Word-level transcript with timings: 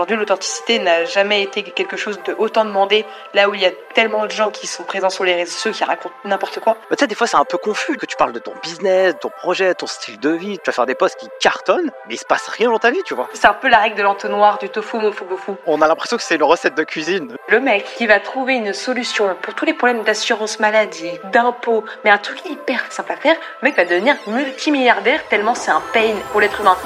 Aujourd'hui, 0.00 0.16
l'authenticité 0.16 0.78
n'a 0.78 1.04
jamais 1.04 1.42
été 1.42 1.62
quelque 1.62 1.98
chose 1.98 2.18
de 2.24 2.34
autant 2.38 2.64
demandé, 2.64 3.04
là 3.34 3.50
où 3.50 3.54
il 3.54 3.60
y 3.60 3.66
a 3.66 3.70
tellement 3.92 4.24
de 4.24 4.30
gens 4.30 4.50
qui 4.50 4.66
sont 4.66 4.82
présents 4.82 5.10
sur 5.10 5.24
les 5.24 5.34
réseaux 5.34 5.52
sociaux 5.52 5.72
qui 5.72 5.84
racontent 5.84 6.14
n'importe 6.24 6.58
quoi. 6.58 6.78
tu 6.88 6.96
sais, 6.98 7.06
des 7.06 7.14
fois, 7.14 7.26
c'est 7.26 7.36
un 7.36 7.44
peu 7.44 7.58
confus 7.58 7.98
que 7.98 8.06
tu 8.06 8.16
parles 8.16 8.32
de 8.32 8.38
ton 8.38 8.54
business, 8.62 9.12
ton 9.20 9.28
projet, 9.28 9.74
ton 9.74 9.86
style 9.86 10.18
de 10.18 10.30
vie. 10.30 10.56
Tu 10.56 10.70
vas 10.70 10.72
faire 10.72 10.86
des 10.86 10.94
posts 10.94 11.18
qui 11.20 11.28
cartonnent, 11.38 11.90
mais 12.08 12.14
il 12.14 12.16
se 12.16 12.24
passe 12.24 12.48
rien 12.48 12.70
dans 12.70 12.78
ta 12.78 12.90
vie, 12.90 13.02
tu 13.04 13.12
vois. 13.12 13.28
C'est 13.34 13.46
un 13.46 13.52
peu 13.52 13.68
la 13.68 13.76
règle 13.76 13.96
de 13.96 14.02
l'entonnoir, 14.02 14.56
du 14.56 14.70
tofu, 14.70 14.96
mofu, 14.96 15.24
bofu. 15.24 15.52
On 15.66 15.82
a 15.82 15.86
l'impression 15.86 16.16
que 16.16 16.22
c'est 16.22 16.36
une 16.36 16.44
recette 16.44 16.74
de 16.74 16.84
cuisine. 16.84 17.36
Le 17.48 17.60
mec 17.60 17.84
qui 17.98 18.06
va 18.06 18.20
trouver 18.20 18.54
une 18.54 18.72
solution 18.72 19.36
pour 19.42 19.52
tous 19.52 19.66
les 19.66 19.74
problèmes 19.74 20.02
d'assurance 20.02 20.60
maladie, 20.60 21.12
d'impôts, 21.30 21.84
mais 22.04 22.10
un 22.10 22.16
truc 22.16 22.38
hyper 22.46 22.90
simple 22.90 23.12
à 23.12 23.16
faire, 23.16 23.36
le 23.60 23.68
mec 23.68 23.76
va 23.76 23.84
devenir 23.84 24.16
multimilliardaire 24.26 25.28
tellement 25.28 25.54
c'est 25.54 25.72
un 25.72 25.82
pain 25.92 26.14
pour 26.32 26.40
l'être 26.40 26.58
humain. 26.58 26.78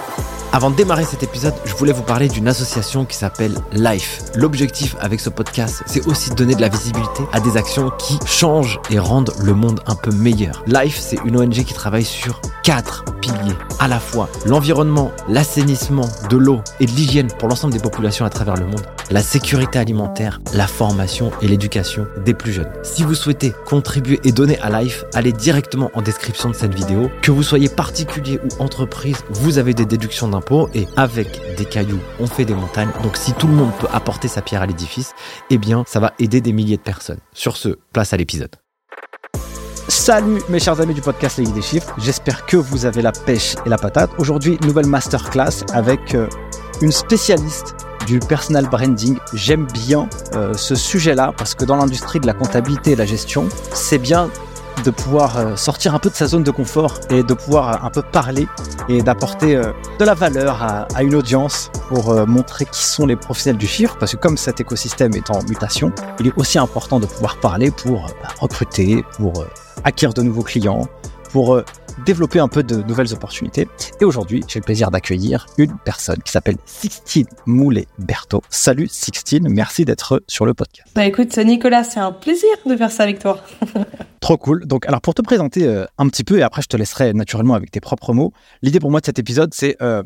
Avant 0.55 0.71
de 0.71 0.77
démarrer 0.77 1.03
cet 1.03 1.25
épisode, 1.25 1.55
je 1.65 1.75
voulais 1.75 1.91
vous 1.91 2.05
parler 2.05 2.29
d'une 2.29 2.47
association 2.47 3.05
qui 3.05 3.17
s'appelle 3.17 3.57
Life. 3.73 4.23
L'objectif 4.37 4.95
avec 5.01 5.19
ce 5.19 5.29
podcast, 5.29 5.83
c'est 5.87 6.07
aussi 6.07 6.31
de 6.31 6.37
donner 6.37 6.55
de 6.55 6.61
la 6.61 6.69
visibilité 6.69 7.25
à 7.33 7.41
des 7.41 7.57
actions 7.57 7.91
qui 7.99 8.21
changent 8.25 8.79
et 8.89 9.01
rendent 9.01 9.33
le 9.43 9.53
monde 9.53 9.81
un 9.89 9.97
peu 9.97 10.13
meilleur. 10.13 10.63
Life, 10.69 10.97
c'est 11.01 11.19
une 11.25 11.37
ONG 11.37 11.65
qui 11.65 11.75
travaille 11.75 12.05
sur 12.05 12.41
quatre 12.63 13.05
piliers. 13.21 13.57
À 13.81 13.89
la 13.89 13.99
fois 13.99 14.29
l'environnement, 14.47 15.11
l'assainissement, 15.29 16.09
de 16.31 16.37
l'eau 16.37 16.61
et 16.79 16.87
de 16.87 16.93
l'hygiène 16.93 17.33
pour 17.37 17.49
l'ensemble 17.49 17.73
des 17.73 17.81
populations 17.81 18.25
à 18.25 18.31
travers 18.31 18.55
le 18.55 18.67
monde, 18.67 18.87
la 19.11 19.23
sécurité 19.23 19.81
alimentaire, 19.81 20.41
la 20.53 20.69
formation 20.69 21.33
et 21.43 21.49
l'éducation 21.49 22.07
des 22.25 22.33
plus 22.33 22.53
jeunes. 22.53 22.71
Si 22.85 23.03
vous 23.03 23.17
souhaitez 23.17 23.53
contribuer 23.67 24.21
et 24.23 24.31
donner 24.31 24.61
à 24.61 24.81
Life, 24.81 25.05
allez 25.15 25.33
directement 25.33 25.91
en 25.95 26.01
description 26.01 26.49
de 26.49 26.55
cette 26.55 26.75
vidéo. 26.75 27.11
Que 27.23 27.33
vous 27.33 27.43
soyez 27.43 27.69
particulier 27.69 28.39
ou 28.45 28.63
entreprise, 28.63 29.17
vous 29.31 29.59
avez 29.59 29.75
des 29.75 29.85
déductions 29.85 30.29
d'impôts 30.29 30.44
et 30.75 30.87
avec 30.97 31.41
des 31.57 31.65
cailloux, 31.65 32.01
on 32.21 32.27
fait 32.27 32.45
des 32.45 32.55
montagnes. 32.55 32.91
Donc 33.03 33.17
si 33.17 33.33
tout 33.33 33.47
le 33.47 33.55
monde 33.55 33.73
peut 33.79 33.89
apporter 33.93 34.29
sa 34.29 34.43
pierre 34.43 34.63
à 34.63 34.67
l'édifice, 34.67 35.15
eh 35.51 35.59
bien 35.59 35.85
ça 35.87 36.01
va 36.01 36.13
aider 36.19 36.41
des 36.41 36.53
milliers 36.53 36.77
de 36.77 36.83
personnes. 36.83 37.19
Sur 37.33 37.57
ce, 37.57 37.79
place 37.93 38.13
à 38.13 38.17
l'épisode. 38.17 38.55
Salut 39.89 40.41
mes 40.49 40.61
chers 40.61 40.81
amis 40.81 40.95
du 40.95 41.03
podcast 41.03 41.39
Les 41.39 41.47
des 41.47 41.63
chiffres, 41.63 41.95
j'espère 41.99 42.47
que 42.47 42.57
vous 42.57 42.87
avez 42.87 43.03
la 43.03 43.13
pêche 43.13 43.55
et 43.67 43.69
la 43.69 43.77
patate. 43.77 44.11
Aujourd'hui, 44.19 44.59
nouvelle 44.63 44.87
masterclass 44.87 45.65
avec 45.73 46.15
euh, 46.15 46.27
une 46.81 46.93
spécialiste 46.93 47.75
du 48.07 48.19
personal 48.19 48.67
branding. 48.67 49.19
J'aime 49.35 49.67
bien 49.67 50.09
euh, 50.35 50.55
ce 50.55 50.75
sujet-là 50.75 51.33
parce 51.37 51.55
que 51.55 51.65
dans 51.65 51.77
l'industrie 51.77 52.21
de 52.21 52.27
la 52.27 52.33
comptabilité 52.33 52.93
et 52.93 52.97
la 52.97 53.07
gestion, 53.07 53.49
c'est 53.73 53.99
bien 53.99 54.31
de 54.83 54.91
pouvoir 54.91 55.39
euh, 55.39 55.57
sortir 55.57 55.95
un 55.95 55.99
peu 55.99 56.11
de 56.11 56.15
sa 56.15 56.27
zone 56.27 56.43
de 56.43 56.51
confort 56.51 56.99
et 57.11 57.23
de 57.23 57.35
pouvoir 57.35 57.85
un 57.85 57.91
peu 57.91 58.03
parler 58.03 58.49
et 58.89 59.03
d'apporter 59.03 59.57
euh, 59.57 59.73
de 59.99 60.05
la 60.05 60.15
valeur 60.15 60.63
à, 60.63 61.03
une 61.03 61.15
audience 61.15 61.71
pour 61.89 62.11
euh, 62.11 62.27
montrer 62.27 62.65
qui 62.65 62.85
sont 62.85 63.07
les 63.07 63.17
professionnels 63.17 63.59
du 63.59 63.67
chiffre, 63.67 63.97
parce 63.99 64.13
que 64.13 64.17
comme 64.17 64.37
cet 64.37 64.61
écosystème 64.61 65.15
est 65.15 65.31
en 65.31 65.43
mutation, 65.45 65.93
il 66.21 66.29
est 66.29 66.33
aussi 66.37 66.59
important 66.59 67.01
de 67.01 67.07
pouvoir 67.07 67.39
parler 67.39 67.71
pour 67.71 68.07
recruter, 68.41 69.05
pour 69.17 69.45
acquérir 69.85 70.15
de 70.15 70.23
nouveaux 70.23 70.43
clients, 70.43 70.89
pour 71.35 71.65
développer 72.07 72.39
un 72.39 72.47
peu 72.47 72.63
de 72.63 72.77
nouvelles 72.77 73.13
opportunités. 73.13 73.67
Et 74.01 74.05
aujourd'hui, 74.05 74.45
j'ai 74.47 74.61
le 74.61 74.65
plaisir 74.65 74.93
d'accueillir 74.93 75.47
une 75.59 75.77
personne 75.85 76.23
qui 76.23 76.31
s'appelle 76.31 76.55
Sixtine 76.65 77.27
Moulet-Berthaud. 77.47 78.41
Salut 78.51 78.87
Sixtine, 78.89 79.49
merci 79.49 79.85
d'être 79.85 80.23
sur 80.29 80.47
le 80.47 80.55
podcast. 80.55 80.89
Bah 80.95 81.05
écoute 81.07 81.37
Nicolas, 81.39 81.83
c'est 81.83 81.99
un 81.99 82.13
plaisir 82.13 82.51
de 82.67 82.77
faire 82.77 82.93
ça 82.93 83.03
avec 83.03 83.19
toi. 83.19 83.41
Trop 84.21 84.37
cool. 84.37 84.65
Donc 84.65 84.87
alors 84.87 85.01
pour 85.01 85.15
te 85.15 85.23
présenter 85.23 85.67
euh, 85.67 85.87
un 85.99 86.07
petit 86.07 86.23
peu 86.23 86.39
et 86.39 86.43
après 86.43 86.63
je 86.63 86.69
te 86.69 86.77
laisserai 86.77 87.13
naturellement 87.15 87.55
avec 87.55 87.73
tes 87.73 87.81
propres 87.81 88.13
mots. 88.13 88.33
L'idée 88.63 88.79
pour 88.79 88.93
moi 88.93 89.01
de 89.01 89.07
cet 89.07 89.19
épisode 89.19 89.53
c'est 89.55 89.77
euh, 89.83 90.05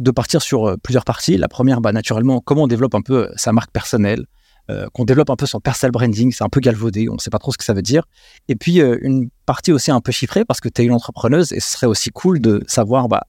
de 0.00 0.10
partir 0.10 0.42
sur 0.42 0.70
euh, 0.70 0.76
plusieurs 0.76 1.04
parties. 1.04 1.36
La 1.36 1.48
première, 1.48 1.80
bah, 1.80 1.92
naturellement, 1.92 2.40
comment 2.40 2.64
on 2.64 2.66
développe 2.66 2.96
un 2.96 3.00
peu 3.00 3.30
sa 3.36 3.52
marque 3.52 3.70
personnelle, 3.70 4.26
euh, 4.70 4.86
qu'on 4.92 5.04
développe 5.04 5.30
un 5.30 5.36
peu 5.36 5.46
son 5.46 5.60
personal 5.60 5.92
branding, 5.92 6.30
c'est 6.30 6.44
un 6.44 6.50
peu 6.50 6.60
galvaudé, 6.60 7.08
on 7.08 7.14
ne 7.14 7.18
sait 7.18 7.30
pas 7.30 7.38
trop 7.38 7.52
ce 7.52 7.56
que 7.56 7.64
ça 7.64 7.72
veut 7.72 7.82
dire. 7.82 8.02
Et 8.48 8.56
puis 8.56 8.82
euh, 8.82 8.98
une 9.00 9.30
partie 9.46 9.72
aussi 9.72 9.90
un 9.90 10.02
peu 10.02 10.12
chiffrée 10.12 10.44
parce 10.44 10.60
que 10.60 10.68
tu 10.68 10.82
es 10.82 10.84
une 10.84 10.92
entrepreneuse 10.92 11.52
et 11.52 11.60
ce 11.60 11.72
serait 11.72 11.86
aussi 11.86 12.10
cool 12.10 12.38
de 12.40 12.62
savoir 12.66 13.08
bah, 13.08 13.22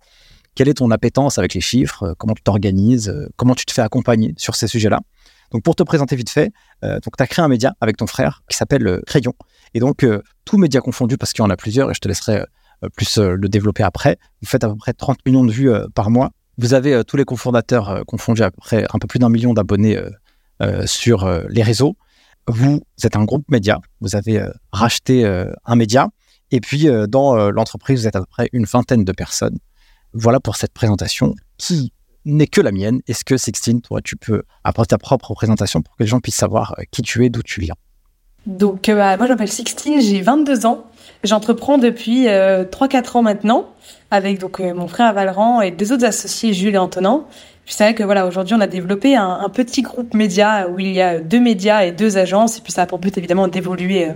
quelle 0.56 0.68
est 0.68 0.74
ton 0.76 0.92
appétence 0.92 1.38
avec 1.38 1.54
les 1.54 1.62
chiffres, 1.62 2.04
euh, 2.04 2.14
comment 2.18 2.34
tu 2.34 2.44
t'organises, 2.44 3.16
comment 3.38 3.56
tu 3.56 3.66
te 3.66 3.72
fais 3.72 3.82
accompagner 3.82 4.34
sur 4.36 4.56
ces 4.56 4.68
sujets-là. 4.68 5.00
Donc 5.52 5.64
pour 5.64 5.76
te 5.76 5.84
présenter 5.84 6.16
vite 6.16 6.30
fait, 6.30 6.52
donc 6.84 7.18
tu 7.18 7.24
as 7.24 7.26
créé 7.26 7.44
un 7.44 7.48
média 7.48 7.74
avec 7.82 7.98
ton 7.98 8.06
frère 8.06 8.44
qui 8.48 8.56
s'appelle 8.56 9.02
Crayon. 9.08 9.34
Et 9.74 9.80
donc 9.80 10.06
tout 10.46 10.58
média 10.60 10.80
confondu 10.80 11.18
parce 11.18 11.34
qu'il 11.34 11.42
y 11.44 11.46
en 11.48 11.50
a 11.50 11.58
plusieurs 11.58 11.90
et 11.90 11.96
je 11.96 12.00
te 12.00 12.08
laisserai 12.08 12.44
plus 12.96 13.18
le 13.18 13.50
développer 13.50 13.82
après. 13.82 14.20
Vous 14.44 14.48
faites 14.48 14.64
à 14.64 14.70
peu 14.70 14.76
près 14.76 14.94
30 14.94 15.26
millions 15.26 15.44
de 15.44 15.52
vues 15.52 15.72
par 15.96 16.12
mois. 16.12 16.30
Vous 16.60 16.76
avez 16.76 17.04
tous 17.04 17.18
les 17.18 17.26
cofondateurs 17.26 18.04
confondus 18.06 18.44
à 18.44 18.52
peu 18.52 18.58
près 18.60 18.86
un 18.94 19.00
peu 19.00 19.08
plus 19.08 19.18
d'un 19.18 19.30
million 19.30 19.56
d'abonnés 19.56 19.98
euh, 19.98 20.12
sur 20.86 21.26
euh, 21.26 21.44
les 21.50 21.64
réseaux. 21.64 21.96
Vous 22.48 22.82
êtes 23.04 23.16
un 23.16 23.26
groupe 23.26 23.46
média, 23.50 23.80
vous 24.02 24.16
avez 24.16 24.40
euh, 24.40 24.50
racheté 24.72 25.26
un 25.66 25.76
média, 25.76 26.10
et 26.52 26.62
puis 26.62 26.88
dans 27.08 27.52
l'entreprise, 27.52 28.02
vous 28.02 28.08
êtes 28.08 28.16
à 28.16 28.22
peu 28.22 28.26
près 28.26 28.50
une 28.54 28.66
vingtaine 28.66 29.06
de 29.06 29.12
personnes. 29.12 29.60
Voilà 30.14 30.40
pour 30.40 30.56
cette 30.56 30.74
présentation 30.74 31.36
qui 31.58 31.94
n'est 32.26 32.48
que 32.48 32.62
la 32.62 32.72
mienne. 32.72 33.02
Est-ce 33.08 33.24
que 33.24 33.38
Sixtine, 33.38 33.82
toi, 33.82 34.02
tu 34.02 34.16
peux 34.16 34.42
apporter 34.64 34.90
ta 34.90 34.98
propre 34.98 35.34
présentation 35.36 35.84
pour 35.84 35.96
que 35.96 36.04
les 36.04 36.08
gens 36.08 36.20
puissent 36.20 36.36
savoir 36.36 36.76
qui 36.90 37.04
tu 37.04 37.24
es, 37.24 37.30
d'où 37.30 37.44
tu 37.44 37.62
viens? 37.62 37.76
Donc, 38.48 38.88
bah, 38.88 39.16
moi, 39.18 39.28
je 39.28 39.32
m'appelle 39.32 39.52
Sixtine, 39.52 40.02
j'ai 40.02 40.22
22 40.22 40.66
ans. 40.66 40.86
J'entreprends 41.24 41.78
depuis 41.78 42.28
3-4 42.28 43.18
ans 43.18 43.22
maintenant 43.22 43.70
avec 44.10 44.40
donc 44.40 44.60
mon 44.60 44.88
frère 44.88 45.14
Valran 45.14 45.62
et 45.62 45.72
deux 45.72 45.92
autres 45.92 46.06
associés, 46.06 46.54
Jules 46.54 46.76
et 46.76 46.78
Antonin. 46.78 47.26
Je 47.70 47.76
savais 47.76 47.94
que 47.94 48.04
voilà, 48.04 48.26
aujourd'hui, 48.26 48.56
on 48.56 48.62
a 48.62 48.68
développé 48.68 49.16
un, 49.16 49.48
petit 49.54 49.84
groupe 49.84 50.16
média 50.16 50.68
où 50.68 50.80
il 50.80 50.92
y 50.92 51.04
a 51.04 51.20
deux 51.20 51.40
médias 51.40 51.86
et 51.86 51.92
deux 51.92 52.18
agences, 52.18 52.58
et 52.58 52.62
puis 52.62 52.74
ça 52.74 52.82
a 52.82 52.86
pour 52.88 52.98
but 52.98 53.16
évidemment 53.16 53.48
d'évoluer 53.48 54.06
euh, 54.06 54.14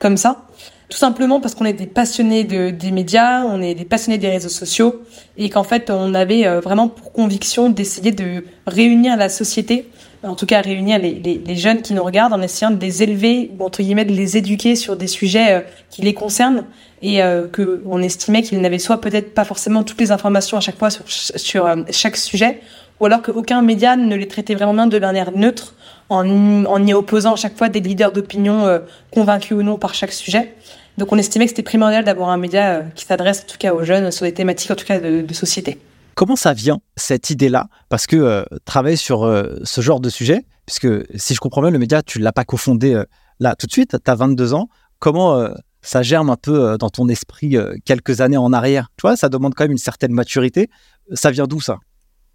comme 0.00 0.16
ça. 0.16 0.44
Tout 0.88 0.98
simplement 0.98 1.40
parce 1.40 1.54
qu'on 1.54 1.66
est 1.66 1.72
des 1.72 1.86
passionnés 1.86 2.42
de, 2.42 2.70
des 2.70 2.90
médias, 2.90 3.44
on 3.44 3.62
est 3.62 3.74
des 3.74 3.84
passionnés 3.84 4.18
des 4.18 4.28
réseaux 4.28 4.48
sociaux, 4.48 5.02
et 5.38 5.50
qu'en 5.50 5.62
fait, 5.62 5.88
on 5.88 6.14
avait 6.14 6.48
euh, 6.48 6.58
vraiment 6.58 6.88
pour 6.88 7.12
conviction 7.12 7.70
d'essayer 7.70 8.10
de 8.10 8.44
réunir 8.66 9.16
la 9.16 9.28
société, 9.28 9.88
en 10.26 10.34
tout 10.34 10.46
cas 10.46 10.60
réunir 10.60 10.98
les, 10.98 11.14
les, 11.14 11.40
les, 11.44 11.56
jeunes 11.56 11.82
qui 11.82 11.94
nous 11.94 12.02
regardent 12.02 12.32
en 12.32 12.42
essayant 12.42 12.70
de 12.70 12.80
les 12.80 13.02
élever, 13.02 13.50
ou 13.58 13.64
entre 13.64 13.82
guillemets 13.82 14.04
de 14.04 14.12
les 14.12 14.36
éduquer 14.36 14.76
sur 14.76 14.96
des 14.96 15.06
sujets 15.06 15.52
euh, 15.52 15.60
qui 15.90 16.02
les 16.02 16.14
concernent, 16.14 16.64
et 17.02 17.20
que 17.52 17.82
on 17.84 18.00
estimait 18.00 18.40
qu'ils 18.40 18.58
n'avaient 18.60 18.78
soit 18.78 19.02
peut-être 19.02 19.34
pas 19.34 19.44
forcément 19.44 19.82
toutes 19.82 20.00
les 20.00 20.12
informations 20.12 20.56
à 20.56 20.60
chaque 20.60 20.78
fois 20.78 20.88
sur, 20.88 21.04
sur 21.06 21.68
chaque 21.90 22.16
sujet, 22.16 22.60
ou 23.00 23.06
alors 23.06 23.20
qu'aucun 23.20 23.60
média 23.60 23.96
ne 23.96 24.16
les 24.16 24.26
traitait 24.26 24.54
vraiment 24.54 24.86
de 24.86 24.98
manière 24.98 25.30
neutre, 25.36 25.74
en, 26.08 26.64
en 26.64 26.86
y 26.86 26.94
opposant 26.94 27.34
à 27.34 27.36
chaque 27.36 27.56
fois 27.56 27.68
des 27.68 27.80
leaders 27.80 28.12
d'opinion 28.12 28.66
euh, 28.66 28.78
convaincus 29.12 29.56
ou 29.56 29.62
non 29.62 29.76
par 29.76 29.94
chaque 29.94 30.12
sujet. 30.12 30.54
Donc 30.98 31.12
on 31.12 31.18
estimait 31.18 31.44
que 31.44 31.50
c'était 31.50 31.62
primordial 31.62 32.04
d'avoir 32.04 32.30
un 32.30 32.36
média 32.36 32.76
euh, 32.76 32.82
qui 32.94 33.04
s'adresse 33.04 33.42
en 33.42 33.52
tout 33.52 33.58
cas 33.58 33.74
aux 33.74 33.84
jeunes 33.84 34.10
sur 34.10 34.24
des 34.24 34.32
thématiques 34.32 34.70
en 34.70 34.76
tout 34.76 34.86
cas 34.86 35.00
de, 35.00 35.34
société. 35.34 35.78
Comment 36.16 36.34
ça 36.34 36.52
vient, 36.52 36.80
cette 36.96 37.30
idée-là? 37.30 37.68
Parce 37.88 38.08
que 38.08 38.16
euh, 38.16 38.44
travailler 38.64 38.96
sur 38.96 39.30
ce 39.62 39.80
genre 39.80 40.00
de 40.00 40.10
sujet, 40.10 40.44
puisque 40.66 40.88
si 41.14 41.34
je 41.34 41.38
comprends 41.38 41.60
bien, 41.60 41.70
le 41.70 41.78
média, 41.78 42.02
tu 42.02 42.18
ne 42.18 42.24
l'as 42.24 42.32
pas 42.32 42.44
cofondé 42.44 43.00
là 43.38 43.54
tout 43.54 43.68
de 43.68 43.72
suite, 43.72 43.96
tu 44.04 44.10
as 44.10 44.14
22 44.16 44.54
ans. 44.54 44.68
Comment 44.98 45.48
ça 45.82 46.02
germe 46.02 46.30
un 46.30 46.36
peu 46.36 46.76
dans 46.78 46.90
ton 46.90 47.06
esprit 47.08 47.56
quelques 47.84 48.20
années 48.20 48.36
en 48.36 48.52
arrière? 48.52 48.88
Tu 48.96 49.02
vois, 49.02 49.14
ça 49.14 49.28
demande 49.28 49.54
quand 49.54 49.64
même 49.64 49.72
une 49.72 49.78
certaine 49.78 50.12
maturité. 50.12 50.68
Ça 51.12 51.30
vient 51.30 51.46
d'où 51.46 51.60
ça? 51.60 51.78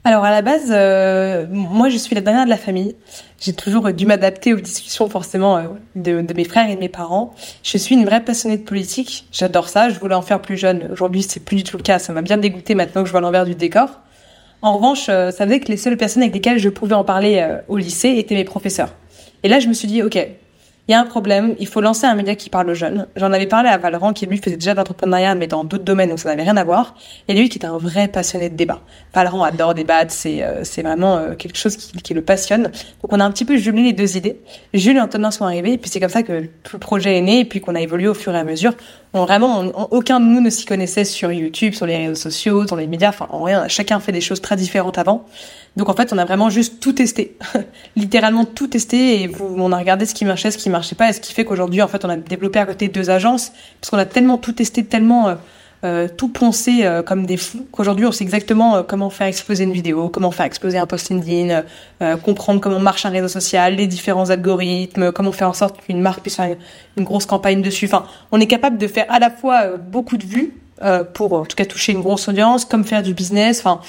Alors 0.04 0.24
à 0.24 0.32
la 0.32 0.42
base, 0.42 0.70
euh, 0.72 1.46
moi 1.52 1.90
je 1.90 1.98
suis 1.98 2.16
la 2.16 2.22
dernière 2.22 2.46
de 2.46 2.50
la 2.50 2.58
famille. 2.58 2.96
J'ai 3.40 3.54
toujours 3.54 3.94
dû 3.94 4.08
m'adapter 4.08 4.52
aux 4.52 4.60
discussions 4.60 5.08
forcément 5.08 5.58
euh, 5.58 5.64
de, 5.96 6.22
de, 6.22 6.34
mes 6.34 6.44
frères 6.44 6.68
et 6.72 6.76
de 6.76 6.80
mes 6.80 6.90
parents. 6.90 7.36
Je 7.62 7.78
suis 7.78 7.94
une 7.94 8.04
vraie 8.04 8.24
passionnée 8.24 8.58
de 8.58 8.64
politique. 8.64 9.28
J'adore 9.32 9.70
ça. 9.70 9.90
Je 9.90 10.00
voulais 10.00 10.16
en 10.16 10.24
faire 10.24 10.42
plus 10.42 10.58
jeune. 10.58 10.90
Aujourd'hui, 10.92 11.22
c'est 11.22 11.40
plus 11.40 11.58
du 11.58 11.64
tout 11.64 11.78
le 11.78 11.84
cas. 11.84 12.00
Ça 12.00 12.14
m'a 12.14 12.24
bien 12.24 12.38
dégoûté 12.38 12.74
maintenant 12.74 13.02
que 13.04 13.08
je 13.08 13.12
vois 13.12 13.22
l'envers 13.22 13.46
du 13.46 13.54
décor. 13.54 14.00
En 14.64 14.76
revanche, 14.76 15.06
euh, 15.10 15.30
ça 15.30 15.46
faisait 15.46 15.60
que 15.60 15.68
les 15.68 15.78
seules 15.78 15.98
personnes 15.98 16.24
avec 16.24 16.34
lesquelles 16.34 16.60
je 16.60 16.70
pouvais 16.70 16.96
en 16.96 17.04
parler 17.04 17.60
au 17.68 17.78
lycée 17.78 18.16
étaient 18.18 18.36
mes 18.36 18.44
professeurs. 18.44 18.96
Et 19.44 19.50
là, 19.50 19.60
je 19.60 19.68
me 19.68 19.74
suis 19.74 19.88
dit, 19.88 20.02
ok, 20.02 20.18
il 20.88 20.92
y 20.92 20.96
a 20.96 21.00
un 21.00 21.06
problème, 21.06 21.56
il 21.60 21.68
faut 21.68 21.80
lancer 21.80 22.06
un 22.06 22.16
média 22.16 22.36
qui 22.36 22.50
parle 22.50 22.70
aux 22.70 22.74
jeunes. 22.74 23.08
J'en 23.16 23.32
avais 23.32 23.46
parlé 23.46 23.70
à 23.70 23.78
Valorant, 23.78 24.14
qui 24.14 24.26
lui 24.26 24.38
faisait 24.38 24.58
déjà 24.58 24.72
de 24.74 24.78
l'entrepreneuriat, 24.78 25.36
mais 25.36 25.48
dans 25.48 25.64
d'autres 25.64 25.84
domaines, 25.84 26.10
donc 26.10 26.20
ça 26.20 26.30
n'avait 26.30 26.44
rien 26.44 26.58
à 26.58 26.64
voir. 26.64 26.96
Et 27.28 27.34
lui 27.34 27.50
qui 27.50 27.60
est 27.60 27.66
un 27.66 27.78
vrai 27.78 28.08
passionné 28.08 28.50
de 28.50 28.56
débat. 28.56 28.82
Valorant 29.14 29.44
adore 29.44 29.74
débattre, 29.74 30.12
c'est 30.12 30.44
euh, 30.44 30.64
c'est 30.64 30.82
vraiment 30.82 31.18
euh, 31.18 31.36
quelque 31.36 31.58
chose 31.58 31.78
qui, 31.78 31.92
qui, 32.02 32.14
le 32.14 32.22
passionne. 32.22 32.64
Donc 32.64 33.14
on 33.14 33.20
a 33.20 33.24
un 33.24 33.32
petit 33.32 33.46
peu 33.46 33.58
jumelé 33.58 33.84
les 33.84 33.94
deux 33.94 34.18
idées. 34.18 34.42
Jules 34.74 34.98
et 34.98 35.02
Antonin 35.02 35.32
sont 35.32 35.46
arrivés, 35.46 35.74
et 35.74 35.78
puis 35.78 35.90
c'est 35.90 36.00
comme 36.00 36.10
ça 36.10 36.24
que 36.24 36.50
tout 36.64 36.76
le 36.76 36.80
projet 36.80 37.18
est 37.18 37.22
né, 37.22 37.40
et 37.42 37.46
puis 37.46 37.62
qu'on 37.62 37.76
a 37.76 37.82
évolué 37.82 38.08
au 38.08 38.14
fur 38.14 38.34
et 38.34 38.40
à 38.40 38.44
mesure. 38.44 38.74
On, 39.14 39.26
vraiment, 39.26 39.60
aucun 39.92 40.22
de 40.22 40.26
nous 40.26 40.40
ne 40.40 40.50
s'y 40.50 40.66
connaissait 40.66 41.04
sur 41.04 41.32
YouTube, 41.32 41.74
sur 41.74 41.86
les 41.86 41.98
réseaux 41.98 42.16
sociaux, 42.16 42.64
dans 42.64 42.78
les 42.78 42.88
médias, 42.88 43.10
enfin 43.10 43.28
rien. 43.32 43.68
Chacun 43.68 44.00
fait 44.00 44.14
des 44.14 44.22
choses 44.22 44.40
très 44.40 44.56
différentes 44.56 44.98
avant. 44.98 45.26
Donc 45.76 45.90
en 45.90 45.94
fait, 45.94 46.14
on 46.14 46.18
a 46.18 46.26
vraiment 46.26 46.50
juste 46.50 46.80
tout 46.80 46.94
testé, 46.94 47.38
littéralement 47.96 48.46
tout 48.46 48.68
testé, 48.68 49.22
et 49.22 49.32
on 49.40 49.72
a 49.72 49.78
regardé 49.78 50.06
ce 50.06 50.14
qui 50.14 50.24
marchait, 50.24 50.52
ce 50.52 50.58
qui 50.58 50.70
marchait 50.70 50.96
pas, 50.96 51.10
et 51.10 51.14
ce 51.14 51.20
qui 51.20 51.34
fait 51.34 51.44
qu'aujourd'hui, 51.44 51.82
en 51.82 51.88
fait, 51.88 52.06
on 52.06 52.10
a 52.10 52.18
développé 52.18 52.60
à 52.60 52.66
côté 52.66 52.88
deux 52.88 53.10
agences, 53.10 53.52
parce 53.80 53.90
qu'on 53.90 53.98
a 53.98 54.06
tellement 54.06 54.38
tout 54.38 54.54
testé, 54.54 54.86
tellement 54.86 55.30
euh, 55.30 55.36
tout 56.18 56.28
poncer 56.28 56.88
comme 57.06 57.26
des 57.26 57.38
fous. 57.38 57.66
Qu'aujourd'hui, 57.72 58.06
on 58.06 58.12
sait 58.12 58.24
exactement 58.24 58.84
comment 58.84 59.10
faire 59.10 59.28
exploser 59.28 59.64
une 59.64 59.72
vidéo, 59.72 60.10
comment 60.10 60.30
faire 60.32 60.46
exploser 60.46 60.78
un 60.78 60.86
post 60.86 61.10
LinkedIn, 61.10 61.64
comprendre 62.24 62.62
comment 62.62 62.80
marche 62.80 63.06
un 63.06 63.10
réseau 63.10 63.28
social, 63.28 63.76
les 63.76 63.88
différents 63.88 64.30
algorithmes, 64.30 65.12
comment 65.12 65.32
faire 65.32 65.50
en 65.50 65.54
sorte 65.54 65.82
qu'une 65.82 66.02
marque 66.02 66.22
puisse 66.22 66.36
faire 66.36 66.56
une 66.98 67.04
grosse 67.04 67.26
campagne 67.26 67.62
dessus. 67.62 67.86
Enfin, 67.86 68.06
on 68.32 68.40
est 68.40 68.48
capable 68.48 68.78
de 68.78 68.88
faire 68.88 69.06
à 69.10 69.20
la 69.20 69.32
fois 69.32 69.78
beaucoup 69.78 70.18
de 70.18 70.26
vues 70.26 70.54
pour 71.14 71.34
en 71.34 71.46
tout 71.46 71.56
cas 71.56 71.66
toucher 71.66 71.94
une 71.94 72.02
grosse 72.02 72.28
audience, 72.28 72.66
comme 72.66 72.84
faire 72.84 73.04
du 73.04 73.14
business. 73.14 73.60
Enfin, 73.60 73.82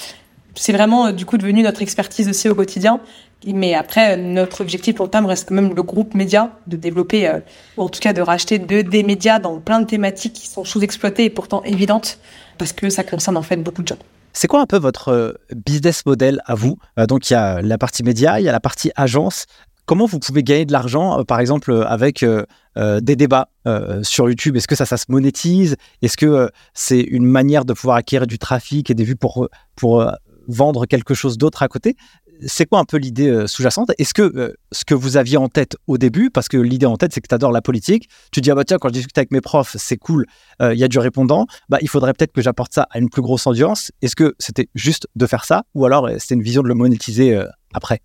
c'est 0.55 0.73
vraiment 0.73 1.13
du 1.13 1.27
coup 1.27 1.39
devenu 1.39 1.63
notre 1.63 1.83
expertise 1.83 2.29
aussi 2.29 2.49
au 2.49 2.55
quotidien. 2.55 3.01
Mais 3.47 3.75
après, 3.75 4.17
notre 4.17 4.61
objectif 4.61 4.95
pour 4.95 5.07
le 5.07 5.11
terme 5.11 5.27
reste 5.27 5.49
quand 5.49 5.55
même 5.55 5.75
le 5.75 5.83
groupe 5.83 6.15
média, 6.15 6.53
de 6.67 6.77
développer, 6.77 7.27
euh, 7.27 7.41
ou 7.77 7.83
en 7.83 7.89
tout 7.89 8.01
cas 8.01 8.13
de 8.13 8.21
racheter 8.23 8.59
de, 8.59 8.83
des 8.83 9.03
médias 9.03 9.39
dans 9.39 9.59
plein 9.59 9.81
de 9.81 9.87
thématiques 9.87 10.35
qui 10.35 10.47
sont 10.47 10.65
sous-exploitées 10.65 11.25
et 11.25 11.31
pourtant 11.31 11.63
évidentes, 11.65 12.19
parce 12.59 12.73
que 12.73 12.89
ça 12.89 13.03
concerne 13.03 13.37
en 13.37 13.43
fait 13.43 13.57
beaucoup 13.57 13.83
de 13.83 13.89
gens. 13.89 13.99
C'est 14.33 14.47
quoi 14.47 14.61
un 14.61 14.67
peu 14.67 14.79
votre 14.79 15.09
euh, 15.09 15.33
business 15.55 16.07
model 16.07 16.41
à 16.47 16.55
vous? 16.55 16.79
Euh, 16.99 17.07
Donc 17.07 17.29
il 17.31 17.33
y 17.33 17.37
a 17.37 17.61
la 17.63 17.79
partie 17.79 18.05
média, 18.05 18.39
il 18.39 18.45
y 18.45 18.49
a 18.49 18.53
la 18.53 18.61
partie 18.61 18.93
agence. 18.95 19.47
Comment 19.85 20.07
vous 20.07 20.21
pouvez 20.21 20.45
gagner 20.45 20.65
de 20.65 20.73
l'argent, 20.73 21.25
par 21.25 21.41
exemple, 21.41 21.85
avec 21.89 22.25
des 22.77 23.17
débats 23.17 23.49
sur 24.03 24.29
YouTube? 24.29 24.57
Est-ce 24.57 24.69
que 24.69 24.77
ça, 24.77 24.87
ça 24.87 24.97
se 24.97 25.07
monétise? 25.09 25.77
Est-ce 26.03 26.17
que 26.17 26.51
c'est 26.73 27.01
une 27.01 27.27
manière 27.27 27.65
de 27.65 27.73
pouvoir 27.73 27.97
acquérir 27.97 28.29
du 28.29 28.39
trafic 28.39 28.91
et 28.91 28.95
des 28.95 29.03
vues 29.03 29.17
pour, 29.17 29.49
pour 29.75 30.09
vendre 30.47 30.87
quelque 30.87 31.15
chose 31.15 31.37
d'autre 31.37 31.65
à 31.65 31.69
côté? 31.69 31.97
C'est 32.47 32.67
quoi 32.67 32.79
un 32.79 32.85
peu 32.85 32.97
l'idée 32.97 33.29
euh, 33.29 33.47
sous-jacente? 33.47 33.91
Est-ce 33.99 34.15
que 34.15 34.23
euh, 34.23 34.55
ce 34.71 34.85
que 34.85 34.95
vous 34.95 35.17
aviez 35.17 35.37
en 35.37 35.49
tête 35.49 35.77
au 35.87 35.99
début, 35.99 36.31
parce 36.31 36.49
que 36.49 36.57
l'idée 36.57 36.87
en 36.87 36.97
tête, 36.97 37.13
c'est 37.13 37.21
que 37.21 37.29
tu 37.29 37.35
adores 37.35 37.53
la 37.53 37.63
politique, 37.63 38.09
tu 38.33 38.41
dis, 38.41 38.51
ah 38.51 38.55
bah 38.55 38.65
tiens, 38.65 38.79
quand 38.79 38.89
je 38.89 38.95
discute 38.95 39.17
avec 39.19 39.31
mes 39.31 39.41
profs, 39.41 39.77
c'est 39.79 39.97
cool, 39.97 40.27
euh, 40.61 40.75
il 40.75 40.81
y 40.81 40.85
a 40.85 40.89
du 40.89 40.99
répondant, 40.99 41.47
bah, 41.69 41.79
il 41.81 41.89
faudrait 41.89 42.13
peut-être 42.13 42.33
que 42.33 42.43
j'apporte 42.43 42.73
ça 42.75 42.87
à 42.91 42.99
une 42.99 43.11
plus 43.11 43.23
grosse 43.23 43.47
audience. 43.47 43.93
Est-ce 44.03 44.17
que 44.17 44.35
c'était 44.39 44.69
juste 44.75 45.07
de 45.17 45.27
faire 45.27 45.45
ça, 45.45 45.63
ou 45.75 45.85
alors 45.85 46.09
c'était 46.19 46.35
une 46.35 46.43
vision 46.43 46.63
de 46.63 46.69
le 46.69 46.75
monétiser 46.75 47.39
après? 47.75 48.01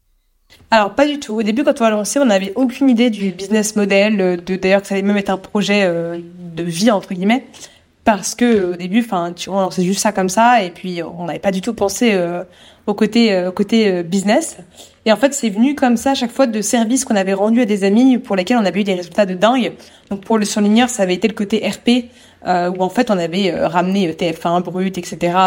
Alors 0.72 0.96
pas 0.96 1.06
du 1.06 1.20
tout. 1.20 1.36
Au 1.36 1.44
début, 1.44 1.64
quand 1.64 1.82
on 1.82 1.86
a 1.86 1.90
lancé, 1.90 2.20
on 2.20 2.26
n'avait 2.26 2.54
aucune 2.56 2.90
idée 2.90 3.10
du 3.10 3.32
business 3.32 3.76
model, 3.76 4.42
de 4.44 4.56
d'ailleurs 4.56 4.82
que 4.82 4.88
ça 4.88 4.96
allait 4.96 5.04
même 5.04 5.18
être 5.18 5.30
un 5.30 5.38
projet 5.38 5.88
de 5.88 6.64
vie 6.64 6.92
entre 6.92 7.14
guillemets 7.14 7.46
parce 8.04 8.36
que 8.36 8.72
au 8.72 8.76
début, 8.78 9.02
enfin, 9.02 9.34
tu 9.34 9.50
vois, 9.50 9.68
c'est 9.70 9.84
juste 9.84 10.00
ça 10.00 10.14
comme 10.14 10.30
ça, 10.30 10.64
et 10.64 10.72
puis 10.72 11.04
on 11.04 11.26
n'avait 11.26 11.40
pas 11.40 11.52
du 11.52 11.60
tout 11.60 11.74
pensé 11.74 12.18
au 12.88 12.94
côté 12.94 13.34
euh, 13.34 13.52
côté 13.52 13.90
euh, 13.90 14.04
business. 14.04 14.58
Et 15.06 15.12
en 15.12 15.16
fait, 15.16 15.34
c'est 15.34 15.50
venu 15.50 15.76
comme 15.76 15.96
ça 15.96 16.12
à 16.12 16.16
chaque 16.16 16.32
fois 16.32 16.48
de 16.48 16.62
services 16.62 17.06
qu'on 17.06 17.16
avait 17.16 17.34
rendus 17.34 17.62
à 17.62 17.66
des 17.66 17.84
amis 17.84 18.18
pour 18.18 18.36
lesquels 18.36 18.58
on 18.58 18.66
avait 18.66 18.82
eu 18.82 18.84
des 18.84 18.96
résultats 18.96 19.26
de 19.26 19.36
dingue. 19.36 19.74
Donc 20.10 20.22
pour 20.22 20.38
le 20.38 20.44
surligneur, 20.44 20.90
ça 20.90 21.04
avait 21.04 21.14
été 21.14 21.28
le 21.30 21.34
côté 21.34 21.66
RP, 21.66 22.10
euh, 22.46 22.70
où 22.70 22.84
en 22.84 22.90
fait 22.90 23.10
on 23.10 23.18
avait 23.18 23.52
euh, 23.52 23.68
ramené 23.68 24.10
euh, 24.10 24.12
TF1, 24.12 24.62
Brut, 24.64 24.98
etc. 24.98 25.38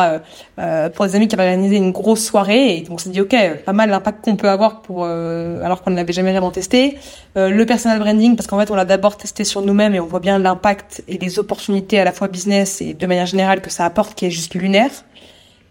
Euh, 0.59 0.89
pour 0.89 1.07
des 1.07 1.15
amis 1.15 1.29
qui 1.29 1.35
avaient 1.35 1.51
organisé 1.51 1.77
une 1.77 1.93
grosse 1.93 2.25
soirée. 2.25 2.77
Et 2.77 2.81
donc 2.81 2.93
on 2.93 2.99
s'est 2.99 3.11
dit, 3.11 3.21
ok, 3.21 3.35
pas 3.65 3.73
mal 3.73 3.91
l'impact 3.91 4.25
qu'on 4.25 4.37
peut 4.37 4.49
avoir 4.49 4.83
pour 4.83 5.05
alors 5.05 5.83
qu'on 5.83 5.91
ne 5.91 5.97
l'avait 5.97 6.13
jamais 6.13 6.33
vraiment 6.33 6.51
testé. 6.51 6.97
le 7.37 7.65
personal 7.65 7.99
branding, 7.99 8.37
parce 8.37 8.47
qu'en 8.47 8.59
fait 8.59 8.71
on 8.71 8.75
l'a 8.75 8.85
d'abord 8.85 9.17
testé 9.17 9.45
sur 9.45 9.63
nous-mêmes 9.63 9.95
et 9.95 10.01
on 10.01 10.07
voit 10.07 10.21
bien 10.21 10.39
l'impact 10.39 11.03
et 11.07 11.19
les 11.19 11.39
opportunités 11.39 11.99
à 12.01 12.05
la 12.05 12.13
fois 12.13 12.29
business 12.29 12.81
et 12.81 12.95
de 12.95 13.07
manière 13.07 13.27
générale 13.27 13.61
que 13.61 13.71
ça 13.71 13.85
apporte, 13.85 14.15
qui 14.15 14.27
est 14.27 14.31
juste 14.31 14.55
lunaire. 14.55 14.91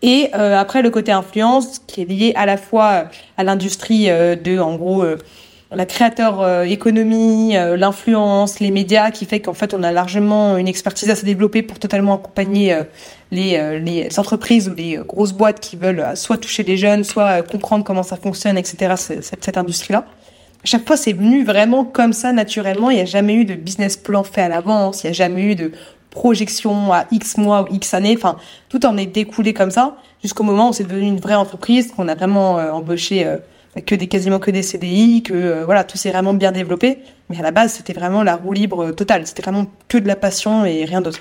Et 0.02 0.32
après 0.34 0.82
le 0.82 0.90
côté 0.90 1.12
influence, 1.12 1.80
qui 1.80 2.02
est 2.02 2.06
lié 2.06 2.34
à 2.36 2.46
la 2.46 2.56
fois 2.56 3.06
à 3.38 3.44
l'industrie 3.44 4.06
de, 4.08 4.60
en 4.60 4.76
gros, 4.76 5.04
la 5.72 5.86
créateur 5.86 6.42
euh, 6.42 6.64
économie, 6.64 7.56
euh, 7.56 7.78
l'influence, 7.78 8.60
les 8.60 8.72
médias, 8.72 9.12
qui 9.12 9.26
fait 9.26 9.40
qu'en 9.40 9.54
fait 9.54 9.74
on 9.74 9.84
a 9.84 9.92
largement 9.92 10.58
une 10.58 10.68
expertise 10.68 11.10
à 11.10 11.16
se 11.16 11.26
développer 11.26 11.62
pour 11.62 11.78
totalement 11.78 12.16
accompagner 12.16 12.74
euh, 12.74 12.84
les, 13.32 13.80
les 13.80 14.20
entreprises 14.20 14.68
ou 14.68 14.74
les 14.74 15.00
grosses 15.08 15.34
boîtes 15.34 15.60
qui 15.60 15.76
veulent 15.76 16.04
soit 16.16 16.38
toucher 16.38 16.64
les 16.64 16.78
jeunes, 16.78 17.04
soit 17.04 17.44
comprendre 17.44 17.84
comment 17.84 18.02
ça 18.02 18.18
fonctionne, 18.18 18.58
etc. 18.58 18.96
Cette, 18.98 19.44
cette 19.44 19.58
industrie-là. 19.58 20.06
Chaque 20.64 20.86
fois, 20.86 20.98
c'est 20.98 21.14
venu 21.14 21.46
vraiment 21.46 21.86
comme 21.86 22.12
ça 22.12 22.34
naturellement. 22.34 22.90
Il 22.90 22.96
n'y 22.96 23.02
a 23.02 23.06
jamais 23.06 23.36
eu 23.36 23.46
de 23.46 23.54
business 23.54 23.96
plan 23.96 24.24
fait 24.24 24.42
à 24.42 24.50
l'avance. 24.50 25.04
Il 25.04 25.08
n'y 25.08 25.12
a 25.12 25.14
jamais 25.14 25.44
eu 25.44 25.56
de 25.56 25.72
projection 26.12 26.92
à 26.94 27.06
X 27.12 27.38
mois 27.38 27.64
ou 27.64 27.76
X 27.76 27.94
années. 27.94 28.16
Enfin, 28.18 28.38
tout 28.70 28.86
en 28.86 28.98
est 28.98 29.06
découlé 29.06 29.54
comme 29.54 29.72
ça 29.72 29.98
jusqu'au 30.22 30.44
moment 30.44 30.70
où 30.70 30.74
c'est 30.74 30.84
devenu 30.84 31.08
une 31.08 31.20
vraie 31.20 31.36
entreprise, 31.36 31.92
qu'on 31.92 32.08
a 32.08 32.16
vraiment 32.16 32.56
embauché 32.56 33.26
que 33.86 33.96
des 33.96 34.08
quasiment 34.08 34.40
que 34.40 34.52
des 34.52 34.64
CDI, 34.64 35.24
que 35.24 35.34
euh, 35.34 35.66
voilà, 35.66 35.84
tout 35.84 35.98
s'est 35.98 36.12
vraiment 36.12 36.34
bien 36.34 36.52
développé. 36.52 37.00
Mais 37.30 37.40
à 37.40 37.42
la 37.42 37.52
base, 37.52 37.74
c'était 37.74 37.94
vraiment 37.94 38.24
la 38.24 38.36
roue 38.36 38.54
libre 38.54 38.92
totale. 38.92 39.28
C'était 39.28 39.42
vraiment 39.42 39.68
que 39.88 39.98
de 39.98 40.08
la 40.08 40.16
passion 40.16 40.66
et 40.66 40.86
rien 40.86 41.02
d'autre. 41.02 41.20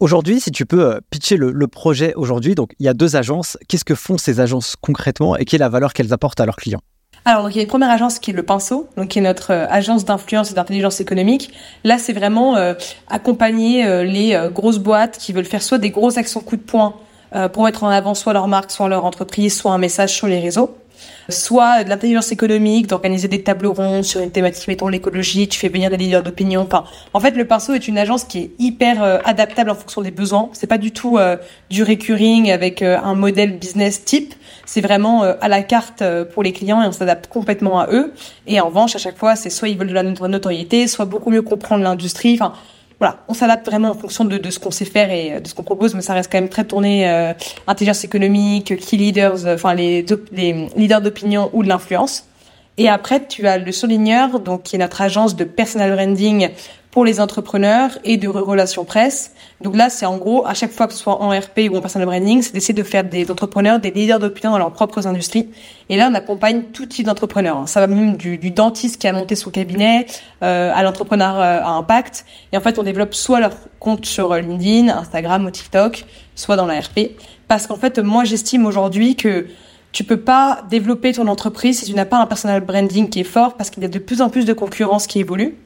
Aujourd'hui, 0.00 0.40
si 0.40 0.50
tu 0.50 0.66
peux 0.66 0.94
euh, 0.94 1.00
pitcher 1.10 1.36
le, 1.36 1.66
projet 1.66 2.14
aujourd'hui, 2.14 2.54
donc 2.54 2.72
il 2.78 2.86
y 2.86 2.88
a 2.88 2.94
deux 2.94 3.16
agences. 3.16 3.56
Qu'est-ce 3.68 3.84
que 3.84 3.94
font 3.94 4.18
ces 4.18 4.40
agences 4.40 4.76
concrètement 4.80 5.36
et 5.36 5.44
quelle 5.44 5.60
est 5.60 5.64
la 5.64 5.68
valeur 5.68 5.92
qu'elles 5.92 6.12
apportent 6.12 6.40
à 6.40 6.46
leurs 6.46 6.56
clients? 6.56 6.82
Alors, 7.26 7.42
donc, 7.42 7.54
il 7.54 7.56
y 7.56 7.60
a 7.60 7.62
une 7.62 7.68
première 7.68 7.90
agence 7.90 8.18
qui 8.18 8.30
est 8.30 8.34
le 8.34 8.42
Pinceau, 8.42 8.88
donc 8.96 9.08
qui 9.08 9.18
est 9.18 9.22
notre 9.22 9.52
euh, 9.52 9.66
agence 9.68 10.04
d'influence 10.04 10.52
et 10.52 10.54
d'intelligence 10.54 11.00
économique. 11.00 11.52
Là, 11.84 11.98
c'est 11.98 12.12
vraiment 12.12 12.56
accompagner 13.08 14.04
les 14.04 14.38
grosses 14.52 14.78
boîtes 14.78 15.18
qui 15.18 15.32
veulent 15.32 15.44
faire 15.44 15.62
soit 15.62 15.78
des 15.78 15.90
grosses 15.90 16.16
actions 16.16 16.40
coup 16.40 16.56
de 16.56 16.62
poing 16.62 16.94
pour 17.52 17.64
mettre 17.64 17.84
en 17.84 17.88
avant 17.88 18.14
soit 18.14 18.32
leur 18.32 18.48
marque, 18.48 18.70
soit 18.70 18.88
leur 18.88 19.04
entreprise, 19.04 19.56
soit 19.56 19.72
un 19.72 19.78
message 19.78 20.14
sur 20.14 20.26
les 20.26 20.40
réseaux 20.40 20.76
soit 21.28 21.84
de 21.84 21.88
l'intelligence 21.88 22.32
économique, 22.32 22.86
d'organiser 22.86 23.28
des 23.28 23.42
tables 23.42 23.66
rondes 23.66 24.04
sur 24.04 24.20
une 24.20 24.30
thématique, 24.30 24.68
mettons 24.68 24.88
l'écologie, 24.88 25.48
tu 25.48 25.58
fais 25.58 25.68
venir 25.68 25.90
des 25.90 25.96
leaders 25.96 26.22
d'opinion. 26.22 26.62
Enfin, 26.62 26.84
en 27.12 27.20
fait, 27.20 27.32
le 27.32 27.44
Pinceau 27.44 27.74
est 27.74 27.88
une 27.88 27.98
agence 27.98 28.24
qui 28.24 28.38
est 28.38 28.50
hyper 28.58 29.02
euh, 29.02 29.18
adaptable 29.24 29.70
en 29.70 29.74
fonction 29.74 30.02
des 30.02 30.10
besoins. 30.10 30.48
C'est 30.52 30.66
pas 30.66 30.78
du 30.78 30.92
tout 30.92 31.18
euh, 31.18 31.36
du 31.70 31.82
recurring 31.82 32.50
avec 32.50 32.82
euh, 32.82 32.98
un 33.02 33.14
modèle 33.14 33.58
business 33.58 34.04
type. 34.04 34.34
C'est 34.66 34.82
vraiment 34.82 35.22
à 35.22 35.48
la 35.48 35.62
carte 35.62 36.02
pour 36.34 36.42
les 36.42 36.52
clients 36.52 36.82
et 36.82 36.86
on 36.86 36.92
s'adapte 36.92 37.28
complètement 37.28 37.80
à 37.80 37.88
eux. 37.90 38.12
Et 38.46 38.60
en 38.60 38.66
revanche, 38.66 38.94
à 38.94 38.98
chaque 38.98 39.16
fois, 39.16 39.34
c'est 39.36 39.48
soit 39.48 39.68
ils 39.68 39.78
veulent 39.78 39.88
de 39.88 39.94
la 39.94 40.02
notoriété, 40.02 40.86
soit 40.88 41.06
beaucoup 41.06 41.30
mieux 41.30 41.42
comprendre 41.42 41.82
l'industrie. 41.82 42.34
Enfin, 42.34 42.52
voilà, 42.98 43.18
on 43.28 43.34
s'adapte 43.34 43.66
vraiment 43.66 43.90
en 43.90 43.94
fonction 43.94 44.24
de, 44.24 44.38
de 44.38 44.50
ce 44.50 44.58
qu'on 44.58 44.70
sait 44.70 44.86
faire 44.86 45.10
et 45.10 45.34
euh, 45.34 45.40
de 45.40 45.46
ce 45.46 45.54
qu'on 45.54 45.62
propose, 45.62 45.94
mais 45.94 46.00
ça 46.00 46.14
reste 46.14 46.32
quand 46.32 46.40
même 46.40 46.48
très 46.48 46.64
tourné 46.64 47.08
euh, 47.08 47.34
intelligence 47.66 48.04
économique, 48.04 48.74
key 48.78 48.96
leaders, 48.96 49.46
euh, 49.46 49.54
enfin 49.54 49.74
les, 49.74 50.04
les 50.32 50.68
leaders 50.76 51.02
d'opinion 51.02 51.50
ou 51.52 51.62
de 51.62 51.68
l'influence. 51.68 52.24
Et 52.78 52.88
après, 52.88 53.26
tu 53.26 53.46
as 53.46 53.58
le 53.58 53.72
Souligneur, 53.72 54.40
donc 54.40 54.62
qui 54.64 54.76
est 54.76 54.78
notre 54.78 55.00
agence 55.00 55.36
de 55.36 55.44
personal 55.44 55.94
branding 55.94 56.50
pour 56.96 57.04
les 57.04 57.20
entrepreneurs 57.20 57.90
et 58.04 58.16
de 58.16 58.26
relations 58.26 58.86
presse. 58.86 59.34
Donc 59.60 59.76
là, 59.76 59.90
c'est 59.90 60.06
en 60.06 60.16
gros, 60.16 60.46
à 60.46 60.54
chaque 60.54 60.72
fois 60.72 60.86
que 60.86 60.94
ce 60.94 60.98
soit 60.98 61.20
en 61.20 61.28
RP 61.28 61.68
ou 61.70 61.76
en 61.76 61.82
personal 61.82 62.08
branding, 62.08 62.40
c'est 62.40 62.54
d'essayer 62.54 62.72
de 62.72 62.82
faire 62.82 63.04
des 63.04 63.30
entrepreneurs, 63.30 63.80
des 63.80 63.90
leaders 63.90 64.18
d'opinion 64.18 64.52
dans 64.52 64.56
leurs 64.56 64.72
propres 64.72 65.06
industries. 65.06 65.50
Et 65.90 65.98
là, 65.98 66.08
on 66.10 66.14
accompagne 66.14 66.62
tout 66.72 66.86
type 66.86 67.04
d'entrepreneurs. 67.04 67.58
Hein. 67.58 67.66
Ça 67.66 67.80
va 67.80 67.86
même 67.86 68.16
du, 68.16 68.38
dentiste 68.50 68.98
qui 68.98 69.06
a 69.08 69.12
monté 69.12 69.34
son 69.34 69.50
cabinet 69.50 70.06
euh, 70.42 70.72
à 70.74 70.82
l'entrepreneur 70.82 71.38
euh, 71.38 71.60
à 71.60 71.68
impact. 71.72 72.24
Et 72.52 72.56
en 72.56 72.62
fait, 72.62 72.78
on 72.78 72.82
développe 72.82 73.12
soit 73.12 73.40
leur 73.40 73.52
compte 73.78 74.06
sur 74.06 74.34
LinkedIn, 74.34 74.88
Instagram 74.88 75.44
ou 75.44 75.50
TikTok, 75.50 76.06
soit 76.34 76.56
dans 76.56 76.64
la 76.64 76.80
RP. 76.80 77.10
Parce 77.46 77.66
qu'en 77.66 77.76
fait, 77.76 77.98
moi, 77.98 78.24
j'estime 78.24 78.64
aujourd'hui 78.64 79.16
que 79.16 79.48
tu 79.92 80.02
peux 80.02 80.20
pas 80.20 80.62
développer 80.70 81.12
ton 81.12 81.28
entreprise 81.28 81.80
si 81.80 81.84
tu 81.84 81.92
n'as 81.92 82.06
pas 82.06 82.16
un 82.16 82.26
personal 82.26 82.62
branding 82.62 83.10
qui 83.10 83.20
est 83.20 83.24
fort 83.24 83.52
parce 83.58 83.68
qu'il 83.68 83.82
y 83.82 83.86
a 83.86 83.90
de 83.90 83.98
plus 83.98 84.22
en 84.22 84.30
plus 84.30 84.46
de 84.46 84.54
concurrence 84.54 85.06
qui 85.06 85.18
évolue. 85.18 85.56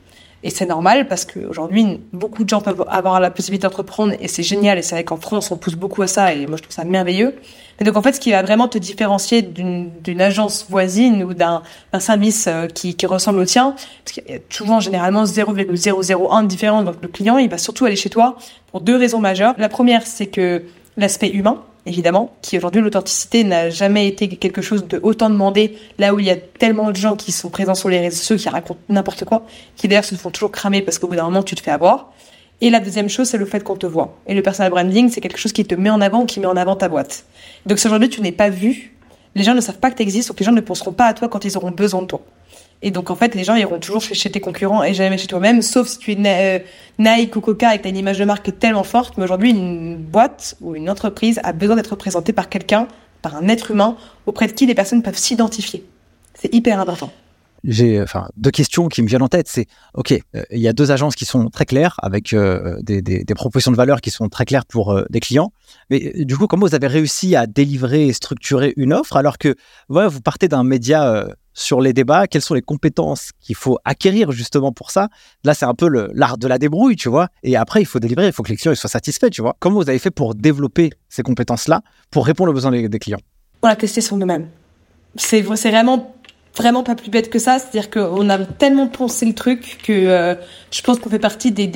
Et 0.43 0.51
c'est 0.51 0.67
normal 0.67 1.07
parce 1.07 1.27
qu'aujourd'hui, 1.27 2.01
beaucoup 2.13 2.45
de 2.45 2.49
gens 2.49 2.63
peuvent 2.63 2.85
avoir 2.89 3.21
la 3.21 3.31
possibilité 3.31 3.67
d'entreprendre 3.67 4.15
et 4.21 4.29
c'est 4.29 4.43
génial. 4.43 4.79
Et 4.79 4.83
c'est 4.83 4.95
vrai 4.95 5.05
qu'en 5.05 5.19
France, 5.19 5.51
on 5.51 5.57
pousse 5.57 5.75
beaucoup 5.75 6.01
à 6.01 6.07
ça 6.07 6.33
et 6.33 6.47
moi, 6.47 6.57
je 6.57 6.63
trouve 6.63 6.75
ça 6.75 6.85
merveilleux. 6.85 7.35
Et 7.79 7.85
donc, 7.85 7.97
en 7.97 8.03
fait, 8.03 8.15
ce 8.15 8.21
qui 8.21 8.31
va 8.31 8.43
vraiment 8.43 8.69
te 8.69 8.79
différencier 8.79 9.43
d'une 9.43 10.21
agence 10.21 10.67
voisine 10.69 11.25
ou 11.25 11.35
d'un 11.35 11.63
service 11.99 12.47
euh, 12.47 12.67
qui, 12.67 12.95
qui, 12.95 13.07
ressemble 13.07 13.39
au 13.39 13.45
tien, 13.47 13.75
parce 14.05 14.13
qu'il 14.13 14.25
y 14.29 14.37
a 14.37 14.39
souvent 14.51 14.81
généralement 14.81 15.25
0,001 15.25 16.43
de 16.43 16.49
différence. 16.49 16.85
Donc, 16.85 16.97
le 17.01 17.09
client, 17.09 17.39
il 17.39 17.49
va 17.49 17.57
surtout 17.57 17.87
aller 17.87 17.97
chez 17.97 18.11
toi 18.11 18.37
pour 18.71 18.83
deux 18.83 18.97
raisons 18.97 19.19
majeures. 19.19 19.55
La 19.57 19.71
première, 19.71 20.07
c'est 20.07 20.27
que 20.27 20.63
l'aspect 20.99 21.31
humain 21.31 21.63
évidemment, 21.87 22.35
qui 22.43 22.57
aujourd'hui 22.57 22.81
l'authenticité 22.81 23.45
n'a 23.45 23.71
jamais 23.71 24.07
été 24.07 24.29
quelque 24.29 24.63
chose 24.63 24.87
de 24.87 25.01
autant 25.03 25.31
demandé, 25.31 25.77
là 25.99 26.15
où 26.15 26.19
il 26.19 26.27
y 26.27 26.31
a 26.31 26.37
tellement 26.37 26.91
de 26.91 26.97
gens 26.97 27.17
qui 27.17 27.33
sont 27.33 27.51
présents 27.51 27.75
sur 27.75 27.89
les 27.89 28.01
réseaux 28.01 28.17
sociaux, 28.17 28.37
qui 28.37 28.49
racontent 28.49 28.81
n'importe 28.89 29.25
quoi, 29.25 29.47
qui 29.77 29.89
d'ailleurs 29.89 30.05
se 30.05 30.15
font 30.15 30.31
toujours 30.31 30.53
cramer 30.53 30.83
parce 30.83 30.99
qu'au 30.99 31.09
bout 31.09 31.17
d'un 31.17 31.25
moment 31.25 31.43
tu 31.43 31.55
te 31.55 31.63
fais 31.63 31.71
avoir. 31.71 32.13
Et 32.63 32.69
la 32.69 32.81
deuxième 32.81 33.09
chose, 33.09 33.27
c'est 33.27 33.39
le 33.39 33.47
fait 33.47 33.65
qu'on 33.65 33.77
te 33.77 33.87
voit. 33.87 34.19
Et 34.27 34.35
le 34.35 34.43
personal 34.43 34.71
branding, 34.71 35.09
c'est 35.09 35.23
quelque 35.23 35.39
chose 35.39 35.53
qui 35.53 35.65
te 35.65 35.75
met 35.75 35.89
en 35.89 36.03
avant 36.03 36.27
qui 36.27 36.41
met 36.41 36.47
en 36.47 36.57
avant 36.57 36.77
ta 36.77 36.89
boîte. 36.89 37.25
Donc 37.65 37.79
si 37.79 37.87
aujourd'hui 37.87 38.11
tu 38.11 38.21
n'es 38.21 38.33
pas 38.33 38.51
vu, 38.51 38.95
les 39.35 39.45
gens 39.45 39.55
ne 39.55 39.61
savent 39.61 39.79
pas 39.79 39.91
que 39.91 39.97
tu 39.97 40.03
existes, 40.03 40.29
donc 40.29 40.39
les 40.41 40.47
gens 40.47 40.53
ne 40.53 40.61
penseront 40.61 40.93
pas 40.93 41.07
à 41.07 41.15
toi 41.15 41.29
quand 41.29 41.45
ils 41.45 41.57
auront 41.57 41.71
besoin 41.71 42.03
de 42.03 42.07
toi. 42.07 42.21
Et 42.83 42.91
donc, 42.91 43.11
en 43.11 43.17
fait, 43.17 43.35
les 43.35 43.45
gens 43.45 43.55
iront 43.57 43.79
toujours 43.79 44.01
chez 44.01 44.31
tes 44.31 44.41
concurrents 44.41 44.83
et 44.83 44.95
jamais 44.95 45.19
chez 45.19 45.27
toi-même, 45.27 45.61
sauf 45.61 45.87
si 45.87 45.99
tu 45.99 46.13
es 46.13 46.17
euh, 46.19 46.59
Nike 46.99 47.37
ou 47.37 47.41
Coca 47.41 47.75
et 47.75 47.79
que 47.79 47.89
une 47.89 47.97
image 47.97 48.19
de 48.19 48.25
marque 48.25 48.59
tellement 48.59 48.85
forte. 48.85 49.19
Mais 49.19 49.25
aujourd'hui, 49.25 49.51
une 49.51 49.97
boîte 49.97 50.57
ou 50.61 50.75
une 50.75 50.89
entreprise 50.89 51.41
a 51.45 51.53
besoin 51.53 51.77
d'être 51.77 51.91
représentée 51.91 52.33
par 52.33 52.49
quelqu'un, 52.49 52.89
par 53.21 53.37
un 53.37 53.49
être 53.49 53.71
humain, 53.71 53.97
auprès 54.25 54.47
de 54.47 54.53
qui 54.53 54.65
les 54.65 54.75
personnes 54.75 55.03
peuvent 55.03 55.19
s'identifier. 55.19 55.85
C'est 56.35 56.55
hyper 56.55 56.81
important. 56.81 57.11
j'ai 57.65 58.01
enfin 58.01 58.29
deux 58.39 58.51
questions 58.51 58.89
qui 58.89 59.03
me 59.03 59.09
viennent 59.09 59.23
en 59.23 59.29
tête. 59.29 59.47
C'est 59.47 59.67
ok, 59.93 60.13
euh, 60.35 60.43
il 60.51 60.61
y 60.61 60.69
a 60.69 60.73
deux 60.73 60.91
agences 60.91 61.17
qui 61.17 61.27
sont 61.27 61.51
très 61.51 61.67
claires 61.67 61.97
avec 62.03 62.33
euh, 62.33 62.81
des, 62.81 63.25
propositions 63.35 63.73
de 63.73 63.77
valeur 63.77 64.01
qui 64.01 64.11
sont 64.11 64.31
très 64.31 64.47
claires 64.47 64.65
pour 64.65 64.93
euh, 64.93 65.05
des 65.11 65.21
clients. 65.21 65.53
Mais 65.91 66.13
du 66.25 66.35
coup, 66.39 66.47
comment 66.47 66.65
vous 66.65 66.75
avez 66.75 66.87
réussi 66.87 67.37
à 67.37 67.47
délivrer 67.47 68.07
et 68.07 68.15
structurer 68.15 68.73
une 68.79 68.95
offre 68.95 69.19
alors 69.19 69.37
que 69.37 69.55
voilà, 69.91 70.09
vous 70.09 70.23
partez 70.23 70.49
d'un 70.49 70.65
média 70.65 71.27
sur 71.55 71.81
les 71.81 71.93
débats 71.93 72.27
Quelles 72.27 72.43
sont 72.43 72.55
les 72.55 72.63
compétences 72.63 73.31
qu'il 73.41 73.57
faut 73.57 73.79
acquérir 73.85 74.33
justement 74.33 74.73
pour 74.73 74.91
ça 74.91 75.09
Là, 75.45 75.55
c'est 75.55 75.67
un 75.67 75.75
peu 75.75 75.89
l'art 76.15 76.39
de 76.39 76.47
la 76.47 76.59
débrouille, 76.59 76.97
tu 76.97 77.09
vois. 77.09 77.29
Et 77.43 77.57
après, 77.57 77.81
il 77.81 77.87
faut 77.87 77.99
délivrer, 77.99 78.27
il 78.27 78.33
faut 78.33 78.43
que 78.43 78.51
les 78.51 78.57
clients 78.57 78.75
soient 78.75 78.91
satisfaits, 78.91 79.31
tu 79.31 79.43
vois. 79.43 79.57
Comment 79.59 79.77
vous 79.77 79.89
avez 79.89 79.99
fait 79.99 80.11
pour 80.11 80.35
développer 80.35 80.91
ces 81.09 81.23
compétences-là 81.23 81.83
pour 82.11 82.27
répondre 82.27 82.51
aux 82.51 82.55
besoins 82.55 82.71
des, 82.71 82.99
clients? 82.99 83.21
On 83.63 83.69
l'a 83.69 83.77
testé 83.77 84.01
sur 84.01 84.17
nous-mêmes. 84.17 84.49
C'est 85.17 85.43
vraiment 85.43 86.15
vraiment 86.57 86.83
pas 86.83 86.95
plus 86.95 87.11
bête 87.11 87.31
que 87.31 87.39
ça. 87.39 87.59
C'est-à-dire 87.59 87.91
qu'on 87.91 88.29
a 88.29 88.39
tellement 88.39 88.89
pensé 88.89 89.27
le 89.27 89.35
truc 89.35 89.79
que 89.83 89.93
euh, 89.93 90.35
je 90.71 90.83
pense 90.83 90.99
qu'on 90.99 91.11
fait 91.11 91.19
partie 91.19 91.53
des, 91.53 91.67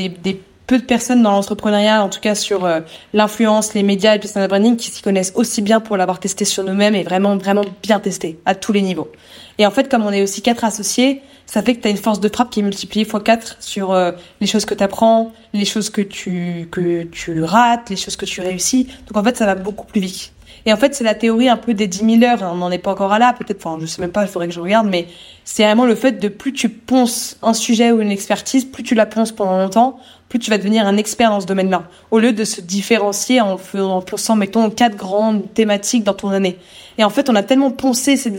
peu 0.67 0.79
de 0.79 0.85
personnes 0.85 1.23
dans 1.23 1.33
l'entrepreneuriat, 1.33 2.03
en 2.03 2.09
tout 2.09 2.21
cas 2.21 2.35
sur 2.35 2.65
euh, 2.65 2.81
l'influence, 3.13 3.75
les 3.75 3.83
médias 3.83 4.13
et 4.13 4.15
le 4.17 4.21
personal 4.21 4.49
branding, 4.49 4.77
qui 4.77 4.91
s'y 4.91 5.03
connaissent 5.03 5.33
aussi 5.35 5.63
bien 5.63 5.81
pour 5.81 5.97
l'avoir 5.97 6.21
testé 6.21 6.45
sur 6.45 6.65
nous-mêmes 6.65 6.95
et 6.95 7.03
vraiment, 7.03 7.37
vraiment 7.37 7.65
bien 7.83 8.01
testé 8.01 8.39
à 8.47 8.55
tous 8.55 8.73
les 8.73 8.83
niveaux. 8.83 9.11
Et 9.59 9.67
en 9.67 9.71
fait, 9.71 9.91
comme 9.91 10.05
on 10.05 10.11
est 10.11 10.23
aussi 10.23 10.43
quatre 10.43 10.65
associés, 10.65 11.23
ça 11.47 11.63
fait 11.63 11.75
que 11.75 11.83
tu 11.83 11.89
as 11.89 11.91
une 11.91 11.99
force 11.99 12.21
de 12.21 12.29
frappe 12.29 12.51
qui 12.51 12.61
est 12.61 12.63
multipliée 12.63 13.05
fois 13.05 13.21
quatre 13.21 13.57
sur 13.61 13.93
euh, 13.93 14.13
les 14.41 14.47
choses 14.47 14.65
que 14.65 14.75
tu 14.75 14.83
apprends, 14.83 15.33
les 15.53 15.65
choses 15.65 15.91
que 15.91 16.01
tu, 16.01 16.69
que 16.71 17.03
tu 17.05 17.43
rates, 17.43 17.91
les 17.91 17.97
choses 17.97 18.17
que 18.17 18.25
tu 18.25 18.41
réussis. 18.41 18.89
Donc 19.07 19.17
en 19.17 19.23
fait, 19.23 19.37
ça 19.37 19.47
va 19.47 19.55
beaucoup 19.55 19.87
plus 19.87 20.01
vite. 20.01 20.33
Et 20.67 20.73
en 20.73 20.77
fait, 20.77 20.95
c'est 20.95 21.05
la 21.05 21.15
théorie 21.15 21.49
un 21.49 21.57
peu 21.57 21.75
des 21.75 21.87
10 21.87 22.21
000 22.21 22.25
heures. 22.25 22.51
On 22.53 22.57
n'en 22.57 22.71
est 22.71 22.79
pas 22.79 22.93
encore 22.93 23.19
là, 23.19 23.35
peut-être. 23.39 23.67
Enfin, 23.67 23.79
je 23.81 23.87
sais 23.87 24.01
même 24.01 24.13
pas. 24.13 24.23
Il 24.23 24.29
faudrait 24.29 24.49
que 24.49 24.55
je 24.55 24.61
regarde. 24.61 24.89
Mais 24.89 25.07
c'est 25.45 25.65
vraiment 25.65 25.85
le 25.85 25.95
fait 25.95 26.13
de 26.13 26.29
plus 26.29 26.53
tu 26.53 26.69
ponces 26.69 27.39
un 27.43 27.53
sujet 27.53 27.93
ou 27.93 28.01
une 28.01 28.11
expertise, 28.11 28.65
plus 28.65 28.83
tu 28.83 28.95
la 28.95 29.05
ponces 29.05 29.33
pendant 29.33 29.59
longtemps, 29.59 29.99
plus 30.31 30.39
tu 30.39 30.51
vas 30.51 30.57
devenir 30.57 30.87
un 30.87 30.97
expert 30.97 31.31
dans 31.31 31.41
ce 31.41 31.47
domaine-là. 31.47 31.85
Au 32.11 32.19
lieu 32.19 32.33
de 32.33 32.45
se 32.45 32.63
différencier 32.63 33.43
en, 33.43 33.59
en 33.79 34.01
ponçant, 34.01 34.37
mettons, 34.37 34.71
quatre 34.71 34.97
grandes 34.97 35.53
thématiques 35.53 36.05
dans 36.05 36.15
ton 36.15 36.31
année. 36.31 36.59
Et 36.97 37.05
en 37.05 37.11
fait, 37.11 37.29
on 37.29 37.35
a 37.35 37.43
tellement 37.43 37.71
poncé 37.71 38.17
ces, 38.17 38.33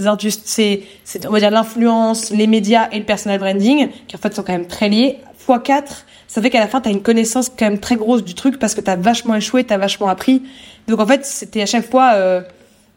c'est, 1.03 1.25
on 1.27 1.32
va 1.32 1.39
dire, 1.39 1.51
l'influence, 1.51 2.32
les 2.32 2.48
médias 2.48 2.89
et 2.91 3.00
le 3.00 3.05
personal 3.05 3.39
branding, 3.39 3.89
qui 4.08 4.15
en 4.15 4.20
fait 4.20 4.34
sont 4.34 4.44
quand 4.44 4.53
même 4.53 4.67
très 4.67 4.89
liés, 4.89 5.20
fois 5.46 5.60
4 5.60 6.06
ça 6.28 6.42
fait 6.42 6.50
qu'à 6.50 6.60
la 6.60 6.68
fin, 6.68 6.82
tu 6.82 6.90
as 6.90 6.92
une 6.92 7.02
connaissance 7.02 7.50
quand 7.50 7.66
même 7.66 7.80
très 7.80 7.96
grosse 7.96 8.24
du 8.24 8.34
truc 8.34 8.60
parce 8.60 8.74
que 8.75 8.82
tu 8.82 8.90
as 8.90 8.96
vachement 8.96 9.36
échoué, 9.36 9.64
tu 9.64 9.74
as 9.74 9.78
vachement 9.78 10.10
appris. 10.10 10.44
Donc 10.88 11.00
en 11.00 11.08
fait, 11.08 11.25
c'était 11.25 11.62
à 11.62 11.66
chaque 11.66 11.90
fois 11.90 12.14
euh, 12.16 12.42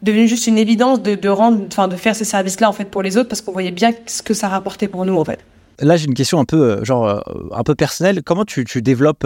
devenu 0.01 0.27
juste 0.27 0.47
une 0.47 0.57
évidence 0.57 1.01
de, 1.01 1.29
rendre, 1.29 1.63
enfin 1.67 1.87
de 1.87 1.95
faire 1.95 2.15
ce 2.15 2.25
service-là 2.25 2.67
en 2.69 2.73
fait 2.73 2.85
pour 2.85 3.01
les 3.01 3.17
autres 3.17 3.29
parce 3.29 3.41
qu'on 3.41 3.51
voyait 3.51 3.71
bien 3.71 3.91
ce 4.07 4.21
que 4.21 4.33
ça 4.33 4.49
rapportait 4.49 4.87
pour 4.87 5.05
nous 5.05 5.15
en 5.15 5.25
fait. 5.25 5.39
Là, 5.79 5.95
j'ai 5.95 6.07
une 6.07 6.13
question 6.13 6.39
un 6.39 6.45
peu 6.45 6.61
euh, 6.61 6.83
genre 6.83 7.07
euh, 7.07 7.21
un 7.53 7.63
peu 7.63 7.75
personnelle. 7.75 8.23
Comment 8.23 8.45
tu, 8.45 8.65
tu 8.65 8.81
développes 8.81 9.25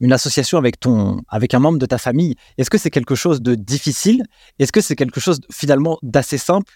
une 0.00 0.12
association 0.12 0.58
avec 0.58 0.80
ton 0.80 1.20
avec 1.28 1.54
un 1.54 1.60
membre 1.60 1.78
de 1.78 1.86
ta 1.86 1.98
famille? 1.98 2.34
Est-ce 2.58 2.70
que 2.70 2.78
c'est 2.78 2.90
quelque 2.90 3.14
chose 3.14 3.42
de 3.42 3.54
difficile? 3.54 4.24
Est-ce 4.58 4.72
que 4.72 4.80
c'est 4.80 4.96
quelque 4.96 5.20
chose 5.20 5.40
finalement 5.52 5.98
d'assez 6.02 6.38
simple? 6.38 6.72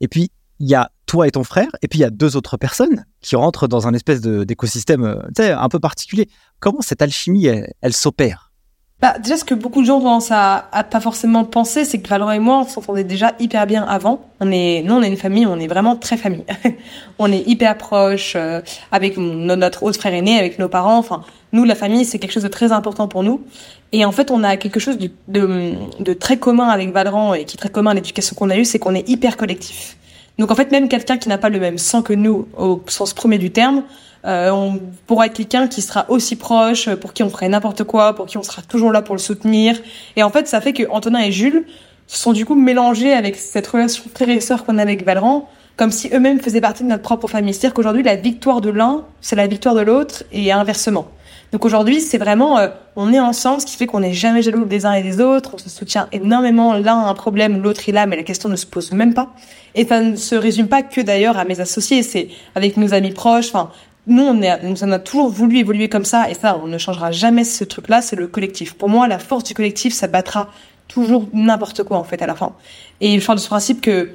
Et 0.00 0.08
puis 0.08 0.30
il 0.60 0.68
y 0.68 0.74
a 0.74 0.90
toi 1.10 1.26
et 1.26 1.32
ton 1.32 1.42
frère, 1.42 1.66
et 1.82 1.88
puis 1.88 1.98
il 1.98 2.02
y 2.02 2.04
a 2.04 2.10
deux 2.10 2.36
autres 2.36 2.56
personnes 2.56 3.04
qui 3.20 3.34
rentrent 3.34 3.66
dans 3.66 3.88
un 3.88 3.94
espèce 3.94 4.20
d'écosystème 4.20 5.20
un 5.36 5.68
peu 5.68 5.80
particulier. 5.80 6.28
Comment 6.60 6.82
cette 6.82 7.02
alchimie, 7.02 7.48
elle, 7.80 7.92
s'opère? 7.92 8.52
Bah, 9.00 9.18
déjà, 9.18 9.36
ce 9.36 9.42
que 9.42 9.54
beaucoup 9.54 9.80
de 9.80 9.86
gens 9.86 9.98
commencent 9.98 10.30
à, 10.30 10.68
à 10.70 10.84
pas 10.84 11.00
forcément 11.00 11.44
penser, 11.44 11.84
c'est 11.84 12.00
que 12.00 12.08
Valorant 12.08 12.30
et 12.30 12.38
moi, 12.38 12.60
on 12.60 12.64
s'entendait 12.64 13.02
déjà 13.02 13.32
hyper 13.40 13.66
bien 13.66 13.82
avant. 13.82 14.24
On 14.38 14.52
est, 14.52 14.84
nous, 14.84 14.94
on 14.94 15.02
est 15.02 15.08
une 15.08 15.16
famille, 15.16 15.46
on 15.46 15.58
est 15.58 15.66
vraiment 15.66 15.96
très 15.96 16.16
famille. 16.16 16.44
on 17.18 17.32
est 17.32 17.44
hyper 17.44 17.76
proche 17.76 18.34
euh, 18.36 18.60
avec 18.92 19.16
notre 19.16 19.82
autre 19.82 19.98
frère 19.98 20.14
aîné, 20.14 20.38
avec 20.38 20.60
nos 20.60 20.68
parents. 20.68 20.98
Enfin, 20.98 21.24
nous, 21.52 21.64
la 21.64 21.74
famille, 21.74 22.04
c'est 22.04 22.20
quelque 22.20 22.32
chose 22.32 22.44
de 22.44 22.48
très 22.48 22.70
important 22.70 23.08
pour 23.08 23.24
nous. 23.24 23.42
Et 23.90 24.04
en 24.04 24.12
fait, 24.12 24.30
on 24.30 24.44
a 24.44 24.56
quelque 24.56 24.78
chose 24.78 24.96
de, 24.96 25.10
de, 25.26 25.72
de 25.98 26.12
très 26.12 26.36
commun 26.36 26.68
avec 26.68 26.92
Valorant 26.92 27.34
et 27.34 27.46
qui 27.46 27.56
est 27.56 27.58
très 27.58 27.70
commun 27.70 27.90
à 27.90 27.94
l'éducation 27.94 28.36
qu'on 28.36 28.50
a 28.50 28.56
eue, 28.56 28.64
c'est 28.64 28.78
qu'on 28.78 28.94
est 28.94 29.08
hyper 29.08 29.36
collectif. 29.36 29.96
Donc 30.40 30.50
en 30.50 30.54
fait, 30.54 30.72
même 30.72 30.88
quelqu'un 30.88 31.18
qui 31.18 31.28
n'a 31.28 31.36
pas 31.36 31.50
le 31.50 31.60
même 31.60 31.76
sang 31.76 32.00
que 32.00 32.14
nous, 32.14 32.48
au 32.56 32.82
sens 32.86 33.12
premier 33.12 33.36
du 33.36 33.50
terme, 33.50 33.82
euh, 34.24 34.48
on 34.50 34.80
pourra 35.06 35.26
être 35.26 35.34
quelqu'un 35.34 35.68
qui 35.68 35.82
sera 35.82 36.06
aussi 36.08 36.34
proche, 36.34 36.88
euh, 36.88 36.96
pour 36.96 37.12
qui 37.12 37.22
on 37.22 37.28
ferait 37.28 37.50
n'importe 37.50 37.84
quoi, 37.84 38.14
pour 38.14 38.24
qui 38.24 38.38
on 38.38 38.42
sera 38.42 38.62
toujours 38.62 38.90
là 38.90 39.02
pour 39.02 39.14
le 39.14 39.20
soutenir. 39.20 39.78
Et 40.16 40.22
en 40.22 40.30
fait, 40.30 40.48
ça 40.48 40.62
fait 40.62 40.72
que 40.72 40.84
Antonin 40.90 41.20
et 41.20 41.30
Jules 41.30 41.66
se 42.06 42.16
sont 42.16 42.32
du 42.32 42.46
coup 42.46 42.54
mélangés 42.54 43.12
avec 43.12 43.36
cette 43.36 43.66
relation 43.66 44.02
frère 44.14 44.30
et 44.30 44.40
sœur 44.40 44.64
qu'on 44.64 44.78
a 44.78 44.82
avec 44.82 45.04
Valran, 45.04 45.46
comme 45.76 45.90
si 45.90 46.08
eux-mêmes 46.10 46.40
faisaient 46.40 46.62
partie 46.62 46.84
de 46.84 46.88
notre 46.88 47.02
propre 47.02 47.28
famille. 47.28 47.52
C'est-à-dire 47.52 47.74
qu'aujourd'hui, 47.74 48.02
la 48.02 48.16
victoire 48.16 48.62
de 48.62 48.70
l'un, 48.70 49.04
c'est 49.20 49.36
la 49.36 49.46
victoire 49.46 49.74
de 49.74 49.82
l'autre, 49.82 50.24
et 50.32 50.52
inversement. 50.52 51.08
Donc 51.52 51.64
aujourd'hui, 51.64 52.00
c'est 52.00 52.18
vraiment, 52.18 52.58
euh, 52.58 52.68
on 52.94 53.12
est 53.12 53.18
ensemble, 53.18 53.60
ce 53.60 53.66
qui 53.66 53.76
fait 53.76 53.86
qu'on 53.86 54.00
n'est 54.00 54.12
jamais 54.12 54.42
jaloux 54.42 54.64
des 54.64 54.86
uns 54.86 54.92
et 54.92 55.02
des 55.02 55.20
autres, 55.20 55.54
on 55.54 55.58
se 55.58 55.68
soutient 55.68 56.08
énormément, 56.12 56.74
l'un 56.74 57.00
a 57.00 57.08
un 57.08 57.14
problème, 57.14 57.60
l'autre 57.60 57.88
est 57.88 57.92
là, 57.92 58.06
mais 58.06 58.16
la 58.16 58.22
question 58.22 58.48
ne 58.48 58.56
se 58.56 58.66
pose 58.66 58.92
même 58.92 59.14
pas. 59.14 59.30
Et 59.74 59.86
ça 59.86 60.00
ne 60.00 60.14
se 60.16 60.34
résume 60.36 60.68
pas 60.68 60.82
que 60.82 61.00
d'ailleurs 61.00 61.38
à 61.38 61.44
mes 61.44 61.60
associés, 61.60 62.02
c'est 62.02 62.28
avec 62.54 62.76
nos 62.76 62.94
amis 62.94 63.12
proches, 63.12 63.48
enfin, 63.48 63.70
nous, 64.06 64.22
on, 64.22 64.40
est, 64.42 64.58
on 64.82 64.92
a 64.92 64.98
toujours 64.98 65.28
voulu 65.28 65.58
évoluer 65.58 65.88
comme 65.88 66.04
ça, 66.04 66.30
et 66.30 66.34
ça, 66.34 66.60
on 66.62 66.68
ne 66.68 66.78
changera 66.78 67.10
jamais 67.10 67.44
ce 67.44 67.64
truc-là, 67.64 68.00
c'est 68.00 68.16
le 68.16 68.28
collectif. 68.28 68.74
Pour 68.74 68.88
moi, 68.88 69.08
la 69.08 69.18
force 69.18 69.44
du 69.44 69.54
collectif, 69.54 69.92
ça 69.92 70.06
battra 70.06 70.48
toujours 70.88 71.28
n'importe 71.32 71.82
quoi, 71.82 71.98
en 71.98 72.04
fait, 72.04 72.22
à 72.22 72.26
la 72.26 72.34
fin. 72.34 72.52
Et 73.00 73.18
je 73.18 73.26
parle 73.26 73.38
de 73.38 73.42
ce 73.42 73.48
principe 73.48 73.80
que, 73.80 74.10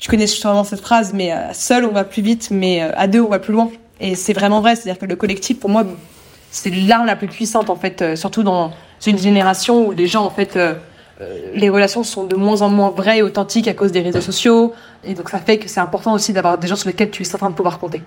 tu 0.00 0.08
connais 0.08 0.26
sûrement 0.26 0.64
cette 0.64 0.80
phrase, 0.80 1.12
mais 1.12 1.30
euh, 1.30 1.52
seul, 1.52 1.84
on 1.84 1.92
va 1.92 2.04
plus 2.04 2.22
vite, 2.22 2.48
mais 2.50 2.82
euh, 2.82 2.90
à 2.96 3.06
deux, 3.06 3.20
on 3.20 3.28
va 3.28 3.38
plus 3.38 3.52
loin. 3.52 3.70
Et 4.00 4.14
c'est 4.14 4.32
vraiment 4.32 4.62
vrai, 4.62 4.74
c'est-à-dire 4.74 4.98
que 4.98 5.04
le 5.04 5.14
collectif, 5.14 5.60
pour 5.60 5.68
moi, 5.68 5.84
c'est 6.50 6.70
l'arme 6.70 7.06
la 7.06 7.16
plus 7.16 7.28
puissante, 7.28 7.70
en 7.70 7.76
fait, 7.76 8.02
euh, 8.02 8.16
surtout 8.16 8.42
dans 8.42 8.72
une 9.06 9.18
génération 9.18 9.86
où 9.86 9.92
les 9.92 10.06
gens, 10.06 10.24
en 10.24 10.30
fait, 10.30 10.58
les 11.54 11.68
relations 11.68 12.02
sont 12.02 12.24
de 12.24 12.36
moins 12.36 12.62
en 12.62 12.68
moins 12.68 12.90
vraies 12.90 13.18
et 13.18 13.22
authentiques 13.22 13.68
à 13.68 13.74
cause 13.74 13.92
des 13.92 14.00
réseaux 14.00 14.20
sociaux. 14.20 14.74
Et 15.04 15.14
donc, 15.14 15.30
ça 15.30 15.38
fait 15.38 15.58
que 15.58 15.68
c'est 15.68 15.80
important 15.80 16.12
aussi 16.12 16.32
d'avoir 16.32 16.58
des 16.58 16.68
gens 16.68 16.76
sur 16.76 16.88
lesquels 16.88 17.10
tu 17.10 17.22
es 17.22 17.24
certain 17.24 17.48
de 17.48 17.54
pouvoir 17.54 17.78
compter. 17.78 18.02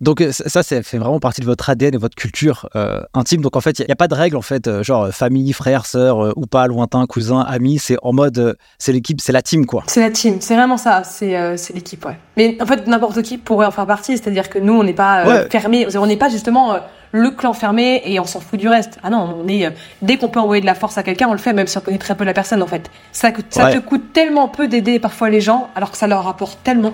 Donc 0.00 0.20
euh, 0.20 0.32
ça, 0.32 0.62
ça 0.62 0.82
fait 0.82 0.98
vraiment 0.98 1.20
partie 1.20 1.40
de 1.40 1.46
votre 1.46 1.68
ADN 1.70 1.94
et 1.94 1.98
votre 1.98 2.14
culture 2.14 2.68
euh, 2.76 3.00
intime. 3.14 3.40
Donc 3.40 3.56
en 3.56 3.60
fait, 3.60 3.78
il 3.78 3.86
n'y 3.86 3.92
a, 3.92 3.96
pas 3.96 4.08
de 4.08 4.14
règle 4.14 4.36
en 4.36 4.42
fait, 4.42 4.66
euh, 4.66 4.82
genre 4.82 5.08
famille, 5.08 5.52
frère, 5.52 5.86
sœur 5.86 6.36
ou 6.36 6.46
pas, 6.46 6.66
lointain, 6.66 7.06
cousin, 7.06 7.40
ami. 7.40 7.78
C'est 7.78 7.96
en 8.02 8.12
mode, 8.12 8.56
c'est 8.78 8.92
l'équipe, 8.92 9.20
c'est 9.20 9.32
la 9.32 9.42
team 9.42 9.66
quoi. 9.66 9.84
C'est 9.86 10.00
la 10.00 10.10
team, 10.10 10.36
c'est 10.40 10.54
vraiment 10.54 10.76
ça. 10.76 11.02
C'est 11.04 11.56
c'est 11.56 11.74
l'équipe, 11.74 12.04
ouais. 12.04 12.18
Mais 12.36 12.58
en 12.60 12.66
fait, 12.66 12.86
n'importe 12.86 13.22
qui 13.22 13.38
pourrait 13.38 13.66
en 13.66 13.70
faire 13.70 13.86
partie. 13.86 14.16
C'est-à-dire 14.18 14.50
que 14.50 14.58
nous, 14.58 14.74
on 14.74 14.84
n'est 14.84 14.92
pas 14.92 15.46
fermé. 15.48 15.86
On 15.96 16.06
n'est 16.06 16.16
pas 16.16 16.28
justement 16.28 16.76
le 17.14 17.30
clan 17.30 17.52
fermé 17.52 18.02
et 18.06 18.18
on 18.18 18.24
s'en 18.24 18.40
fout 18.40 18.58
du 18.58 18.68
reste. 18.68 18.98
Ah 19.04 19.08
non, 19.08 19.36
on 19.40 19.46
est 19.46 19.72
dès 20.02 20.16
qu'on 20.16 20.28
peut 20.28 20.40
envoyer 20.40 20.60
de 20.60 20.66
la 20.66 20.74
force 20.74 20.98
à 20.98 21.04
quelqu'un, 21.04 21.28
on 21.28 21.32
le 21.32 21.38
fait, 21.38 21.52
même 21.52 21.68
si 21.68 21.78
on 21.78 21.80
connaît 21.80 21.96
très 21.96 22.16
peu 22.16 22.24
la 22.24 22.32
personne 22.32 22.60
en 22.60 22.66
fait. 22.66 22.90
Ça, 23.12 23.30
ça 23.50 23.70
te 23.70 23.78
coûte 23.78 24.12
tellement 24.12 24.48
peu 24.48 24.66
d'aider 24.66 24.98
parfois 24.98 25.30
les 25.30 25.40
gens, 25.40 25.68
alors 25.76 25.92
que 25.92 25.96
ça 25.96 26.08
leur 26.08 26.24
rapporte 26.24 26.58
tellement. 26.64 26.92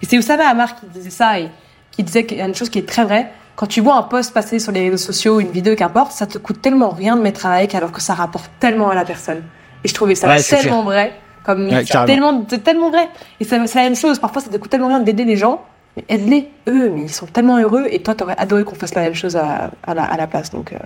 Et 0.00 0.06
c'est 0.06 0.16
vous 0.16 0.22
savez, 0.22 0.42
Amar 0.42 0.74
qui 0.74 0.86
disait 0.86 1.10
ça 1.10 1.38
et 1.38 1.50
il 1.98 2.04
disait 2.04 2.24
qu'il 2.24 2.38
y 2.38 2.40
a 2.40 2.46
une 2.46 2.54
chose 2.54 2.70
qui 2.70 2.78
est 2.78 2.88
très 2.88 3.04
vraie. 3.04 3.30
Quand 3.56 3.66
tu 3.66 3.82
vois 3.82 3.96
un 3.96 4.04
post 4.04 4.32
passer 4.32 4.58
sur 4.58 4.72
les 4.72 4.88
réseaux 4.88 4.96
sociaux, 4.96 5.38
une 5.38 5.50
vidéo, 5.50 5.74
qu'importe, 5.76 6.12
ça 6.12 6.26
te 6.26 6.38
coûte 6.38 6.62
tellement 6.62 6.88
rien 6.88 7.16
de 7.16 7.20
mettre 7.20 7.44
un 7.44 7.50
like 7.50 7.74
alors 7.74 7.92
que 7.92 8.00
ça 8.00 8.14
rapporte 8.14 8.50
tellement 8.60 8.88
à 8.88 8.94
la 8.94 9.04
personne. 9.04 9.42
Et 9.84 9.88
je 9.88 9.94
trouvais 9.94 10.14
ça 10.14 10.34
tellement 10.36 10.82
vrai. 10.82 11.12
Comme 11.44 11.68
tellement, 12.06 12.42
tellement 12.42 12.90
vrai. 12.90 13.08
Et 13.40 13.44
c'est 13.44 13.58
la 13.58 13.82
même 13.82 13.96
chose. 13.96 14.18
Parfois, 14.18 14.40
ça 14.40 14.48
te 14.48 14.56
coûte 14.56 14.70
tellement 14.70 14.88
rien 14.88 15.00
d'aider 15.00 15.24
les 15.24 15.36
gens. 15.36 15.62
Mais 15.98 16.04
aide-les, 16.08 16.48
eux, 16.68 16.90
mais 16.90 17.02
ils 17.02 17.12
sont 17.12 17.26
tellement 17.26 17.58
heureux. 17.58 17.86
Et 17.90 18.00
toi, 18.00 18.14
t'aurais 18.14 18.36
adoré 18.38 18.62
qu'on 18.62 18.76
fasse 18.76 18.94
la 18.94 19.02
même 19.02 19.14
chose 19.14 19.34
à, 19.34 19.72
la, 19.86 20.26
place. 20.28 20.50
Donc, 20.50 20.72
euh. 20.72 20.78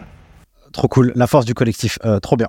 Trop 0.72 0.88
cool. 0.88 1.12
La 1.14 1.26
force 1.26 1.44
du 1.44 1.52
collectif. 1.52 1.98
Euh, 2.06 2.18
trop 2.18 2.36
bien. 2.36 2.48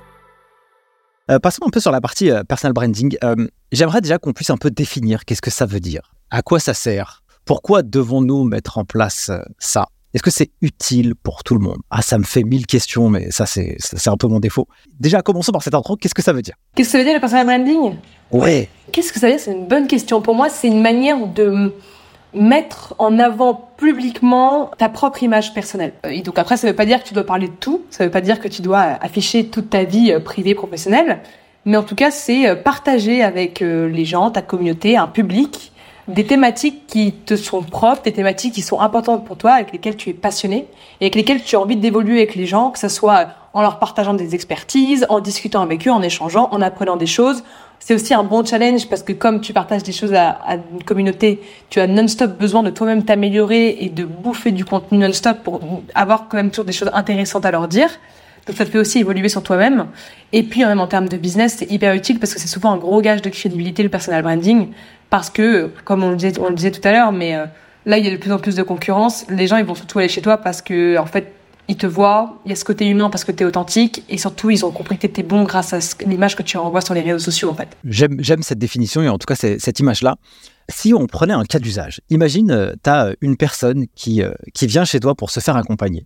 Euh, 1.29 1.39
passons 1.39 1.65
un 1.65 1.69
peu 1.69 1.79
sur 1.79 1.91
la 1.91 2.01
partie 2.01 2.31
euh, 2.31 2.43
personal 2.43 2.73
branding. 2.73 3.15
Euh, 3.23 3.35
j'aimerais 3.71 4.01
déjà 4.01 4.17
qu'on 4.17 4.33
puisse 4.33 4.49
un 4.49 4.57
peu 4.57 4.71
définir 4.71 5.23
qu'est-ce 5.25 5.41
que 5.41 5.51
ça 5.51 5.65
veut 5.65 5.79
dire, 5.79 6.13
à 6.31 6.41
quoi 6.41 6.59
ça 6.59 6.73
sert, 6.73 7.23
pourquoi 7.45 7.83
devons-nous 7.83 8.43
mettre 8.43 8.77
en 8.77 8.85
place 8.85 9.31
ça? 9.59 9.87
Est-ce 10.13 10.23
que 10.23 10.31
c'est 10.31 10.51
utile 10.61 11.15
pour 11.15 11.43
tout 11.43 11.53
le 11.53 11.61
monde? 11.61 11.77
Ah, 11.89 12.01
ça 12.01 12.17
me 12.17 12.23
fait 12.23 12.43
mille 12.43 12.65
questions, 12.65 13.07
mais 13.07 13.31
ça, 13.31 13.45
c'est, 13.45 13.77
un 14.07 14.17
peu 14.17 14.27
mon 14.27 14.41
défaut. 14.41 14.67
Déjà, 14.99 15.21
commençons 15.21 15.53
par 15.53 15.63
cette 15.63 15.73
intro. 15.73 15.95
Qu'est-ce 15.95 16.13
que 16.13 16.21
ça 16.21 16.33
veut 16.33 16.41
dire? 16.41 16.55
Qu'est-ce 16.75 16.89
que 16.89 16.91
ça 16.91 16.97
veut 16.97 17.05
dire 17.05 17.13
le 17.13 17.21
personal 17.21 17.45
branding? 17.45 17.95
Ouais. 18.29 18.67
Qu'est-ce 18.91 19.13
que 19.13 19.19
ça 19.19 19.27
veut 19.27 19.33
dire? 19.33 19.41
C'est 19.41 19.53
une 19.53 19.67
bonne 19.67 19.87
question. 19.87 20.21
Pour 20.21 20.35
moi, 20.35 20.49
c'est 20.49 20.67
une 20.67 20.81
manière 20.81 21.27
de, 21.27 21.73
mettre 22.33 22.95
en 22.97 23.19
avant 23.19 23.69
publiquement 23.77 24.71
ta 24.77 24.89
propre 24.89 25.23
image 25.23 25.53
personnelle. 25.53 25.93
Euh, 26.05 26.09
et 26.09 26.21
donc 26.21 26.39
après, 26.39 26.57
ça 26.57 26.67
veut 26.67 26.75
pas 26.75 26.85
dire 26.85 27.03
que 27.03 27.07
tu 27.07 27.13
dois 27.13 27.25
parler 27.25 27.47
de 27.47 27.53
tout, 27.53 27.81
ça 27.89 28.05
veut 28.05 28.11
pas 28.11 28.21
dire 28.21 28.39
que 28.39 28.47
tu 28.47 28.61
dois 28.61 28.79
afficher 28.79 29.47
toute 29.47 29.69
ta 29.69 29.83
vie 29.83 30.11
euh, 30.11 30.19
privée, 30.19 30.55
professionnelle, 30.55 31.19
mais 31.65 31.77
en 31.77 31.83
tout 31.83 31.95
cas, 31.95 32.11
c'est 32.11 32.47
euh, 32.47 32.55
partager 32.55 33.21
avec 33.21 33.59
les 33.59 34.05
gens, 34.05 34.31
ta 34.31 34.41
communauté, 34.41 34.97
un 34.97 35.07
public, 35.07 35.71
des 36.07 36.25
thématiques 36.25 36.87
qui 36.87 37.13
te 37.13 37.35
sont 37.35 37.61
propres, 37.61 38.01
des 38.03 38.11
thématiques 38.11 38.53
qui 38.53 38.61
sont 38.61 38.79
importantes 38.79 39.25
pour 39.25 39.37
toi, 39.37 39.51
avec 39.53 39.71
lesquelles 39.71 39.95
tu 39.95 40.09
es 40.09 40.13
passionné, 40.13 40.67
et 40.99 41.05
avec 41.05 41.15
lesquelles 41.15 41.43
tu 41.43 41.55
as 41.55 41.59
envie 41.59 41.75
d'évoluer 41.75 42.17
avec 42.17 42.35
les 42.35 42.47
gens, 42.47 42.71
que 42.71 42.79
ce 42.79 42.89
soit 42.89 43.27
en 43.53 43.61
leur 43.61 43.79
partageant 43.79 44.13
des 44.13 44.33
expertises, 44.33 45.05
en 45.09 45.19
discutant 45.19 45.61
avec 45.61 45.87
eux, 45.87 45.91
en 45.91 46.01
échangeant, 46.01 46.49
en 46.51 46.61
apprenant 46.61 46.95
des 46.95 47.05
choses, 47.05 47.43
c'est 47.83 47.95
aussi 47.95 48.13
un 48.13 48.23
bon 48.23 48.45
challenge 48.45 48.87
parce 48.87 49.01
que 49.01 49.11
comme 49.11 49.41
tu 49.41 49.53
partages 49.53 49.81
des 49.81 49.91
choses 49.91 50.13
à, 50.13 50.39
une 50.71 50.83
communauté, 50.83 51.41
tu 51.69 51.79
as 51.79 51.87
non-stop 51.87 52.37
besoin 52.37 52.61
de 52.61 52.69
toi-même 52.69 53.03
t'améliorer 53.03 53.75
et 53.79 53.89
de 53.89 54.05
bouffer 54.05 54.51
du 54.51 54.63
contenu 54.63 54.99
non-stop 54.99 55.39
pour 55.43 55.59
avoir 55.95 56.27
quand 56.29 56.37
même 56.37 56.51
toujours 56.51 56.65
des 56.65 56.73
choses 56.73 56.91
intéressantes 56.93 57.43
à 57.43 57.51
leur 57.51 57.67
dire. 57.67 57.89
Donc 58.45 58.55
ça 58.55 58.65
te 58.65 58.69
fait 58.69 58.77
aussi 58.77 58.99
évoluer 58.99 59.29
sur 59.29 59.41
toi-même. 59.41 59.87
Et 60.31 60.43
puis 60.43 60.63
même 60.63 60.79
en 60.79 60.87
termes 60.87 61.09
de 61.09 61.17
business, 61.17 61.55
c'est 61.57 61.71
hyper 61.71 61.95
utile 61.95 62.19
parce 62.19 62.35
que 62.35 62.39
c'est 62.39 62.47
souvent 62.47 62.71
un 62.71 62.77
gros 62.77 63.01
gage 63.01 63.23
de 63.23 63.29
crédibilité 63.29 63.81
le 63.81 63.89
personal 63.89 64.21
branding 64.21 64.69
parce 65.09 65.31
que 65.31 65.71
comme 65.83 66.03
on 66.03 66.11
le 66.11 66.15
disait, 66.17 66.39
on 66.39 66.49
le 66.49 66.55
disait 66.55 66.71
tout 66.71 66.87
à 66.87 66.91
l'heure, 66.91 67.11
mais 67.11 67.35
euh, 67.35 67.45
là 67.87 67.97
il 67.97 68.05
y 68.05 68.07
a 68.07 68.11
de 68.11 68.17
plus 68.17 68.31
en 68.31 68.37
plus 68.37 68.55
de 68.55 68.63
concurrence. 68.63 69.25
Les 69.27 69.47
gens 69.47 69.57
ils 69.57 69.65
vont 69.65 69.75
surtout 69.75 69.97
aller 69.97 70.07
chez 70.07 70.21
toi 70.21 70.37
parce 70.37 70.61
que 70.61 70.99
en 70.99 71.07
fait 71.07 71.33
ils 71.67 71.77
te 71.77 71.87
voient, 71.87 72.39
il 72.45 72.49
y 72.49 72.51
a 72.51 72.55
ce 72.55 72.65
côté 72.65 72.87
humain 72.87 73.09
parce 73.09 73.23
que 73.23 73.31
tu 73.31 73.43
es 73.43 73.45
authentique, 73.45 74.03
et 74.09 74.17
surtout, 74.17 74.49
ils 74.49 74.65
ont 74.65 74.71
compris 74.71 74.97
que 74.97 75.07
tu 75.07 75.23
bon 75.23 75.43
grâce 75.43 75.73
à 75.73 75.79
l'image 76.05 76.35
que 76.35 76.43
tu 76.43 76.57
renvoies 76.57 76.81
sur 76.81 76.93
les 76.93 77.01
réseaux 77.01 77.19
sociaux, 77.19 77.49
en 77.49 77.55
fait. 77.55 77.69
J'aime 77.85 78.43
cette 78.43 78.59
définition, 78.59 79.01
et 79.01 79.09
en 79.09 79.17
tout 79.17 79.25
cas, 79.25 79.35
cette 79.35 79.79
image-là. 79.79 80.17
Si 80.69 80.93
on 80.93 81.07
prenait 81.07 81.33
un 81.33 81.43
cas 81.43 81.59
d'usage, 81.59 82.01
imagine, 82.09 82.51
euh, 82.51 82.73
tu 82.83 82.89
as 82.89 83.13
une 83.21 83.35
personne 83.35 83.85
qui, 83.95 84.21
euh, 84.21 84.31
qui 84.53 84.67
vient 84.67 84.85
chez 84.85 84.99
toi 84.99 85.15
pour 85.15 85.29
se 85.29 85.39
faire 85.39 85.57
accompagner. 85.57 86.05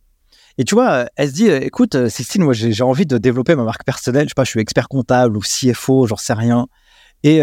Et 0.58 0.64
tu 0.64 0.76
vois, 0.76 1.08
elle 1.16 1.30
se 1.30 1.34
dit, 1.34 1.50
euh, 1.50 1.60
écoute, 1.62 2.10
Cécile, 2.10 2.42
moi, 2.42 2.54
j'ai 2.54 2.84
envie 2.84 3.06
de 3.06 3.18
développer 3.18 3.56
ma 3.56 3.64
marque 3.64 3.84
personnelle. 3.84 4.24
Je 4.26 4.30
sais 4.30 4.36
pas, 4.36 4.44
je 4.44 4.52
suis 4.52 4.60
expert 4.60 4.88
comptable 4.88 5.38
ou 5.38 5.42
CFO, 5.42 6.08
j'en 6.08 6.16
sais 6.16 6.34
rien. 6.34 6.68
Et 7.24 7.42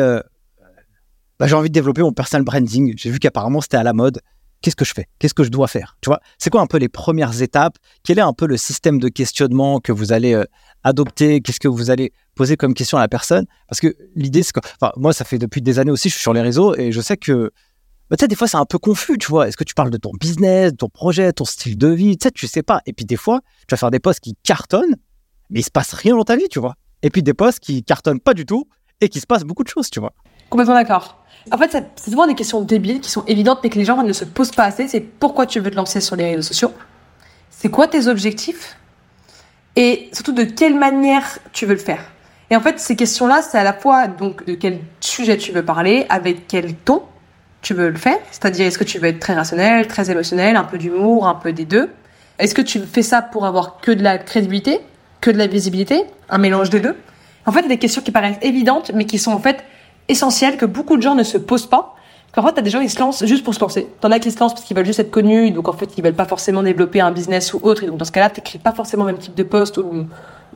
bah, 1.38 1.46
j'ai 1.48 1.54
envie 1.54 1.68
de 1.68 1.74
développer 1.74 2.02
mon 2.02 2.12
personal 2.12 2.44
branding. 2.44 2.94
J'ai 2.96 3.10
vu 3.10 3.18
qu'apparemment, 3.18 3.60
c'était 3.60 3.76
à 3.76 3.82
la 3.82 3.92
mode 3.92 4.20
qu'est-ce 4.62 4.76
que 4.76 4.84
je 4.84 4.94
fais? 4.94 5.08
Qu'est-ce 5.18 5.34
que 5.34 5.44
je 5.44 5.50
dois 5.50 5.68
faire? 5.68 5.96
Tu 6.00 6.08
vois, 6.08 6.20
c'est 6.38 6.48
quoi 6.48 6.62
un 6.62 6.66
peu 6.66 6.78
les 6.78 6.88
premières 6.88 7.42
étapes? 7.42 7.76
Quel 8.04 8.18
est 8.18 8.22
un 8.22 8.32
peu 8.32 8.46
le 8.46 8.56
système 8.56 8.98
de 8.98 9.08
questionnement 9.08 9.80
que 9.80 9.92
vous 9.92 10.12
allez 10.12 10.34
euh, 10.34 10.44
adopter? 10.84 11.40
Qu'est-ce 11.40 11.60
que 11.60 11.68
vous 11.68 11.90
allez 11.90 12.12
poser 12.34 12.56
comme 12.56 12.72
question 12.72 12.96
à 12.96 13.00
la 13.00 13.08
personne? 13.08 13.44
Parce 13.68 13.80
que 13.80 13.94
l'idée, 14.14 14.42
c'est 14.42 14.52
que, 14.52 14.60
moi, 14.96 15.12
ça 15.12 15.24
fait 15.24 15.38
depuis 15.38 15.60
des 15.60 15.78
années 15.78 15.90
aussi, 15.90 16.08
je 16.08 16.14
suis 16.14 16.22
sur 16.22 16.32
les 16.32 16.40
réseaux 16.40 16.74
et 16.76 16.92
je 16.92 17.00
sais 17.00 17.16
que, 17.16 17.52
bah, 18.08 18.16
tu 18.16 18.22
sais, 18.22 18.28
des 18.28 18.36
fois, 18.36 18.48
c'est 18.48 18.56
un 18.56 18.64
peu 18.64 18.78
confus, 18.78 19.18
tu 19.18 19.28
vois. 19.28 19.48
Est-ce 19.48 19.56
que 19.56 19.64
tu 19.64 19.74
parles 19.74 19.90
de 19.90 19.98
ton 19.98 20.12
business, 20.18 20.72
de 20.72 20.76
ton 20.76 20.88
projet, 20.88 21.32
ton 21.32 21.44
style 21.44 21.76
de 21.76 21.88
vie? 21.88 22.16
Tu 22.16 22.24
sais, 22.24 22.30
tu 22.30 22.46
sais 22.46 22.62
pas. 22.62 22.80
Et 22.86 22.92
puis 22.92 23.04
des 23.04 23.16
fois, 23.16 23.40
tu 23.68 23.72
vas 23.72 23.76
faire 23.76 23.90
des 23.90 24.00
posts 24.00 24.20
qui 24.20 24.36
cartonnent, 24.42 24.96
mais 25.50 25.60
il 25.60 25.64
se 25.64 25.70
passe 25.70 25.92
rien 25.92 26.16
dans 26.16 26.24
ta 26.24 26.36
vie, 26.36 26.48
tu 26.48 26.60
vois. 26.60 26.74
Et 27.02 27.10
puis 27.10 27.22
des 27.22 27.34
posts 27.34 27.58
qui 27.58 27.82
cartonnent 27.82 28.20
pas 28.20 28.34
du 28.34 28.46
tout 28.46 28.68
et 29.00 29.08
qui 29.08 29.18
se 29.18 29.26
passe 29.26 29.42
beaucoup 29.42 29.64
de 29.64 29.68
choses, 29.68 29.90
tu 29.90 29.98
vois. 29.98 30.14
Complètement 30.52 30.74
d'accord. 30.74 31.16
En 31.50 31.56
fait, 31.56 31.70
c'est 31.96 32.10
souvent 32.10 32.26
des 32.26 32.34
questions 32.34 32.60
débiles 32.60 33.00
qui 33.00 33.10
sont 33.10 33.24
évidentes 33.24 33.60
mais 33.64 33.70
que 33.70 33.78
les 33.78 33.86
gens 33.86 34.02
ne 34.02 34.12
se 34.12 34.26
posent 34.26 34.50
pas 34.50 34.64
assez. 34.64 34.86
C'est 34.86 35.00
pourquoi 35.00 35.46
tu 35.46 35.60
veux 35.60 35.70
te 35.70 35.76
lancer 35.76 36.02
sur 36.02 36.14
les 36.14 36.26
réseaux 36.26 36.42
sociaux? 36.42 36.74
C'est 37.48 37.70
quoi 37.70 37.88
tes 37.88 38.06
objectifs? 38.06 38.76
Et 39.76 40.10
surtout, 40.12 40.32
de 40.32 40.44
quelle 40.44 40.74
manière 40.74 41.38
tu 41.54 41.64
veux 41.64 41.72
le 41.72 41.80
faire? 41.80 42.02
Et 42.50 42.56
en 42.56 42.60
fait, 42.60 42.78
ces 42.78 42.96
questions-là, 42.96 43.40
c'est 43.40 43.56
à 43.56 43.64
la 43.64 43.72
fois 43.72 44.08
donc 44.08 44.44
de 44.44 44.52
quel 44.52 44.80
sujet 45.00 45.38
tu 45.38 45.52
veux 45.52 45.64
parler, 45.64 46.04
avec 46.10 46.46
quel 46.48 46.74
ton 46.74 47.02
tu 47.62 47.72
veux 47.72 47.88
le 47.88 47.96
faire. 47.96 48.18
C'est-à-dire, 48.30 48.66
est-ce 48.66 48.76
que 48.76 48.84
tu 48.84 48.98
veux 48.98 49.08
être 49.08 49.20
très 49.20 49.32
rationnel, 49.32 49.86
très 49.86 50.10
émotionnel, 50.10 50.56
un 50.56 50.64
peu 50.64 50.76
d'humour, 50.76 51.26
un 51.26 51.34
peu 51.34 51.54
des 51.54 51.64
deux? 51.64 51.88
Est-ce 52.38 52.54
que 52.54 52.60
tu 52.60 52.78
fais 52.80 53.00
ça 53.00 53.22
pour 53.22 53.46
avoir 53.46 53.80
que 53.80 53.90
de 53.90 54.02
la 54.02 54.18
crédibilité, 54.18 54.80
que 55.22 55.30
de 55.30 55.38
la 55.38 55.46
visibilité, 55.46 56.04
un 56.28 56.36
mélange 56.36 56.68
des 56.68 56.80
deux? 56.80 56.94
En 57.46 57.52
fait, 57.52 57.66
des 57.66 57.78
questions 57.78 58.02
qui 58.02 58.10
paraissent 58.10 58.36
évidentes, 58.42 58.90
mais 58.92 59.06
qui 59.06 59.18
sont 59.18 59.32
en 59.32 59.40
fait 59.40 59.64
essentiel 60.08 60.56
que 60.56 60.66
beaucoup 60.66 60.96
de 60.96 61.02
gens 61.02 61.14
ne 61.14 61.22
se 61.22 61.38
posent 61.38 61.66
pas. 61.66 61.94
Parfois, 62.34 62.52
t'as 62.52 62.62
des 62.62 62.70
gens 62.70 62.80
qui 62.80 62.88
se 62.88 62.98
lancent 62.98 63.24
juste 63.26 63.44
pour 63.44 63.54
se 63.54 63.60
lancer. 63.60 63.88
T'en 64.00 64.10
as 64.10 64.18
qui 64.18 64.30
se 64.30 64.40
lancent 64.40 64.54
parce 64.54 64.64
qu'ils 64.64 64.76
veulent 64.76 64.86
juste 64.86 65.00
être 65.00 65.10
connus, 65.10 65.50
donc 65.50 65.68
en 65.68 65.74
fait, 65.74 65.90
ils 65.98 66.02
veulent 66.02 66.14
pas 66.14 66.24
forcément 66.24 66.62
développer 66.62 67.00
un 67.00 67.10
business 67.10 67.52
ou 67.52 67.60
autre. 67.62 67.84
Et 67.84 67.86
donc, 67.86 67.98
dans 67.98 68.04
ce 68.04 68.12
cas-là, 68.12 68.30
t'écris 68.30 68.58
pas 68.58 68.72
forcément 68.72 69.04
le 69.04 69.12
même 69.12 69.20
type 69.20 69.34
de 69.34 69.42
poste 69.42 69.76
ou 69.76 70.06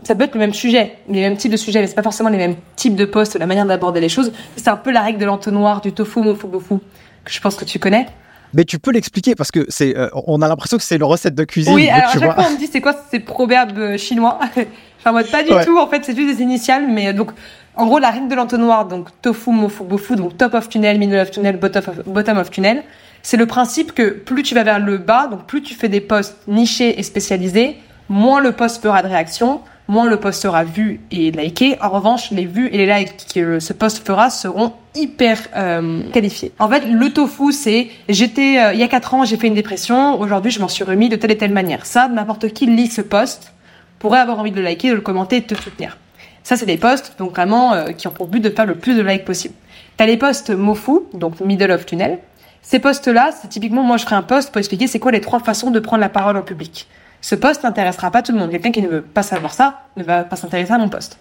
ça 0.02 0.14
peut 0.14 0.24
être 0.24 0.35
le 0.35 0.40
même 0.40 0.54
sujet, 0.54 0.98
les 1.09 1.20
mêmes 1.20 1.37
types 1.37 1.50
de 1.50 1.56
sujets, 1.56 1.80
mais 1.80 1.87
c'est 1.87 1.94
pas 1.94 2.02
forcément 2.02 2.28
les 2.28 2.38
mêmes 2.38 2.56
types 2.76 2.96
de 2.96 3.04
postes, 3.04 3.37
la 3.37 3.46
manière 3.46 3.66
d'aborder 3.66 4.00
les 4.00 4.09
choses. 4.09 4.32
C'est 4.56 4.68
un 4.68 4.76
peu 4.76 4.90
la 4.90 5.02
règle 5.02 5.18
de 5.18 5.24
l'entonnoir 5.24 5.80
du 5.80 5.92
tofu, 5.92 6.20
mofu, 6.20 6.46
bofu, 6.46 6.76
que 7.24 7.32
je 7.32 7.40
pense 7.40 7.56
que 7.56 7.64
tu 7.64 7.78
connais. 7.78 8.06
Mais 8.54 8.64
tu 8.64 8.78
peux 8.78 8.92
l'expliquer 8.92 9.35
parce 9.35 9.50
que 9.50 9.66
c'est, 9.68 9.96
euh, 9.96 10.09
on 10.14 10.40
a 10.42 10.48
l'impression 10.48 10.76
que 10.76 10.82
c'est 10.82 10.96
une 10.96 11.04
recette 11.04 11.35
de 11.35 11.44
cuisine. 11.44 11.74
Oui, 11.74 11.88
alors 11.88 12.11
à 12.11 12.12
chaque 12.12 12.35
fois 12.35 12.46
on 12.48 12.52
me 12.52 12.59
dit 12.59 12.68
c'est 12.70 12.80
quoi 12.80 12.94
ces 13.11 13.20
proverbes 13.20 13.76
euh, 13.76 13.98
chinois? 13.98 14.38
enfin 15.07 15.12
moi 15.12 15.23
pas 15.25 15.42
du 15.42 15.51
tout. 15.64 15.79
En 15.79 15.87
fait 15.87 16.05
c'est 16.05 16.16
juste 16.16 16.37
des 16.37 16.42
initiales, 16.42 16.87
mais 16.88 17.12
donc 17.12 17.31
en 17.77 17.87
gros, 17.87 17.99
la 17.99 18.11
règle 18.11 18.29
de 18.29 18.35
l'entonnoir, 18.35 18.87
donc 18.87 19.09
tofu, 19.21 19.51
mofu, 19.51 19.85
bofu, 19.85 20.16
donc 20.16 20.38
top 20.38 20.55
of 20.55 20.69
tunnel, 20.69 20.99
middle 20.99 21.19
of 21.19 21.31
tunnel, 21.31 21.59
bottom 21.59 21.83
of, 21.87 22.05
bottom 22.07 22.38
of 22.38 22.51
tunnel, 22.51 22.83
c'est 23.23 23.37
le 23.37 23.45
principe 23.45 23.92
que 23.92 24.11
plus 24.11 24.42
tu 24.42 24.55
vas 24.55 24.62
vers 24.62 24.79
le 24.79 24.97
bas, 24.97 25.27
donc 25.27 25.45
plus 25.45 25.62
tu 25.62 25.75
fais 25.75 25.90
des 25.90 26.01
posts 26.01 26.37
nichés 26.49 26.99
et 26.99 27.03
spécialisés, 27.03 27.77
moins 28.09 28.40
le 28.40 28.53
post 28.53 28.83
fera 28.83 29.03
de 29.03 29.09
réaction, 29.09 29.61
moins 29.88 30.07
le 30.07 30.16
post 30.19 30.40
sera 30.40 30.64
vu 30.64 31.01
et 31.11 31.31
liké. 31.33 31.77
En 31.83 31.90
revanche, 31.90 32.31
les 32.31 32.47
vues 32.47 32.69
et 32.73 32.79
les 32.79 32.87
likes 32.87 33.27
que 33.35 33.61
ce 33.61 33.75
post 33.75 34.07
fera 34.07 34.31
seront 34.31 34.73
hyper 34.95 35.38
euh, 35.55 36.01
qualifiés. 36.12 36.53
En 36.59 36.71
fait, 36.71 36.85
le 36.90 37.12
tofu, 37.12 37.53
c'est 37.53 37.88
j'étais 38.09 38.59
euh, 38.59 38.73
il 38.73 38.81
y 38.81 38.83
a 38.83 38.88
quatre 38.88 39.12
ans, 39.12 39.27
j'ai 39.27 39.37
fait 39.37 39.49
une 39.49 39.55
dépression. 39.55 40.19
Aujourd'hui, 40.19 40.51
je 40.51 40.61
m'en 40.61 40.69
suis 40.69 40.83
remis 40.83 41.11
de 41.11 41.16
telle 41.16 41.31
et 41.31 41.37
telle 41.37 41.53
manière. 41.53 41.85
Ça, 41.85 42.09
n'importe 42.09 42.49
qui 42.55 42.64
lit 42.64 42.88
ce 42.88 43.03
post 43.03 43.53
pourrait 43.98 44.20
avoir 44.20 44.38
envie 44.38 44.50
de 44.50 44.56
le 44.56 44.62
liker, 44.62 44.90
de 44.90 44.94
le 44.94 45.00
commenter 45.00 45.40
de 45.40 45.46
te 45.46 45.54
soutenir. 45.54 45.98
Ça, 46.42 46.56
c'est 46.56 46.66
des 46.66 46.76
posts, 46.76 47.16
donc 47.18 47.30
vraiment, 47.30 47.72
euh, 47.72 47.87
qui 47.87 48.06
ont 48.06 48.12
pour 48.12 48.28
but 48.28 48.40
de 48.40 48.50
faire 48.50 48.66
le 48.66 48.76
plus 48.76 48.96
de 48.96 49.02
likes 49.02 49.24
possible. 49.24 49.54
T'as 49.96 50.06
les 50.06 50.16
posts 50.16 50.50
mofu, 50.50 51.00
donc 51.14 51.40
middle 51.40 51.72
of 51.72 51.87
tunnel. 51.87 52.18
Ces 52.62 52.78
posts-là, 52.78 53.30
c'est 53.32 53.48
typiquement, 53.48 53.82
moi, 53.82 53.96
je 53.96 54.04
ferai 54.04 54.16
un 54.16 54.22
post 54.22 54.50
pour 54.50 54.59
expliquer 54.59 54.87
c'est 54.87 54.98
quoi 54.98 55.12
les 55.12 55.20
trois 55.20 55.40
façons 55.40 55.70
de 55.70 55.80
prendre 55.80 56.00
la 56.00 56.09
parole 56.09 56.37
en 56.37 56.42
public. 56.42 56.87
Ce 57.20 57.35
post 57.35 57.64
n'intéressera 57.64 58.11
pas 58.11 58.22
tout 58.22 58.32
le 58.32 58.38
monde. 58.38 58.50
Quelqu'un 58.50 58.72
qui 58.72 58.82
ne 58.82 58.88
veut 58.88 59.02
pas 59.02 59.22
savoir 59.22 59.52
ça 59.52 59.80
ne 59.96 60.04
va 60.04 60.22
pas 60.22 60.37
s'intéresser 60.37 60.72
à 60.72 60.78
mon 60.78 60.88
post. 60.88 61.18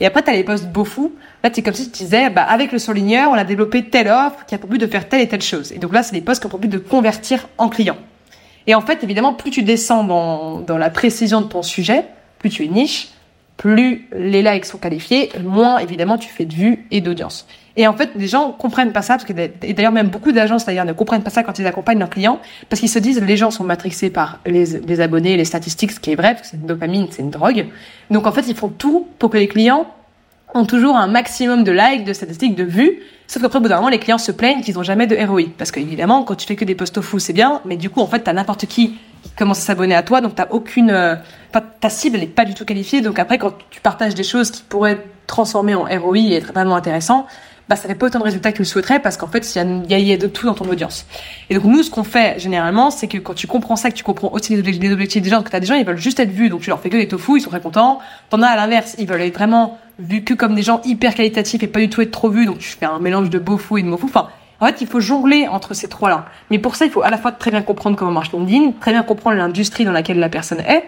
Et 0.00 0.06
après, 0.06 0.22
tu 0.22 0.30
as 0.30 0.34
les 0.34 0.44
posts 0.44 0.68
bofu. 0.68 1.10
Là, 1.42 1.50
c'est 1.52 1.62
comme 1.62 1.74
si 1.74 1.90
tu 1.90 2.04
disais, 2.04 2.30
bah, 2.30 2.44
avec 2.44 2.70
le 2.70 2.78
surligneur, 2.78 3.30
on 3.30 3.34
a 3.34 3.44
développé 3.44 3.84
telle 3.84 4.08
offre 4.08 4.44
qui 4.46 4.54
a 4.54 4.58
pour 4.58 4.70
but 4.70 4.78
de 4.78 4.86
faire 4.86 5.08
telle 5.08 5.20
et 5.20 5.28
telle 5.28 5.42
chose. 5.42 5.72
Et 5.72 5.78
donc 5.78 5.92
là, 5.92 6.02
c'est 6.02 6.12
des 6.12 6.20
posts 6.20 6.40
qui 6.40 6.46
ont 6.46 6.50
pour 6.50 6.60
but 6.60 6.68
de 6.68 6.78
convertir 6.78 7.48
en 7.58 7.68
client. 7.68 7.96
Et 8.68 8.74
en 8.74 8.80
fait, 8.80 9.02
évidemment, 9.02 9.34
plus 9.34 9.50
tu 9.50 9.62
descends 9.62 10.04
dans, 10.04 10.60
dans 10.60 10.78
la 10.78 10.90
précision 10.90 11.40
de 11.40 11.46
ton 11.46 11.62
sujet, 11.62 12.04
plus 12.38 12.50
tu 12.50 12.64
es 12.64 12.68
niche, 12.68 13.08
plus 13.56 14.08
les 14.12 14.42
likes 14.42 14.64
sont 14.64 14.78
qualifiés, 14.78 15.30
moins 15.44 15.78
évidemment 15.78 16.16
tu 16.16 16.28
fais 16.28 16.44
de 16.44 16.54
vues 16.54 16.86
et 16.90 17.00
d'audience. 17.00 17.46
Et 17.76 17.86
en 17.86 17.92
fait, 17.92 18.10
les 18.16 18.26
gens 18.26 18.50
comprennent 18.50 18.92
pas 18.92 19.02
ça, 19.02 19.14
parce 19.14 19.24
que 19.24 19.32
et 19.62 19.72
d'ailleurs 19.72 19.92
même 19.92 20.08
beaucoup 20.08 20.32
d'agences 20.32 20.64
d'ailleurs 20.64 20.84
ne 20.84 20.92
comprennent 20.92 21.22
pas 21.22 21.30
ça 21.30 21.44
quand 21.44 21.58
ils 21.60 21.66
accompagnent 21.66 22.00
leurs 22.00 22.10
clients, 22.10 22.40
parce 22.68 22.80
qu'ils 22.80 22.88
se 22.88 22.98
disent 22.98 23.22
les 23.22 23.36
gens 23.36 23.50
sont 23.50 23.64
matrixés 23.64 24.10
par 24.10 24.40
les, 24.46 25.00
abonnés, 25.00 25.36
les 25.36 25.44
statistiques, 25.44 25.92
ce 25.92 26.00
qui 26.00 26.12
est 26.12 26.16
vrai, 26.16 26.34
parce 26.34 26.42
que 26.42 26.46
c'est 26.48 26.56
une 26.56 26.66
dopamine, 26.66 27.06
c'est 27.10 27.22
une 27.22 27.30
drogue. 27.30 27.66
Donc 28.10 28.26
en 28.26 28.32
fait, 28.32 28.48
ils 28.48 28.56
font 28.56 28.68
tout 28.68 29.06
pour 29.18 29.30
que 29.30 29.38
les 29.38 29.48
clients 29.48 29.86
ont 30.54 30.64
toujours 30.64 30.96
un 30.96 31.06
maximum 31.06 31.64
de 31.64 31.72
likes, 31.72 32.04
de 32.04 32.12
statistiques, 32.12 32.56
de 32.56 32.64
vues. 32.64 33.00
Sauf 33.26 33.42
qu'après, 33.42 33.58
au 33.58 33.62
bout 33.62 33.68
d'un 33.68 33.76
moment, 33.76 33.88
les 33.88 33.98
clients 33.98 34.18
se 34.18 34.32
plaignent 34.32 34.62
qu'ils 34.62 34.74
n'ont 34.74 34.82
jamais 34.82 35.06
de 35.06 35.16
ROI. 35.16 35.44
Parce 35.56 35.70
qu'évidemment, 35.70 36.24
quand 36.24 36.34
tu 36.34 36.46
fais 36.46 36.56
que 36.56 36.64
des 36.64 36.74
posts 36.74 37.00
fous, 37.00 37.18
c'est 37.18 37.32
bien, 37.34 37.60
mais 37.64 37.76
du 37.76 37.90
coup, 37.90 38.00
en 38.00 38.06
fait, 38.06 38.20
t'as 38.20 38.32
n'importe 38.32 38.66
qui 38.66 38.96
qui 39.22 39.30
commence 39.30 39.58
à 39.58 39.62
s'abonner 39.62 39.94
à 39.94 40.02
toi, 40.02 40.20
donc 40.20 40.34
t'as 40.34 40.46
aucune, 40.50 40.90
euh, 40.90 41.16
ta 41.80 41.90
cible 41.90 42.18
n'est 42.18 42.26
pas 42.26 42.44
du 42.44 42.54
tout 42.54 42.64
qualifiée. 42.64 43.00
Donc 43.00 43.18
après, 43.18 43.38
quand 43.38 43.52
tu 43.70 43.80
partages 43.80 44.14
des 44.14 44.22
choses 44.22 44.50
qui 44.50 44.62
pourraient 44.62 45.04
transformer 45.26 45.74
en 45.74 45.84
ROI 45.84 46.18
et 46.18 46.34
être 46.34 46.52
vraiment 46.52 46.76
intéressant, 46.76 47.26
bah, 47.68 47.76
ça 47.76 47.86
fait 47.86 47.94
pas 47.94 48.06
autant 48.06 48.18
de 48.18 48.24
résultats 48.24 48.50
que 48.50 48.56
tu 48.56 48.62
le 48.62 48.66
souhaiterais 48.66 49.00
parce 49.00 49.16
qu'en 49.16 49.26
fait, 49.26 49.54
il 49.54 49.90
y, 49.90 49.94
a, 49.94 49.98
y 49.98 50.12
a 50.12 50.16
de 50.16 50.26
tout 50.26 50.46
dans 50.46 50.54
ton 50.54 50.68
audience. 50.68 51.06
Et 51.50 51.54
donc, 51.54 51.64
nous, 51.64 51.82
ce 51.82 51.90
qu'on 51.90 52.04
fait 52.04 52.38
généralement, 52.38 52.90
c'est 52.90 53.08
que 53.08 53.18
quand 53.18 53.34
tu 53.34 53.46
comprends 53.46 53.76
ça, 53.76 53.90
que 53.90 53.96
tu 53.96 54.04
comprends 54.04 54.32
aussi 54.32 54.56
les, 54.56 54.92
objectifs, 54.92 55.22
des 55.22 55.30
gens, 55.30 55.42
que 55.42 55.50
tu 55.50 55.56
as 55.56 55.60
des 55.60 55.66
gens, 55.66 55.74
ils 55.74 55.84
veulent 55.84 55.98
juste 55.98 56.18
être 56.18 56.30
vus, 56.30 56.48
donc 56.48 56.62
tu 56.62 56.70
leur 56.70 56.80
fais 56.80 56.88
que 56.88 56.96
des 56.96 57.08
tofu, 57.08 57.36
ils 57.36 57.40
sont 57.40 57.50
très 57.50 57.60
contents. 57.60 57.98
T'en 58.30 58.40
as 58.42 58.48
à 58.48 58.56
l'inverse, 58.56 58.96
ils 58.98 59.06
veulent 59.06 59.20
être 59.20 59.34
vraiment 59.34 59.78
vus 59.98 60.24
que 60.24 60.32
comme 60.32 60.54
des 60.54 60.62
gens 60.62 60.80
hyper 60.84 61.14
qualitatifs 61.14 61.62
et 61.62 61.66
pas 61.66 61.80
du 61.80 61.90
tout 61.90 62.00
être 62.00 62.10
trop 62.10 62.30
vus, 62.30 62.46
donc 62.46 62.58
tu 62.58 62.68
fais 62.68 62.86
un 62.86 63.00
mélange 63.00 63.28
de 63.28 63.42
fou 63.56 63.78
et 63.78 63.82
de 63.82 63.96
fou. 63.96 64.06
Enfin, 64.06 64.28
en 64.60 64.66
fait, 64.66 64.80
il 64.80 64.86
faut 64.86 65.00
jongler 65.00 65.46
entre 65.46 65.74
ces 65.74 65.88
trois-là. 65.88 66.26
Mais 66.50 66.58
pour 66.58 66.74
ça, 66.74 66.86
il 66.86 66.90
faut 66.90 67.02
à 67.02 67.10
la 67.10 67.18
fois 67.18 67.32
très 67.32 67.50
bien 67.50 67.62
comprendre 67.62 67.96
comment 67.96 68.10
marche 68.10 68.32
LinkedIn, 68.32 68.72
très 68.80 68.92
bien 68.92 69.02
comprendre 69.02 69.36
l'industrie 69.36 69.84
dans 69.84 69.92
laquelle 69.92 70.18
la 70.18 70.28
personne 70.28 70.60
est, 70.60 70.84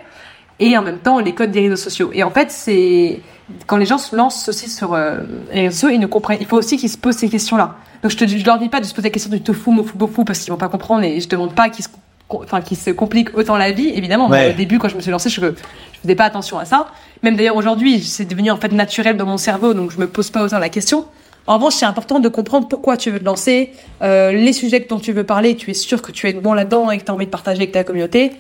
et 0.60 0.76
en 0.78 0.82
même 0.82 0.98
temps 0.98 1.18
les 1.18 1.34
codes 1.34 1.50
des 1.50 1.62
réseaux 1.62 1.76
sociaux. 1.76 2.10
Et 2.12 2.22
en 2.22 2.30
fait, 2.30 2.50
c'est 2.50 3.20
quand 3.66 3.76
les 3.76 3.86
gens 3.86 3.98
se 3.98 4.14
lancent 4.14 4.48
aussi 4.48 4.70
sur 4.70 4.94
euh, 4.94 5.18
les 5.52 5.62
réseaux 5.62 5.88
ils 5.88 5.98
ne 5.98 6.06
comprennent. 6.06 6.38
Il 6.40 6.46
faut 6.46 6.58
aussi 6.58 6.76
qu'ils 6.76 6.90
se 6.90 6.98
posent 6.98 7.16
ces 7.16 7.28
questions-là. 7.28 7.76
Donc 8.02 8.12
je 8.12 8.16
te, 8.16 8.26
je 8.26 8.44
leur 8.44 8.58
dis 8.58 8.68
pas 8.68 8.80
de 8.80 8.86
se 8.86 8.94
poser 8.94 9.08
la 9.08 9.12
question 9.12 9.30
du 9.30 9.40
tofu, 9.40 9.70
mofu, 9.70 9.96
bofu 9.96 10.24
parce 10.24 10.38
qu'ils 10.38 10.52
vont 10.52 10.58
pas 10.58 10.68
comprendre 10.68 11.02
et 11.02 11.20
je 11.20 11.28
demande 11.28 11.54
pas 11.54 11.68
qu'ils 11.68 11.84
se, 11.84 11.88
enfin 12.28 12.60
qu'ils 12.60 12.76
se 12.76 12.90
compliquent 12.90 13.36
autant 13.36 13.56
la 13.56 13.72
vie. 13.72 13.88
Évidemment, 13.88 14.28
au 14.28 14.52
début 14.56 14.78
quand 14.78 14.88
je 14.88 14.96
me 14.96 15.00
suis 15.00 15.10
lancée, 15.10 15.30
je, 15.30 15.40
je 15.40 16.00
faisais 16.02 16.14
pas 16.14 16.24
attention 16.24 16.58
à 16.58 16.64
ça. 16.64 16.86
Même 17.22 17.36
d'ailleurs 17.36 17.56
aujourd'hui, 17.56 18.00
c'est 18.00 18.26
devenu 18.26 18.50
en 18.50 18.56
fait 18.56 18.72
naturel 18.72 19.16
dans 19.16 19.26
mon 19.26 19.38
cerveau, 19.38 19.74
donc 19.74 19.90
je 19.90 19.98
me 19.98 20.06
pose 20.06 20.30
pas 20.30 20.44
autant 20.44 20.58
la 20.58 20.68
question. 20.68 21.06
En 21.46 21.54
revanche, 21.54 21.74
c'est 21.74 21.86
important 21.86 22.20
de 22.20 22.28
comprendre 22.28 22.68
pourquoi 22.68 22.96
tu 22.96 23.10
veux 23.10 23.18
te 23.18 23.24
lancer, 23.24 23.72
euh, 24.02 24.30
les 24.30 24.52
sujets 24.52 24.86
dont 24.88 25.00
tu 25.00 25.12
veux 25.12 25.24
parler, 25.24 25.56
tu 25.56 25.70
es 25.70 25.74
sûr 25.74 26.00
que 26.00 26.12
tu 26.12 26.28
es 26.28 26.32
bon 26.32 26.52
là-dedans 26.52 26.90
et 26.90 26.98
que 26.98 27.04
tu 27.04 27.10
as 27.10 27.14
envie 27.14 27.26
de 27.26 27.30
partager 27.30 27.58
avec 27.58 27.72
ta 27.72 27.82
communauté. 27.82 28.32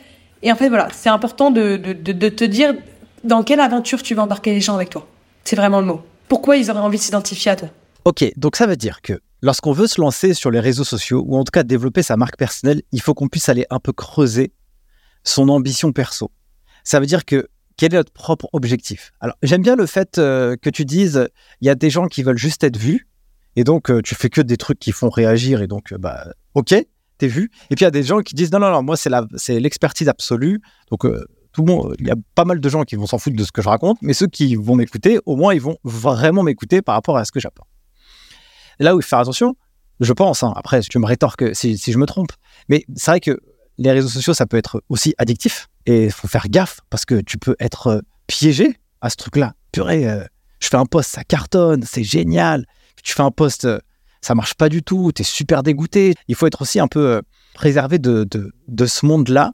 Et 0.42 0.50
en 0.50 0.56
fait, 0.56 0.68
voilà, 0.68 0.88
c'est 0.92 1.08
important 1.08 1.50
de, 1.50 1.76
de, 1.76 1.92
de, 1.92 2.28
te 2.28 2.44
dire 2.44 2.74
dans 3.24 3.42
quelle 3.42 3.60
aventure 3.60 4.02
tu 4.02 4.14
vas 4.14 4.22
embarquer 4.22 4.52
les 4.52 4.60
gens 4.60 4.74
avec 4.74 4.90
toi. 4.90 5.06
C'est 5.44 5.56
vraiment 5.56 5.80
le 5.80 5.86
mot. 5.86 6.00
Pourquoi 6.28 6.56
ils 6.56 6.70
auraient 6.70 6.80
envie 6.80 6.98
de 6.98 7.02
s'identifier 7.02 7.52
à 7.52 7.56
toi 7.56 7.68
Ok, 8.04 8.24
donc 8.36 8.56
ça 8.56 8.66
veut 8.66 8.76
dire 8.76 9.02
que 9.02 9.20
lorsqu'on 9.42 9.72
veut 9.72 9.86
se 9.86 10.00
lancer 10.00 10.32
sur 10.32 10.50
les 10.50 10.60
réseaux 10.60 10.84
sociaux, 10.84 11.24
ou 11.26 11.36
en 11.36 11.44
tout 11.44 11.50
cas 11.50 11.62
développer 11.62 12.02
sa 12.02 12.16
marque 12.16 12.36
personnelle, 12.36 12.82
il 12.92 13.00
faut 13.00 13.14
qu'on 13.14 13.28
puisse 13.28 13.48
aller 13.48 13.66
un 13.70 13.80
peu 13.80 13.92
creuser 13.92 14.52
son 15.24 15.48
ambition 15.48 15.92
perso. 15.92 16.30
Ça 16.84 17.00
veut 17.00 17.06
dire 17.06 17.24
que 17.24 17.48
quel 17.76 17.94
est 17.94 17.96
notre 17.96 18.12
propre 18.12 18.48
objectif? 18.52 19.12
Alors, 19.20 19.36
j'aime 19.42 19.62
bien 19.62 19.76
le 19.76 19.86
fait 19.86 20.18
euh, 20.18 20.56
que 20.60 20.70
tu 20.70 20.84
dises, 20.84 21.28
il 21.60 21.66
y 21.66 21.70
a 21.70 21.74
des 21.74 21.90
gens 21.90 22.06
qui 22.06 22.22
veulent 22.22 22.38
juste 22.38 22.64
être 22.64 22.76
vus, 22.76 23.08
et 23.56 23.64
donc 23.64 23.90
euh, 23.90 24.00
tu 24.02 24.14
fais 24.14 24.30
que 24.30 24.40
des 24.40 24.56
trucs 24.56 24.78
qui 24.78 24.92
font 24.92 25.10
réagir, 25.10 25.62
et 25.62 25.66
donc, 25.66 25.92
euh, 25.92 25.98
bah, 25.98 26.28
ok, 26.54 26.74
Et 27.26 27.74
puis 27.76 27.82
il 27.82 27.82
y 27.82 27.84
a 27.84 27.90
des 27.90 28.02
gens 28.02 28.20
qui 28.20 28.34
disent, 28.34 28.52
non, 28.52 28.58
non, 28.58 28.70
non, 28.70 28.82
moi 28.82 28.96
c'est 28.96 29.10
la, 29.10 29.26
c'est 29.36 29.58
l'expertise 29.60 30.08
absolue. 30.08 30.60
Donc 30.90 31.06
tout 31.52 31.64
le 31.64 31.72
monde, 31.72 31.94
il 31.98 32.06
y 32.06 32.10
a 32.10 32.16
pas 32.34 32.44
mal 32.44 32.60
de 32.60 32.68
gens 32.68 32.84
qui 32.84 32.96
vont 32.96 33.06
s'en 33.06 33.18
foutre 33.18 33.36
de 33.36 33.44
ce 33.44 33.52
que 33.52 33.62
je 33.62 33.68
raconte, 33.68 33.98
mais 34.02 34.12
ceux 34.12 34.26
qui 34.26 34.56
vont 34.56 34.76
m'écouter, 34.76 35.18
au 35.26 35.36
moins 35.36 35.54
ils 35.54 35.60
vont 35.60 35.76
vraiment 35.84 36.42
m'écouter 36.42 36.82
par 36.82 36.94
rapport 36.94 37.16
à 37.16 37.24
ce 37.24 37.32
que 37.32 37.40
j'apporte. 37.40 37.68
Là 38.78 38.94
où 38.94 39.00
il 39.00 39.02
faut 39.02 39.08
faire 39.08 39.18
attention, 39.18 39.56
je 40.00 40.12
pense, 40.12 40.42
hein, 40.42 40.52
après 40.56 40.80
tu 40.80 40.98
me 40.98 41.06
rétorques 41.06 41.54
si, 41.54 41.76
si 41.76 41.92
je 41.92 41.98
me 41.98 42.06
trompe, 42.06 42.32
mais 42.68 42.84
c'est 42.96 43.10
vrai 43.10 43.20
que 43.20 43.38
les 43.80 43.92
réseaux 43.92 44.08
sociaux, 44.08 44.34
ça 44.34 44.46
peut 44.46 44.58
être 44.58 44.82
aussi 44.88 45.14
addictif. 45.18 45.68
Et 45.86 46.04
il 46.04 46.12
faut 46.12 46.28
faire 46.28 46.48
gaffe 46.48 46.80
parce 46.90 47.06
que 47.06 47.20
tu 47.20 47.38
peux 47.38 47.56
être 47.58 47.86
euh, 47.86 48.00
piégé 48.26 48.76
à 49.00 49.08
ce 49.08 49.16
truc-là. 49.16 49.54
Purée, 49.72 50.08
euh, 50.08 50.24
je 50.60 50.68
fais 50.68 50.76
un 50.76 50.84
post, 50.84 51.10
ça 51.10 51.24
cartonne, 51.24 51.82
c'est 51.84 52.04
génial. 52.04 52.66
Tu 53.02 53.14
fais 53.14 53.22
un 53.22 53.30
post, 53.30 53.64
euh, 53.64 53.78
ça 54.20 54.34
marche 54.34 54.54
pas 54.54 54.68
du 54.68 54.82
tout, 54.82 55.12
tu 55.14 55.22
es 55.22 55.24
super 55.24 55.62
dégoûté. 55.62 56.14
Il 56.28 56.34
faut 56.34 56.46
être 56.46 56.62
aussi 56.62 56.80
un 56.80 56.88
peu 56.88 57.22
préservé 57.54 57.98
de, 57.98 58.26
de, 58.68 58.86
ce 58.86 59.06
monde-là. 59.06 59.52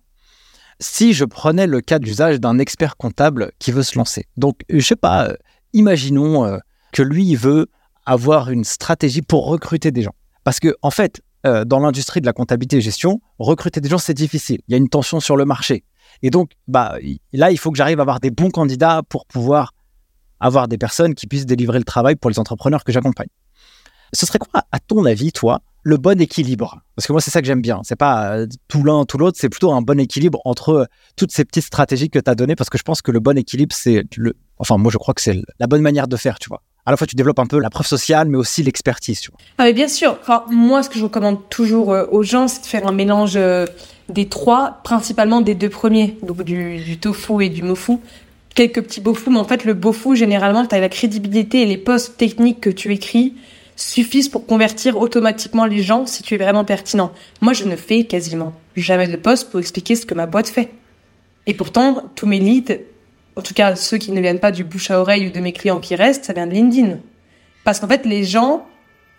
Si 0.80 1.12
je 1.14 1.24
prenais 1.24 1.66
le 1.66 1.80
cas 1.80 1.98
d'usage 1.98 2.40
d'un 2.40 2.58
expert 2.58 2.96
comptable 2.96 3.52
qui 3.58 3.72
veut 3.72 3.82
se 3.82 3.96
lancer. 3.96 4.26
Donc, 4.36 4.60
je 4.68 4.80
sais 4.80 4.96
pas, 4.96 5.32
imaginons 5.72 6.60
que 6.92 7.02
lui, 7.02 7.26
il 7.26 7.36
veut 7.36 7.68
avoir 8.04 8.50
une 8.50 8.64
stratégie 8.64 9.22
pour 9.22 9.46
recruter 9.46 9.90
des 9.90 10.02
gens. 10.02 10.14
Parce 10.44 10.60
que, 10.60 10.74
en 10.82 10.90
fait, 10.90 11.22
dans 11.44 11.78
l'industrie 11.78 12.20
de 12.20 12.26
la 12.26 12.32
comptabilité 12.32 12.76
et 12.76 12.80
gestion, 12.80 13.20
recruter 13.38 13.80
des 13.80 13.88
gens, 13.88 13.98
c'est 13.98 14.14
difficile. 14.14 14.58
Il 14.68 14.72
y 14.72 14.74
a 14.74 14.78
une 14.78 14.88
tension 14.88 15.20
sur 15.20 15.36
le 15.36 15.44
marché. 15.44 15.84
Et 16.22 16.30
donc, 16.30 16.52
bah, 16.68 16.96
là, 17.32 17.50
il 17.50 17.58
faut 17.58 17.70
que 17.70 17.78
j'arrive 17.78 17.98
à 18.00 18.02
avoir 18.02 18.20
des 18.20 18.30
bons 18.30 18.50
candidats 18.50 19.02
pour 19.08 19.26
pouvoir 19.26 19.72
avoir 20.40 20.68
des 20.68 20.78
personnes 20.78 21.14
qui 21.14 21.26
puissent 21.26 21.46
délivrer 21.46 21.78
le 21.78 21.84
travail 21.84 22.16
pour 22.16 22.30
les 22.30 22.38
entrepreneurs 22.38 22.84
que 22.84 22.92
j'accompagne. 22.92 23.28
Ce 24.12 24.26
serait 24.26 24.38
quoi, 24.38 24.62
à 24.72 24.78
ton 24.78 25.04
avis, 25.04 25.32
toi, 25.32 25.60
le 25.86 25.96
bon 25.96 26.20
équilibre? 26.20 26.80
Parce 26.96 27.06
que 27.06 27.12
moi, 27.12 27.20
c'est 27.20 27.30
ça 27.30 27.40
que 27.40 27.46
j'aime 27.46 27.62
bien. 27.62 27.80
C'est 27.84 27.96
pas 27.96 28.32
euh, 28.32 28.46
tout 28.66 28.82
l'un, 28.82 29.04
tout 29.04 29.18
l'autre, 29.18 29.38
c'est 29.40 29.48
plutôt 29.48 29.72
un 29.72 29.82
bon 29.82 30.00
équilibre 30.00 30.40
entre 30.44 30.70
euh, 30.70 30.84
toutes 31.14 31.30
ces 31.30 31.44
petites 31.44 31.64
stratégies 31.64 32.10
que 32.10 32.18
tu 32.18 32.28
as 32.28 32.34
données, 32.34 32.56
parce 32.56 32.70
que 32.70 32.76
je 32.76 32.82
pense 32.82 33.02
que 33.02 33.12
le 33.12 33.20
bon 33.20 33.38
équilibre, 33.38 33.74
c'est 33.74 34.04
le. 34.16 34.34
Enfin, 34.58 34.78
moi, 34.78 34.90
je 34.90 34.98
crois 34.98 35.14
que 35.14 35.20
c'est 35.20 35.40
la 35.60 35.68
bonne 35.68 35.82
manière 35.82 36.08
de 36.08 36.16
faire, 36.16 36.40
tu 36.40 36.48
vois. 36.48 36.62
À 36.86 36.90
la 36.90 36.96
fois, 36.96 37.06
tu 37.06 37.14
développes 37.14 37.38
un 37.38 37.46
peu 37.46 37.60
la 37.60 37.70
preuve 37.70 37.86
sociale, 37.86 38.28
mais 38.28 38.36
aussi 38.36 38.64
l'expertise, 38.64 39.20
tu 39.20 39.30
vois. 39.30 39.38
Ah, 39.58 39.64
mais 39.64 39.72
bien 39.72 39.86
sûr. 39.86 40.18
Enfin, 40.20 40.44
moi, 40.50 40.82
ce 40.82 40.90
que 40.90 40.98
je 40.98 41.04
recommande 41.04 41.48
toujours 41.50 41.92
euh, 41.92 42.06
aux 42.10 42.24
gens, 42.24 42.48
c'est 42.48 42.62
de 42.62 42.66
faire 42.66 42.86
un 42.86 42.92
mélange 42.92 43.38
des 44.08 44.28
trois, 44.28 44.80
principalement 44.82 45.40
des 45.40 45.54
deux 45.54 45.70
premiers, 45.70 46.18
du, 46.44 46.98
tofu 46.98 47.44
et 47.44 47.48
du 47.48 47.62
mofu. 47.62 47.98
Quelques 48.56 48.82
petits 48.82 49.00
bofus, 49.00 49.30
mais 49.30 49.38
en 49.38 49.44
fait, 49.44 49.64
le 49.64 49.74
bofu, 49.74 50.16
généralement, 50.16 50.66
tu 50.66 50.74
as 50.74 50.80
la 50.80 50.88
crédibilité 50.88 51.62
et 51.62 51.66
les 51.66 51.76
postes 51.76 52.16
techniques 52.16 52.60
que 52.60 52.70
tu 52.70 52.92
écris 52.92 53.34
suffisent 53.76 54.28
pour 54.28 54.46
convertir 54.46 54.98
automatiquement 54.98 55.66
les 55.66 55.82
gens 55.82 56.06
si 56.06 56.22
tu 56.22 56.34
es 56.34 56.38
vraiment 56.38 56.64
pertinent. 56.64 57.12
Moi, 57.40 57.52
je 57.52 57.64
ne 57.64 57.76
fais 57.76 58.04
quasiment 58.04 58.54
jamais 58.74 59.06
de 59.06 59.16
poste 59.16 59.50
pour 59.50 59.60
expliquer 59.60 59.94
ce 59.94 60.06
que 60.06 60.14
ma 60.14 60.26
boîte 60.26 60.48
fait. 60.48 60.70
Et 61.46 61.54
pourtant, 61.54 62.02
tous 62.14 62.26
mes 62.26 62.40
leads, 62.40 62.80
en 63.36 63.42
tout 63.42 63.54
cas 63.54 63.76
ceux 63.76 63.98
qui 63.98 64.12
ne 64.12 64.20
viennent 64.20 64.40
pas 64.40 64.50
du 64.50 64.64
bouche 64.64 64.90
à 64.90 65.00
oreille 65.00 65.28
ou 65.28 65.30
de 65.30 65.40
mes 65.40 65.52
clients 65.52 65.78
qui 65.78 65.94
restent, 65.94 66.24
ça 66.24 66.32
vient 66.32 66.46
de 66.46 66.52
LinkedIn. 66.52 66.98
Parce 67.64 67.78
qu'en 67.78 67.88
fait, 67.88 68.06
les 68.06 68.24
gens, 68.24 68.66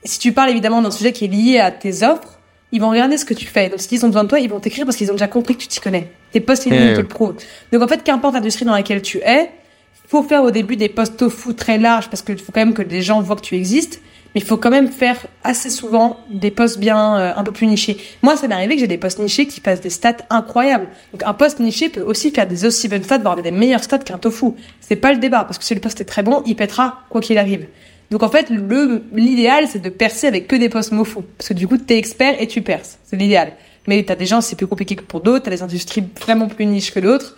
si 0.03 0.19
tu 0.19 0.33
parles 0.33 0.49
évidemment 0.49 0.81
d'un 0.81 0.91
sujet 0.91 1.11
qui 1.11 1.25
est 1.25 1.29
lié 1.29 1.59
à 1.59 1.71
tes 1.71 2.03
offres, 2.03 2.39
ils 2.71 2.81
vont 2.81 2.89
regarder 2.89 3.17
ce 3.17 3.25
que 3.25 3.33
tu 3.33 3.45
fais. 3.45 3.69
Donc, 3.69 3.79
s'ils 3.79 4.03
ont 4.03 4.09
besoin 4.09 4.23
de 4.23 4.29
toi, 4.29 4.39
ils 4.39 4.49
vont 4.49 4.59
t'écrire 4.59 4.85
parce 4.85 4.97
qu'ils 4.97 5.09
ont 5.09 5.13
déjà 5.13 5.27
compris 5.27 5.55
que 5.55 5.61
tu 5.61 5.67
t'y 5.67 5.79
connais. 5.79 6.11
Tes 6.31 6.41
posts 6.41 6.65
LinkedIn 6.65 6.95
te 6.95 7.01
le 7.01 7.07
prouvent. 7.07 7.35
Donc, 7.71 7.81
en 7.81 7.87
fait, 7.87 8.03
qu'importe 8.03 8.33
l'industrie 8.33 8.65
dans 8.65 8.73
laquelle 8.73 9.01
tu 9.01 9.19
es, 9.19 9.51
faut 10.07 10.23
faire 10.23 10.43
au 10.43 10.51
début 10.51 10.75
des 10.75 10.89
posts 10.89 11.17
tofu 11.17 11.53
très 11.53 11.77
larges 11.77 12.09
parce 12.09 12.21
qu'il 12.21 12.37
faut 12.37 12.51
quand 12.51 12.61
même 12.61 12.73
que 12.73 12.81
les 12.81 13.01
gens 13.01 13.21
voient 13.21 13.35
que 13.35 13.41
tu 13.41 13.55
existes. 13.55 14.01
Mais 14.38 14.41
il 14.41 14.45
faut 14.45 14.58
quand 14.58 14.69
même 14.69 14.89
faire 14.89 15.17
assez 15.43 15.71
souvent 15.71 16.19
des 16.30 16.52
posts 16.52 16.78
bien 16.78 17.17
euh, 17.17 17.34
un 17.36 17.43
peu 17.43 17.52
plus 17.52 17.65
nichés. 17.65 17.97
Moi, 18.21 18.38
ça 18.38 18.47
m'est 18.47 18.54
arrivé 18.54 18.76
que 18.76 18.82
j'ai 18.82 18.86
des 18.86 19.00
posts 19.00 19.17
nichés 19.17 19.47
qui 19.47 19.62
fassent 19.62 19.82
des 19.82 19.89
stats 19.89 20.17
incroyables. 20.30 20.89
Donc, 21.12 21.23
un 21.26 21.34
post 21.34 21.60
niché 21.60 21.89
peut 21.89 22.04
aussi 22.04 22.30
faire 22.30 22.45
des 22.45 22.63
aussi 22.63 22.88
bonnes 22.88 23.02
stats, 23.02 23.17
voire 23.17 23.41
des 23.41 23.50
meilleurs 23.50 23.84
stats 23.84 23.97
qu'un 23.97 24.19
tofu. 24.19 24.52
C'est 24.80 24.95
pas 24.95 25.12
le 25.12 25.17
débat 25.17 25.43
parce 25.43 25.58
que 25.58 25.63
si 25.63 25.73
le 25.73 25.80
post 25.80 26.00
est 26.02 26.06
très 26.06 26.21
bon, 26.21 26.43
il 26.45 26.56
pètera 26.56 27.00
quoi 27.10 27.19
qu'il 27.19 27.39
arrive. 27.39 27.65
Donc 28.12 28.21
en 28.21 28.30
fait, 28.30 28.52
l'idéal 29.12 29.65
c'est 29.67 29.82
de 29.82 29.89
percer 29.89 30.28
avec 30.28 30.47
que 30.47 30.56
des 30.56 30.69
postes 30.69 30.91
mofous 30.91 31.23
parce 31.36 31.50
que 31.50 31.56
du 31.56 31.67
coup 31.67 31.80
tu 31.80 31.91
es 31.95 31.97
expert 31.97 32.39
et 32.39 32.45
tu 32.45 32.62
perces. 32.62 33.00
C'est 33.06 33.15
l'idéal. 33.15 33.54
Mais 33.88 34.04
tu 34.04 34.12
as 34.12 34.15
des 34.15 34.28
gens 34.28 34.41
c'est 34.41 34.56
plus 34.56 34.67
compliqué 34.67 34.95
que 34.95 35.02
pour 35.02 35.21
d'autres, 35.21 35.45
tu 35.45 35.50
as 35.50 35.56
des 35.56 35.63
industries 35.63 36.04
vraiment 36.21 36.47
plus 36.47 36.67
niches 36.67 36.93
que 36.93 37.00
d'autres. 37.00 37.36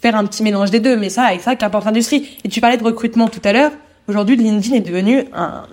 Faire 0.00 0.16
un 0.16 0.24
petit 0.24 0.42
mélange 0.42 0.70
des 0.70 0.80
deux, 0.80 0.96
mais 0.96 1.10
ça 1.10 1.24
avec 1.24 1.42
ça 1.42 1.56
qu'importe 1.56 1.84
l'industrie. 1.84 2.38
Et 2.42 2.48
tu 2.48 2.62
parlais 2.62 2.78
de 2.78 2.84
recrutement 2.84 3.28
tout 3.28 3.42
à 3.44 3.52
l'heure. 3.52 3.72
Aujourd'hui, 4.08 4.36
LinkedIn 4.36 4.74
est 4.74 4.80
devenu 4.80 5.24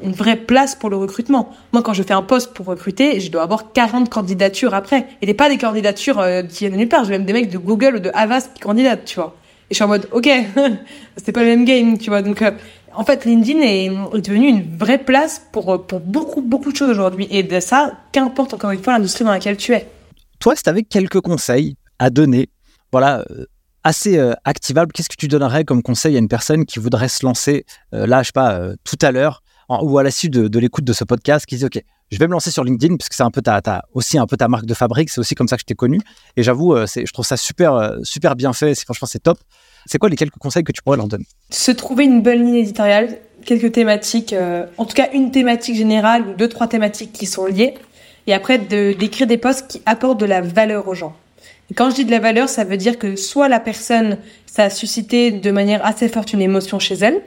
une 0.03 0.11
vraie 0.11 0.35
place 0.35 0.75
pour 0.75 0.89
le 0.89 0.97
recrutement. 0.97 1.55
Moi, 1.71 1.81
quand 1.81 1.93
je 1.93 2.03
fais 2.03 2.13
un 2.13 2.21
poste 2.21 2.53
pour 2.53 2.65
recruter, 2.65 3.21
je 3.21 3.31
dois 3.31 3.43
avoir 3.43 3.71
40 3.71 4.09
candidatures 4.09 4.73
après. 4.73 5.07
Et 5.21 5.33
pas 5.33 5.47
des 5.47 5.57
candidatures 5.57 6.19
euh, 6.19 6.43
qui 6.43 6.67
viennent 6.67 6.77
nulle 6.77 6.89
part. 6.89 7.05
J'ai 7.05 7.11
même 7.11 7.23
des 7.23 7.31
mecs 7.31 7.49
de 7.49 7.57
Google 7.57 7.95
ou 7.95 7.99
de 7.99 8.11
Avast 8.13 8.51
qui 8.53 8.59
candidatent, 8.59 9.05
tu 9.05 9.15
vois. 9.15 9.37
Et 9.69 9.73
je 9.73 9.75
suis 9.75 9.83
en 9.85 9.87
mode, 9.87 10.09
ok, 10.11 10.29
c'est 11.15 11.31
pas 11.31 11.43
le 11.43 11.47
même 11.47 11.63
game, 11.63 11.97
tu 11.97 12.09
vois. 12.09 12.21
Donc, 12.21 12.41
euh, 12.41 12.51
en 12.93 13.05
fait, 13.05 13.23
LinkedIn 13.23 13.61
est, 13.61 13.89
devenu 14.19 14.49
une 14.49 14.77
vraie 14.77 14.97
place 14.97 15.41
pour, 15.53 15.87
pour 15.87 16.01
beaucoup, 16.01 16.41
beaucoup 16.41 16.73
de 16.73 16.77
choses 16.77 16.89
aujourd'hui. 16.89 17.27
Et 17.31 17.41
de 17.41 17.61
ça, 17.61 17.93
qu'importe 18.11 18.53
encore 18.53 18.71
une 18.71 18.83
fois 18.83 18.93
l'industrie 18.93 19.23
dans 19.23 19.31
laquelle 19.31 19.55
tu 19.55 19.71
es. 19.71 19.87
Toi, 20.39 20.57
si 20.57 20.63
tu 20.63 20.83
quelques 20.83 21.21
conseils 21.21 21.77
à 21.99 22.09
donner, 22.09 22.49
voilà, 22.91 23.23
euh, 23.31 23.45
assez 23.85 24.17
euh, 24.17 24.33
activables, 24.43 24.91
qu'est-ce 24.91 25.07
que 25.07 25.15
tu 25.15 25.29
donnerais 25.29 25.63
comme 25.63 25.81
conseil 25.81 26.17
à 26.17 26.19
une 26.19 26.27
personne 26.27 26.65
qui 26.65 26.79
voudrait 26.79 27.07
se 27.07 27.25
lancer, 27.25 27.65
euh, 27.93 28.05
là, 28.05 28.21
je 28.21 28.27
sais 28.27 28.31
pas, 28.33 28.59
tout 28.83 28.97
à 29.01 29.11
l'heure, 29.11 29.41
ou 29.69 29.97
à 29.97 30.03
la 30.03 30.11
suite 30.11 30.33
de, 30.33 30.59
l'écoute 30.59 30.83
de 30.83 30.93
ce 30.93 31.03
podcast, 31.03 31.45
qui 31.45 31.55
dit, 31.55 31.65
OK, 31.65 31.81
je 32.11 32.17
vais 32.17 32.27
me 32.27 32.33
lancer 32.33 32.51
sur 32.51 32.63
LinkedIn, 32.63 32.97
puisque 32.97 33.13
c'est 33.13 33.23
un 33.23 33.31
peu 33.31 33.41
ta, 33.41 33.61
aussi 33.93 34.17
un 34.17 34.27
peu 34.27 34.35
ta 34.35 34.47
marque 34.47 34.65
de 34.65 34.73
fabrique, 34.73 35.09
c'est 35.09 35.19
aussi 35.19 35.35
comme 35.35 35.47
ça 35.47 35.55
que 35.55 35.61
je 35.61 35.65
t'ai 35.65 35.75
connu. 35.75 36.01
Et 36.35 36.43
j'avoue, 36.43 36.75
je 36.75 37.11
trouve 37.11 37.25
ça 37.25 37.37
super, 37.37 37.97
super 38.03 38.35
bien 38.35 38.53
fait, 38.53 38.75
franchement, 38.75 39.07
c'est 39.09 39.23
top. 39.23 39.39
C'est 39.85 39.97
quoi 39.97 40.09
les 40.09 40.15
quelques 40.15 40.37
conseils 40.37 40.63
que 40.63 40.71
tu 40.71 40.81
pourrais 40.81 40.97
leur 40.97 41.07
donner? 41.07 41.25
Se 41.51 41.71
trouver 41.71 42.05
une 42.05 42.21
bonne 42.21 42.43
ligne 42.43 42.55
éditoriale, 42.55 43.17
quelques 43.45 43.71
thématiques, 43.71 44.33
euh, 44.33 44.65
en 44.77 44.85
tout 44.85 44.95
cas 44.95 45.09
une 45.13 45.31
thématique 45.31 45.75
générale 45.75 46.27
ou 46.27 46.33
deux, 46.33 46.49
trois 46.49 46.67
thématiques 46.67 47.13
qui 47.13 47.25
sont 47.25 47.45
liées. 47.45 47.75
Et 48.27 48.33
après, 48.33 48.57
d'écrire 48.57 49.27
des 49.27 49.37
posts 49.37 49.67
qui 49.67 49.81
apportent 49.85 50.19
de 50.19 50.25
la 50.25 50.41
valeur 50.41 50.87
aux 50.87 50.95
gens. 50.95 51.15
Quand 51.73 51.89
je 51.89 51.95
dis 51.95 52.05
de 52.05 52.11
la 52.11 52.19
valeur, 52.19 52.47
ça 52.47 52.63
veut 52.63 52.77
dire 52.77 52.99
que 52.99 53.15
soit 53.15 53.49
la 53.49 53.59
personne, 53.59 54.17
ça 54.45 54.65
a 54.65 54.69
suscité 54.69 55.31
de 55.31 55.51
manière 55.51 55.83
assez 55.83 56.07
forte 56.07 56.33
une 56.33 56.41
émotion 56.41 56.77
chez 56.77 56.95
elle, 56.95 57.21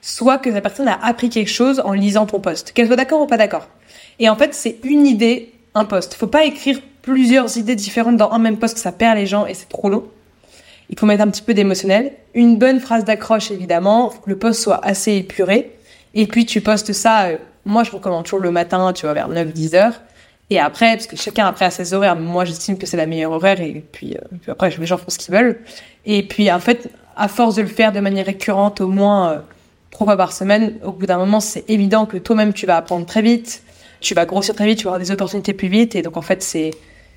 soit 0.00 0.38
que 0.38 0.48
la 0.48 0.60
personne 0.60 0.86
a 0.86 0.98
appris 1.04 1.28
quelque 1.28 1.50
chose 1.50 1.82
en 1.84 1.92
lisant 1.92 2.26
ton 2.26 2.38
post, 2.38 2.72
qu'elle 2.72 2.86
soit 2.86 2.96
d'accord 2.96 3.20
ou 3.20 3.26
pas 3.26 3.36
d'accord. 3.36 3.66
Et 4.20 4.28
en 4.28 4.36
fait, 4.36 4.54
c'est 4.54 4.78
une 4.84 5.06
idée, 5.06 5.52
un 5.74 5.84
post. 5.84 6.14
Faut 6.14 6.28
pas 6.28 6.44
écrire 6.44 6.78
plusieurs 7.02 7.56
idées 7.56 7.74
différentes 7.74 8.16
dans 8.16 8.30
un 8.30 8.38
même 8.38 8.58
post, 8.58 8.78
ça 8.78 8.92
perd 8.92 9.18
les 9.18 9.26
gens 9.26 9.46
et 9.46 9.54
c'est 9.54 9.68
trop 9.68 9.88
long. 9.88 10.04
Il 10.90 10.98
faut 10.98 11.06
mettre 11.06 11.22
un 11.22 11.28
petit 11.28 11.42
peu 11.42 11.54
d'émotionnel. 11.54 12.12
Une 12.34 12.58
bonne 12.58 12.80
phrase 12.80 13.04
d'accroche, 13.04 13.50
évidemment. 13.50 14.10
Faut 14.10 14.20
que 14.20 14.30
le 14.30 14.38
post 14.38 14.60
soit 14.60 14.84
assez 14.84 15.14
épuré. 15.14 15.76
Et 16.14 16.26
puis, 16.26 16.46
tu 16.46 16.60
postes 16.60 16.92
ça. 16.92 17.26
Euh, 17.26 17.36
moi, 17.64 17.84
je 17.84 17.92
recommande 17.92 18.24
toujours 18.24 18.40
le 18.40 18.50
matin, 18.50 18.92
tu 18.92 19.06
vois, 19.06 19.14
vers 19.14 19.30
9-10 19.30 19.76
heures. 19.76 20.00
Et 20.50 20.58
après, 20.58 20.96
parce 20.96 21.06
que 21.06 21.16
chacun 21.16 21.46
après 21.46 21.64
a 21.64 21.70
ses 21.70 21.94
horaires, 21.94 22.16
moi, 22.16 22.44
j'estime 22.44 22.76
que 22.76 22.84
c'est 22.84 22.96
la 22.96 23.06
meilleure 23.06 23.30
horaire. 23.30 23.60
Et 23.60 23.84
puis, 23.92 24.16
euh, 24.16 24.36
puis, 24.42 24.50
après, 24.50 24.70
les 24.76 24.86
gens 24.86 24.98
font 24.98 25.08
ce 25.08 25.16
qu'ils 25.16 25.32
veulent. 25.32 25.60
Et 26.04 26.24
puis, 26.24 26.50
en 26.50 26.58
fait, 26.58 26.90
à 27.16 27.28
force 27.28 27.54
de 27.54 27.62
le 27.62 27.68
faire 27.68 27.92
de 27.92 28.00
manière 28.00 28.26
récurrente, 28.26 28.80
au 28.80 28.88
moins 28.88 29.30
euh, 29.30 29.38
trois 29.92 30.06
fois 30.06 30.16
par 30.16 30.32
semaine, 30.32 30.74
au 30.84 30.90
bout 30.90 31.06
d'un 31.06 31.18
moment, 31.18 31.38
c'est 31.38 31.70
évident 31.70 32.04
que 32.04 32.16
toi-même, 32.16 32.52
tu 32.52 32.66
vas 32.66 32.76
apprendre 32.76 33.06
très 33.06 33.22
vite. 33.22 33.62
Tu 34.00 34.14
vas 34.14 34.26
grossir 34.26 34.54
très 34.56 34.66
vite, 34.66 34.78
tu 34.78 34.84
vas 34.84 34.90
avoir 34.90 35.00
des 35.00 35.12
opportunités 35.12 35.52
plus 35.52 35.68
vite. 35.68 35.94
Et 35.94 36.02
donc, 36.02 36.16
en 36.16 36.22
fait, 36.22 36.42
c'est, 36.42 36.72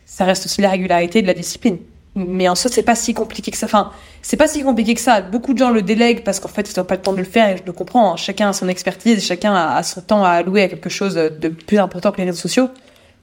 ça 0.06 0.26
reste 0.26 0.46
aussi 0.46 0.62
la 0.62 0.70
régularité 0.70 1.24
de 1.24 1.28
la 1.28 1.34
discipline. 1.34 1.80
Mais 2.16 2.48
en 2.48 2.54
soi, 2.54 2.70
c'est 2.72 2.84
pas 2.84 2.94
si 2.94 3.16
compliqué 3.16 3.50
que 3.50 3.58
ça. 3.58 3.66
Enfin, 3.66 3.92
c'est 4.22 4.38
pas 4.38 4.48
si 4.48 4.62
compliqué 4.62 4.94
que 4.94 5.02
ça. 5.02 5.22
Beaucoup 5.22 5.54
de 5.54 5.58
gens 5.58 5.72
le 5.72 5.82
délèguent 5.82 6.24
parce 6.24 6.40
qu'en 6.40 6.50
fait, 6.50 6.72
ils 6.72 6.78
n'ont 6.78 6.86
pas 6.86 6.96
le 6.96 7.02
temps 7.02 7.14
de 7.14 7.18
le 7.18 7.24
faire 7.24 7.50
et 7.50 7.58
je 7.58 7.64
le 7.66 7.72
comprends. 7.72 8.14
Hein. 8.14 8.18
Chacun 8.18 8.50
a 8.50 8.54
son 8.54 8.68
expertise, 8.68 9.26
chacun 9.26 9.56
a, 9.56 9.82
son 9.82 10.02
temps 10.02 10.24
à 10.24 10.30
allouer 10.30 10.62
à 10.62 10.68
quelque 10.68 10.90
chose 10.90 11.16
de 11.16 11.50
plus 11.50 11.80
important 11.80 12.12
que 12.12 12.18
les 12.18 12.26
réseaux 12.26 12.38
sociaux. 12.38 12.70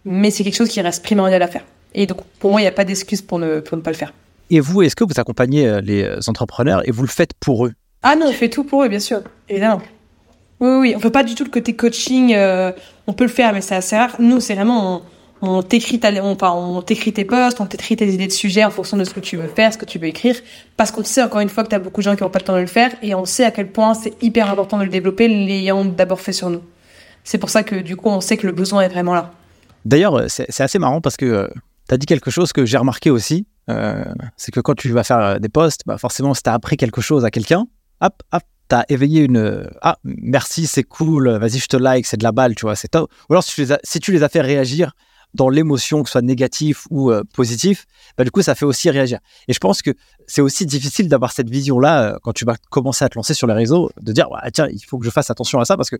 Mais 0.04 0.30
c'est 0.30 0.44
quelque 0.44 0.56
chose 0.56 0.68
qui 0.68 0.80
reste 0.80 1.04
primordial 1.04 1.42
à 1.42 1.48
faire. 1.48 1.64
Et 1.94 2.06
donc, 2.06 2.22
pour 2.38 2.50
moi, 2.52 2.60
il 2.60 2.64
n'y 2.64 2.68
a 2.68 2.72
pas 2.72 2.84
d'excuse 2.84 3.22
pour 3.22 3.38
ne, 3.38 3.60
pour 3.60 3.76
ne 3.76 3.82
pas 3.82 3.90
le 3.90 3.96
faire. 3.96 4.12
Et 4.50 4.60
vous, 4.60 4.82
est-ce 4.82 4.96
que 4.96 5.04
vous 5.04 5.18
accompagnez 5.18 5.68
euh, 5.68 5.80
les 5.80 6.02
euh, 6.02 6.18
entrepreneurs 6.26 6.86
et 6.88 6.90
vous 6.90 7.02
le 7.02 7.08
faites 7.08 7.34
pour 7.34 7.66
eux? 7.66 7.72
Ah 8.02 8.16
non, 8.16 8.26
on 8.28 8.32
fait 8.32 8.48
tout 8.48 8.64
pour 8.64 8.82
eux, 8.82 8.88
bien 8.88 8.98
sûr, 8.98 9.20
évidemment. 9.48 9.82
Oui, 10.60 10.68
oui, 10.80 10.94
on 10.96 11.00
fait 11.00 11.10
pas 11.10 11.22
du 11.22 11.34
tout 11.34 11.44
le 11.44 11.50
côté 11.50 11.74
coaching. 11.74 12.34
euh, 12.34 12.72
on 13.06 13.12
peut 13.12 13.24
le 13.24 13.30
faire, 13.30 13.52
mais 13.52 13.60
c'est 13.60 13.74
assez 13.74 13.96
rare. 13.96 14.16
Nous, 14.18 14.40
c'est 14.40 14.54
vraiment 14.54 15.02
on, 15.42 15.48
on 15.48 15.62
t'écrit 15.62 16.00
on, 16.02 16.36
on 16.42 16.82
t'écrit 16.82 17.12
tes 17.12 17.24
posts, 17.24 17.60
on 17.60 17.66
t'écrit 17.66 17.96
tes 17.96 18.08
idées 18.08 18.26
de 18.26 18.32
sujets 18.32 18.64
en 18.64 18.70
fonction 18.70 18.96
de 18.96 19.04
ce 19.04 19.14
que 19.14 19.20
tu 19.20 19.36
veux 19.36 19.48
faire, 19.48 19.72
ce 19.72 19.78
que 19.78 19.84
tu 19.86 19.98
veux 19.98 20.06
écrire, 20.06 20.36
parce 20.76 20.90
qu'on 20.90 21.04
sait 21.04 21.22
encore 21.22 21.40
une 21.40 21.48
fois 21.48 21.64
que 21.64 21.68
t'as 21.68 21.78
beaucoup 21.78 22.00
de 22.00 22.04
gens 22.04 22.16
qui 22.16 22.22
n'ont 22.22 22.30
pas 22.30 22.40
le 22.40 22.44
temps 22.44 22.56
de 22.56 22.60
le 22.60 22.66
faire, 22.66 22.90
et 23.02 23.14
on 23.14 23.24
sait 23.24 23.44
à 23.44 23.50
quel 23.50 23.68
point 23.68 23.94
c'est 23.94 24.22
hyper 24.22 24.50
important 24.50 24.78
de 24.78 24.84
le 24.84 24.90
développer, 24.90 25.28
l'ayant 25.28 25.84
d'abord 25.84 26.20
fait 26.20 26.32
sur 26.32 26.50
nous. 26.50 26.62
C'est 27.24 27.38
pour 27.38 27.50
ça 27.50 27.62
que 27.62 27.76
du 27.76 27.96
coup, 27.96 28.08
on 28.08 28.20
sait 28.20 28.36
que 28.36 28.46
le 28.46 28.52
besoin 28.52 28.82
est 28.82 28.88
vraiment 28.88 29.14
là. 29.14 29.32
D'ailleurs, 29.84 30.14
euh, 30.16 30.26
c'est 30.28 30.60
assez 30.60 30.78
marrant 30.78 31.00
parce 31.00 31.16
que 31.16 31.50
tu 31.88 31.94
as 31.94 31.96
dit 31.98 32.06
quelque 32.06 32.30
chose 32.30 32.52
que 32.52 32.64
j'ai 32.66 32.78
remarqué 32.78 33.10
aussi. 33.10 33.46
euh, 33.68 34.04
c'est 34.36 34.52
que 34.52 34.60
quand 34.60 34.74
tu 34.74 34.90
vas 34.90 35.04
faire 35.04 35.18
euh, 35.18 35.38
des 35.38 35.48
posts, 35.48 35.82
bah 35.86 35.98
forcément, 35.98 36.34
si 36.34 36.42
tu 36.42 36.50
as 36.50 36.54
appris 36.54 36.76
quelque 36.76 37.00
chose 37.00 37.24
à 37.24 37.30
quelqu'un, 37.30 37.66
hop, 38.00 38.14
hop, 38.32 38.42
tu 38.68 38.76
as 38.76 38.84
éveillé 38.88 39.22
une. 39.24 39.36
euh, 39.38 39.70
Ah, 39.82 39.98
merci, 40.04 40.66
c'est 40.66 40.82
cool, 40.84 41.28
vas-y, 41.38 41.58
je 41.58 41.66
te 41.66 41.76
like, 41.76 42.06
c'est 42.06 42.16
de 42.16 42.24
la 42.24 42.32
balle, 42.32 42.54
tu 42.54 42.62
vois, 42.66 42.76
c'est 42.76 42.88
top. 42.88 43.10
Ou 43.28 43.32
alors, 43.34 43.42
si 43.44 43.54
tu 44.00 44.12
les 44.12 44.22
as, 44.22 44.28
fait 44.28 44.40
réagir 44.40 44.92
dans 45.34 45.48
l'émotion, 45.48 46.02
que 46.02 46.08
ce 46.08 46.12
soit 46.12 46.22
négatif 46.22 46.86
ou 46.90 47.12
euh, 47.12 47.22
positif, 47.34 47.86
bah, 48.18 48.24
du 48.24 48.30
coup, 48.32 48.42
ça 48.42 48.56
fait 48.56 48.64
aussi 48.64 48.90
réagir. 48.90 49.20
Et 49.46 49.52
je 49.52 49.58
pense 49.60 49.80
que 49.82 49.92
c'est 50.26 50.40
aussi 50.40 50.66
difficile 50.66 51.08
d'avoir 51.08 51.30
cette 51.32 51.48
vision-là 51.48 52.02
euh, 52.02 52.18
quand 52.22 52.32
tu 52.32 52.44
vas 52.44 52.56
commencer 52.70 53.04
à 53.04 53.08
te 53.08 53.16
lancer 53.16 53.34
sur 53.34 53.46
les 53.46 53.54
réseaux, 53.54 53.90
de 54.00 54.12
dire, 54.12 54.28
ouais, 54.30 54.50
tiens, 54.52 54.66
il 54.72 54.80
faut 54.84 54.98
que 54.98 55.04
je 55.06 55.10
fasse 55.10 55.30
attention 55.30 55.60
à 55.60 55.64
ça 55.64 55.76
parce 55.76 55.90
que 55.90 55.96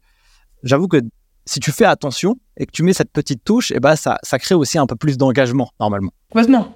j'avoue 0.64 0.88
que 0.88 1.00
si 1.46 1.61
tu 1.61 1.72
fais 1.72 1.85
attention 1.85 2.37
et 2.57 2.66
que 2.66 2.70
tu 2.70 2.83
mets 2.83 2.92
cette 2.92 3.12
petite 3.12 3.44
touche, 3.44 3.70
et 3.70 3.81
ben 3.81 3.96
ça, 3.96 4.18
crée 4.38 4.55
aussi 4.55 4.79
un 4.79 4.87
peu 4.87 4.96
plus 4.96 5.16
d'engagement 5.16 5.70
normalement. 5.81 6.12
Complètement. 6.31 6.74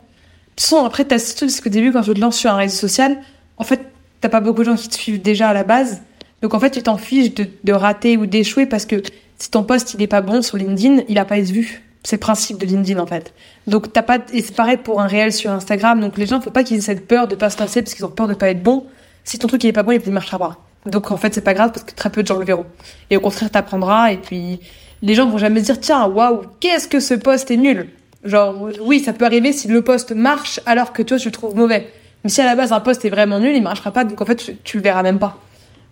Façon, 0.59 0.85
après, 0.85 1.05
t'as 1.05 1.18
ce 1.18 1.37
truc, 1.37 1.50
c'est 1.50 1.62
qu'au 1.62 1.70
début, 1.70 1.92
quand 1.92 2.03
tu 2.03 2.14
te 2.14 2.20
lances 2.20 2.37
sur 2.37 2.50
un 2.50 2.57
réseau 2.57 2.77
social, 2.77 3.18
en 3.57 3.64
fait, 3.64 3.81
t'as 4.20 4.29
pas 4.29 4.40
beaucoup 4.40 4.61
de 4.61 4.66
gens 4.66 4.77
qui 4.77 4.88
te 4.88 4.94
suivent 4.94 5.22
déjà 5.22 5.48
à 5.48 5.55
la 5.55 5.64
base. 5.64 6.03
Donc, 6.42 6.55
en 6.55 6.61
fait, 6.61 6.70
tu 6.70 6.83
t'en 6.83 6.96
fiches 6.96 7.35
de, 7.35 7.72
rater 7.72 8.16
ou 8.16 8.27
d'échouer 8.27 8.66
parce 8.66 8.87
que 8.87 9.03
si 9.38 9.50
ton 9.50 9.64
post, 9.64 9.94
il 9.94 10.03
est 10.03 10.07
pas 10.07 10.20
bon 10.20 10.42
sur 10.42 10.57
LinkedIn, 10.57 11.03
il 11.09 11.18
a 11.18 11.24
pas 11.24 11.38
été 11.38 11.53
vu. 11.53 11.83
C'est 12.03 12.16
le 12.16 12.20
principe 12.20 12.59
de 12.59 12.66
LinkedIn, 12.66 13.00
en 13.00 13.07
fait. 13.07 13.33
Donc, 13.66 13.92
t'as 13.92 14.03
pas, 14.03 14.18
et 14.33 14.42
c'est 14.42 14.55
pareil 14.55 14.77
pour 14.77 15.00
un 15.00 15.07
réel 15.07 15.33
sur 15.33 15.50
Instagram. 15.50 16.00
Donc, 16.00 16.18
les 16.18 16.27
gens, 16.27 16.40
faut 16.40 16.50
pas 16.50 16.62
qu'ils 16.62 16.77
aient 16.77 16.83
cette 16.83 17.09
peur 17.09 17.29
de 17.29 17.35
pas 17.35 17.50
se 17.50 17.59
lancer 17.59 17.83
parce 17.83 17.94
qu'ils 17.94 18.05
ont 18.05 18.11
peur 18.11 18.29
de 18.29 18.35
pas 18.35 18.50
être 18.50 18.62
bon. 18.62 18.87
Si 19.24 19.38
ton 19.38 19.48
truc, 19.48 19.64
il 19.64 19.68
est 19.68 19.72
pas 19.72 19.83
bon, 19.83 19.92
il 19.92 20.00
ne 20.07 20.12
marchera 20.12 20.38
pas. 20.38 20.59
Donc, 20.87 21.11
en 21.11 21.16
fait, 21.16 21.35
c'est 21.35 21.40
pas 21.44 21.55
grave 21.55 21.73
parce 21.73 21.85
que 21.85 21.94
très 21.94 22.11
peu 22.11 22.23
de 22.23 22.27
gens 22.27 22.38
le 22.38 22.44
verront. 22.44 22.66
Et 23.11 23.16
au 23.16 23.20
contraire, 23.20 23.51
t'apprendras 23.51 24.12
et 24.12 24.18
puis, 24.18 24.61
les 25.03 25.14
gens 25.14 25.29
vont 25.29 25.38
jamais 25.38 25.61
se 25.61 25.66
dire, 25.66 25.81
tiens, 25.81 26.07
waouh, 26.07 26.42
qu'est-ce 26.61 26.88
que 26.88 27.01
ce 27.01 27.14
post 27.14 27.51
est 27.51 27.57
nul. 27.57 27.88
Genre, 28.25 28.68
oui, 28.81 29.01
ça 29.01 29.12
peut 29.12 29.27
arriver 29.27 29.53
si 29.53 29.68
le 29.68 29.83
post 29.83 30.12
marche 30.12 30.61
alors 30.66 30.92
que 30.92 31.03
toi, 31.03 31.18
tu 31.18 31.29
le 31.29 31.33
trouves 31.33 31.55
mauvais. 31.55 31.88
Mais 32.25 32.31
si 32.31 32.40
à 32.40 32.47
la 32.47 32.57
base 32.57 32.73
un 32.73 32.81
post 32.81 33.05
est 33.05 33.11
vraiment 33.11 33.38
nul, 33.38 33.55
il 33.55 33.62
marchera 33.62 33.90
pas, 33.90 34.05
donc 34.05 34.20
en 34.20 34.25
fait, 34.25 34.55
tu, 34.64 34.77
le 34.79 34.83
verras 34.83 35.03
même 35.03 35.18
pas. 35.18 35.38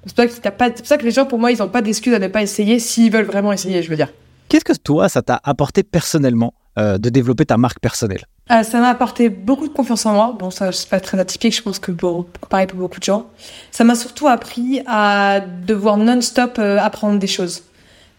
C'est 0.06 0.16
pour, 0.16 0.24
ça 0.24 0.50
que 0.50 0.78
pour 0.78 0.86
ça 0.86 0.96
que 0.96 1.04
les 1.04 1.10
gens, 1.10 1.26
pour 1.26 1.38
moi, 1.38 1.52
ils 1.52 1.62
ont 1.62 1.68
pas 1.68 1.82
d'excuse 1.82 2.14
à 2.14 2.18
ne 2.18 2.28
pas 2.28 2.42
essayer 2.42 2.78
s'ils 2.78 3.12
veulent 3.12 3.26
vraiment 3.26 3.52
essayer, 3.52 3.82
je 3.82 3.90
veux 3.90 3.96
dire. 3.96 4.08
Qu'est-ce 4.48 4.64
que 4.64 4.72
toi, 4.72 5.08
ça 5.08 5.22
t'a 5.22 5.40
apporté 5.44 5.82
personnellement? 5.82 6.54
Euh, 6.78 6.96
de 6.96 7.10
développer 7.10 7.44
ta 7.44 7.58
marque 7.58 7.80
personnelle 7.80 8.24
Euh, 8.50 8.62
ça 8.62 8.80
m'a 8.80 8.88
apporté 8.88 9.28
beaucoup 9.28 9.68
de 9.68 9.74
confiance 9.74 10.06
en 10.06 10.14
moi. 10.14 10.34
Bon, 10.38 10.50
ça, 10.50 10.72
c'est 10.72 10.88
pas 10.88 11.00
très 11.00 11.18
atypique, 11.18 11.54
je 11.54 11.60
pense 11.60 11.78
que 11.78 11.92
bon, 11.92 12.24
pareil 12.48 12.66
pour 12.66 12.78
beaucoup 12.78 12.98
de 12.98 13.04
gens. 13.04 13.26
Ça 13.70 13.84
m'a 13.84 13.94
surtout 13.94 14.26
appris 14.26 14.80
à 14.86 15.40
devoir 15.40 15.98
non-stop 15.98 16.56
euh, 16.58 16.78
apprendre 16.78 17.18
des 17.18 17.26
choses. 17.26 17.64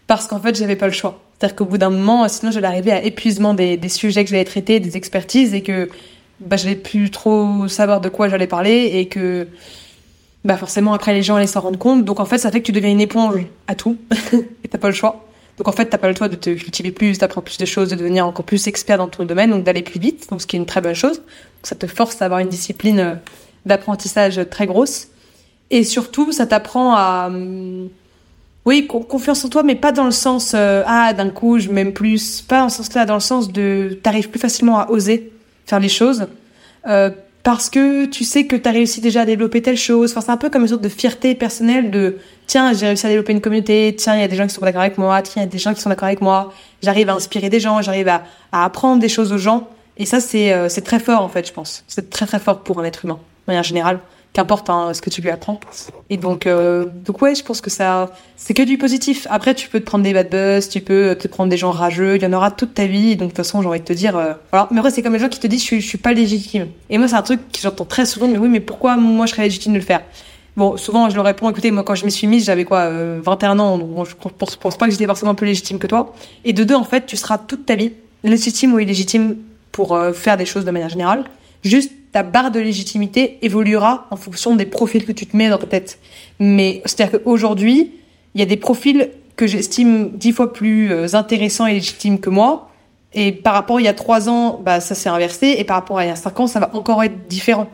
Parce 0.06 0.28
qu'en 0.28 0.38
fait, 0.38 0.56
j'avais 0.56 0.76
pas 0.76 0.86
le 0.86 0.92
choix. 0.92 1.20
C'est-à-dire 1.36 1.56
qu'au 1.56 1.64
bout 1.64 1.78
d'un 1.78 1.90
moment, 1.90 2.28
sinon, 2.28 2.52
j'allais 2.52 2.68
arriver 2.68 2.92
à 2.92 3.02
épuisement 3.02 3.54
des, 3.54 3.76
des 3.76 3.88
sujets 3.88 4.22
que 4.22 4.30
j'allais 4.30 4.44
traiter, 4.44 4.78
des 4.78 4.96
expertises, 4.96 5.52
et 5.52 5.62
que 5.62 5.88
bah, 6.38 6.56
j'allais 6.56 6.76
plus 6.76 7.10
trop 7.10 7.66
savoir 7.66 8.00
de 8.00 8.08
quoi 8.08 8.28
j'allais 8.28 8.46
parler, 8.46 8.92
et 8.94 9.08
que 9.08 9.48
bah, 10.44 10.56
forcément, 10.56 10.92
après, 10.92 11.12
les 11.12 11.24
gens 11.24 11.34
allaient 11.34 11.48
s'en 11.48 11.60
rendre 11.60 11.78
compte. 11.80 12.04
Donc, 12.04 12.20
en 12.20 12.24
fait, 12.24 12.38
ça 12.38 12.52
fait 12.52 12.60
que 12.60 12.66
tu 12.66 12.72
deviens 12.72 12.90
une 12.90 13.00
éponge 13.00 13.46
à 13.66 13.74
tout, 13.74 13.96
et 14.62 14.68
t'as 14.68 14.78
pas 14.78 14.88
le 14.88 14.94
choix. 14.94 15.26
Donc, 15.58 15.68
en 15.68 15.72
fait, 15.72 15.86
t'as 15.86 15.98
pas 15.98 16.08
le 16.08 16.16
choix 16.16 16.28
de 16.28 16.36
te 16.36 16.50
cultiver 16.50 16.90
plus, 16.90 17.18
d'apprendre 17.18 17.44
plus 17.44 17.58
de 17.58 17.64
choses, 17.64 17.90
de 17.90 17.94
devenir 17.96 18.26
encore 18.26 18.44
plus 18.44 18.66
expert 18.66 18.98
dans 18.98 19.08
ton 19.08 19.24
domaine, 19.24 19.50
donc 19.50 19.62
d'aller 19.64 19.82
plus 19.82 20.00
vite, 20.00 20.28
donc 20.30 20.40
ce 20.42 20.46
qui 20.46 20.56
est 20.56 20.58
une 20.58 20.66
très 20.66 20.80
bonne 20.80 20.94
chose. 20.94 21.22
Ça 21.62 21.76
te 21.76 21.86
force 21.86 22.20
à 22.22 22.24
avoir 22.24 22.40
une 22.40 22.48
discipline 22.48 22.98
euh, 23.00 23.14
d'apprentissage 23.64 24.40
très 24.50 24.66
grosse. 24.66 25.08
Et 25.70 25.84
surtout, 25.84 26.32
ça 26.32 26.46
t'apprend 26.46 26.94
à, 26.94 27.28
hum, 27.28 27.88
oui, 28.64 28.86
con- 28.86 29.02
confiance 29.02 29.44
en 29.44 29.48
toi, 29.48 29.62
mais 29.62 29.76
pas 29.76 29.92
dans 29.92 30.04
le 30.04 30.10
sens, 30.10 30.52
euh, 30.54 30.82
ah, 30.86 31.12
d'un 31.12 31.30
coup, 31.30 31.58
je 31.58 31.68
m'aime 31.70 31.92
plus. 31.92 32.42
Pas 32.42 32.60
dans 32.60 32.68
ce 32.68 32.78
sens-là, 32.78 33.04
dans 33.06 33.14
le 33.14 33.20
sens 33.20 33.52
de, 33.52 33.98
t'arrives 34.02 34.30
plus 34.30 34.40
facilement 34.40 34.78
à 34.80 34.90
oser 34.90 35.32
faire 35.66 35.80
les 35.80 35.88
choses. 35.88 36.26
Euh, 36.86 37.10
parce 37.44 37.68
que 37.68 38.06
tu 38.06 38.24
sais 38.24 38.46
que 38.46 38.56
tu 38.56 38.68
as 38.68 38.72
réussi 38.72 39.02
déjà 39.02 39.20
à 39.20 39.24
développer 39.26 39.60
telle 39.60 39.76
chose. 39.76 40.10
Enfin, 40.10 40.22
c'est 40.22 40.32
un 40.32 40.38
peu 40.38 40.48
comme 40.48 40.62
une 40.62 40.68
sorte 40.68 40.82
de 40.82 40.88
fierté 40.88 41.34
personnelle 41.34 41.90
de 41.90 42.16
tiens, 42.46 42.72
j'ai 42.72 42.86
réussi 42.86 43.04
à 43.04 43.10
développer 43.10 43.32
une 43.32 43.42
communauté, 43.42 43.94
tiens, 43.96 44.16
il 44.16 44.20
y 44.20 44.24
a 44.24 44.28
des 44.28 44.34
gens 44.34 44.46
qui 44.46 44.54
sont 44.54 44.62
d'accord 44.62 44.80
avec 44.80 44.96
moi, 44.96 45.20
tiens, 45.20 45.42
il 45.42 45.44
y 45.44 45.48
a 45.48 45.50
des 45.50 45.58
gens 45.58 45.74
qui 45.74 45.80
sont 45.80 45.90
d'accord 45.90 46.06
avec 46.06 46.22
moi, 46.22 46.54
j'arrive 46.82 47.10
à 47.10 47.14
inspirer 47.14 47.50
des 47.50 47.60
gens, 47.60 47.82
j'arrive 47.82 48.08
à, 48.08 48.24
à 48.50 48.64
apprendre 48.64 48.98
des 48.98 49.10
choses 49.10 49.30
aux 49.30 49.38
gens. 49.38 49.68
Et 49.98 50.06
ça, 50.06 50.20
c'est 50.20 50.54
euh, 50.54 50.68
très 50.82 50.98
fort, 50.98 51.20
en 51.20 51.28
fait, 51.28 51.46
je 51.46 51.52
pense. 51.52 51.84
C'est 51.86 52.08
très, 52.08 52.26
très 52.26 52.38
fort 52.38 52.60
pour 52.60 52.80
un 52.80 52.84
être 52.84 53.04
humain, 53.04 53.18
de 53.46 53.52
manière 53.52 53.62
générale. 53.62 54.00
Qu'importe 54.34 54.68
hein, 54.68 54.92
ce 54.92 55.00
que 55.00 55.10
tu 55.10 55.22
lui 55.22 55.30
apprends. 55.30 55.60
Et 56.10 56.16
donc, 56.16 56.46
euh, 56.46 56.86
donc 57.06 57.22
ouais, 57.22 57.34
je 57.34 57.42
pense 57.42 57.60
que 57.60 57.70
ça, 57.70 58.10
c'est 58.36 58.52
que 58.52 58.62
du 58.62 58.76
positif. 58.76 59.26
Après, 59.30 59.54
tu 59.54 59.68
peux 59.68 59.80
te 59.80 59.84
prendre 59.84 60.04
des 60.04 60.12
bad 60.12 60.28
buzz, 60.28 60.68
tu 60.68 60.80
peux 60.80 61.14
te 61.14 61.28
prendre 61.28 61.48
des 61.48 61.56
gens 61.56 61.70
rageux, 61.70 62.16
il 62.16 62.22
y 62.22 62.26
en 62.26 62.32
aura 62.32 62.50
toute 62.50 62.74
ta 62.74 62.86
vie. 62.86 63.14
Donc, 63.14 63.28
de 63.28 63.32
toute 63.32 63.36
façon, 63.36 63.62
j'ai 63.62 63.68
envie 63.68 63.78
de 63.78 63.84
te 63.84 63.92
dire, 63.92 64.16
euh, 64.16 64.32
voilà. 64.50 64.68
Mais 64.72 64.78
après, 64.78 64.90
c'est 64.90 65.02
comme 65.02 65.12
les 65.12 65.20
gens 65.20 65.28
qui 65.28 65.38
te 65.38 65.46
disent, 65.46 65.60
je 65.60 65.66
suis, 65.66 65.80
je 65.80 65.86
suis 65.86 65.98
pas 65.98 66.12
légitime. 66.12 66.66
Et 66.90 66.98
moi, 66.98 67.08
c'est 67.08 67.14
un 67.14 67.22
truc 67.22 67.40
que 67.52 67.60
j'entends 67.60 67.84
très 67.84 68.06
souvent, 68.06 68.26
mais 68.26 68.36
oui, 68.36 68.48
mais 68.48 68.60
pourquoi 68.60 68.96
moi, 68.96 69.26
je 69.26 69.30
serais 69.30 69.44
légitime 69.44 69.72
de 69.72 69.78
le 69.78 69.84
faire? 69.84 70.02
Bon, 70.56 70.76
souvent, 70.76 71.10
je 71.10 71.16
leur 71.16 71.24
réponds, 71.24 71.50
écoutez, 71.50 71.70
moi, 71.72 71.82
quand 71.82 71.96
je 71.96 72.04
me 72.04 72.10
suis 72.10 72.26
mise, 72.26 72.44
j'avais 72.44 72.64
quoi, 72.64 72.80
euh, 72.80 73.20
21 73.22 73.58
ans, 73.58 73.78
donc 73.78 74.06
je 74.06 74.14
pense, 74.14 74.56
pense 74.56 74.76
pas 74.76 74.86
que 74.86 74.92
j'étais 74.92 75.06
forcément 75.06 75.34
plus 75.34 75.46
légitime 75.46 75.78
que 75.78 75.88
toi. 75.88 76.14
Et 76.44 76.52
de 76.52 76.62
deux, 76.62 76.76
en 76.76 76.84
fait, 76.84 77.06
tu 77.06 77.16
seras 77.16 77.38
toute 77.38 77.66
ta 77.66 77.74
vie 77.74 77.92
légitime 78.22 78.72
ou 78.72 78.78
illégitime 78.78 79.36
pour 79.72 79.94
euh, 79.94 80.12
faire 80.12 80.36
des 80.36 80.46
choses 80.46 80.64
de 80.64 80.70
manière 80.70 80.88
générale. 80.88 81.24
Juste, 81.64 81.92
ta 82.14 82.22
barre 82.22 82.52
de 82.52 82.60
légitimité 82.60 83.38
évoluera 83.42 84.06
en 84.12 84.14
fonction 84.14 84.54
des 84.54 84.66
profils 84.66 85.04
que 85.04 85.10
tu 85.10 85.26
te 85.26 85.36
mets 85.36 85.48
dans 85.48 85.58
ta 85.58 85.66
tête. 85.66 85.98
Mais 86.38 86.80
c'est-à-dire 86.84 87.20
qu'aujourd'hui, 87.20 87.90
il 88.34 88.38
y 88.38 88.42
a 88.42 88.46
des 88.46 88.56
profils 88.56 89.10
que 89.34 89.48
j'estime 89.48 90.10
dix 90.10 90.30
fois 90.30 90.52
plus 90.52 90.92
euh, 90.92 91.08
intéressants 91.14 91.66
et 91.66 91.72
légitimes 91.72 92.20
que 92.20 92.30
moi. 92.30 92.70
Et 93.14 93.32
par 93.32 93.52
rapport 93.52 93.78
à 93.78 93.80
il 93.80 93.84
y 93.84 93.88
a 93.88 93.94
trois 93.94 94.28
ans, 94.28 94.60
bah, 94.64 94.78
ça 94.78 94.94
s'est 94.94 95.08
inversé. 95.08 95.56
Et 95.58 95.64
par 95.64 95.74
rapport 95.74 95.98
à 95.98 96.04
il 96.04 96.08
y 96.08 96.12
a 96.12 96.14
cinq 96.14 96.38
ans, 96.38 96.46
ça 96.46 96.60
va 96.60 96.70
encore 96.76 97.02
être 97.02 97.26
différent. 97.26 97.68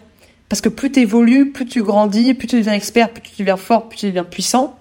Parce 0.49 0.63
que 0.63 0.71
plus 0.71 0.91
tu 0.91 1.01
évolues, 1.01 1.53
plus 1.53 1.67
tu 1.67 1.83
grandis, 1.83 2.33
plus 2.33 2.49
tu 2.49 2.57
deviens 2.57 2.73
expert, 2.73 3.11
plus 3.11 3.21
tu 3.21 3.43
deviens 3.43 3.59
fort, 3.59 3.91
plus 3.91 3.99
tu 3.99 4.07
deviens 4.07 4.25
puissant, 4.25 4.75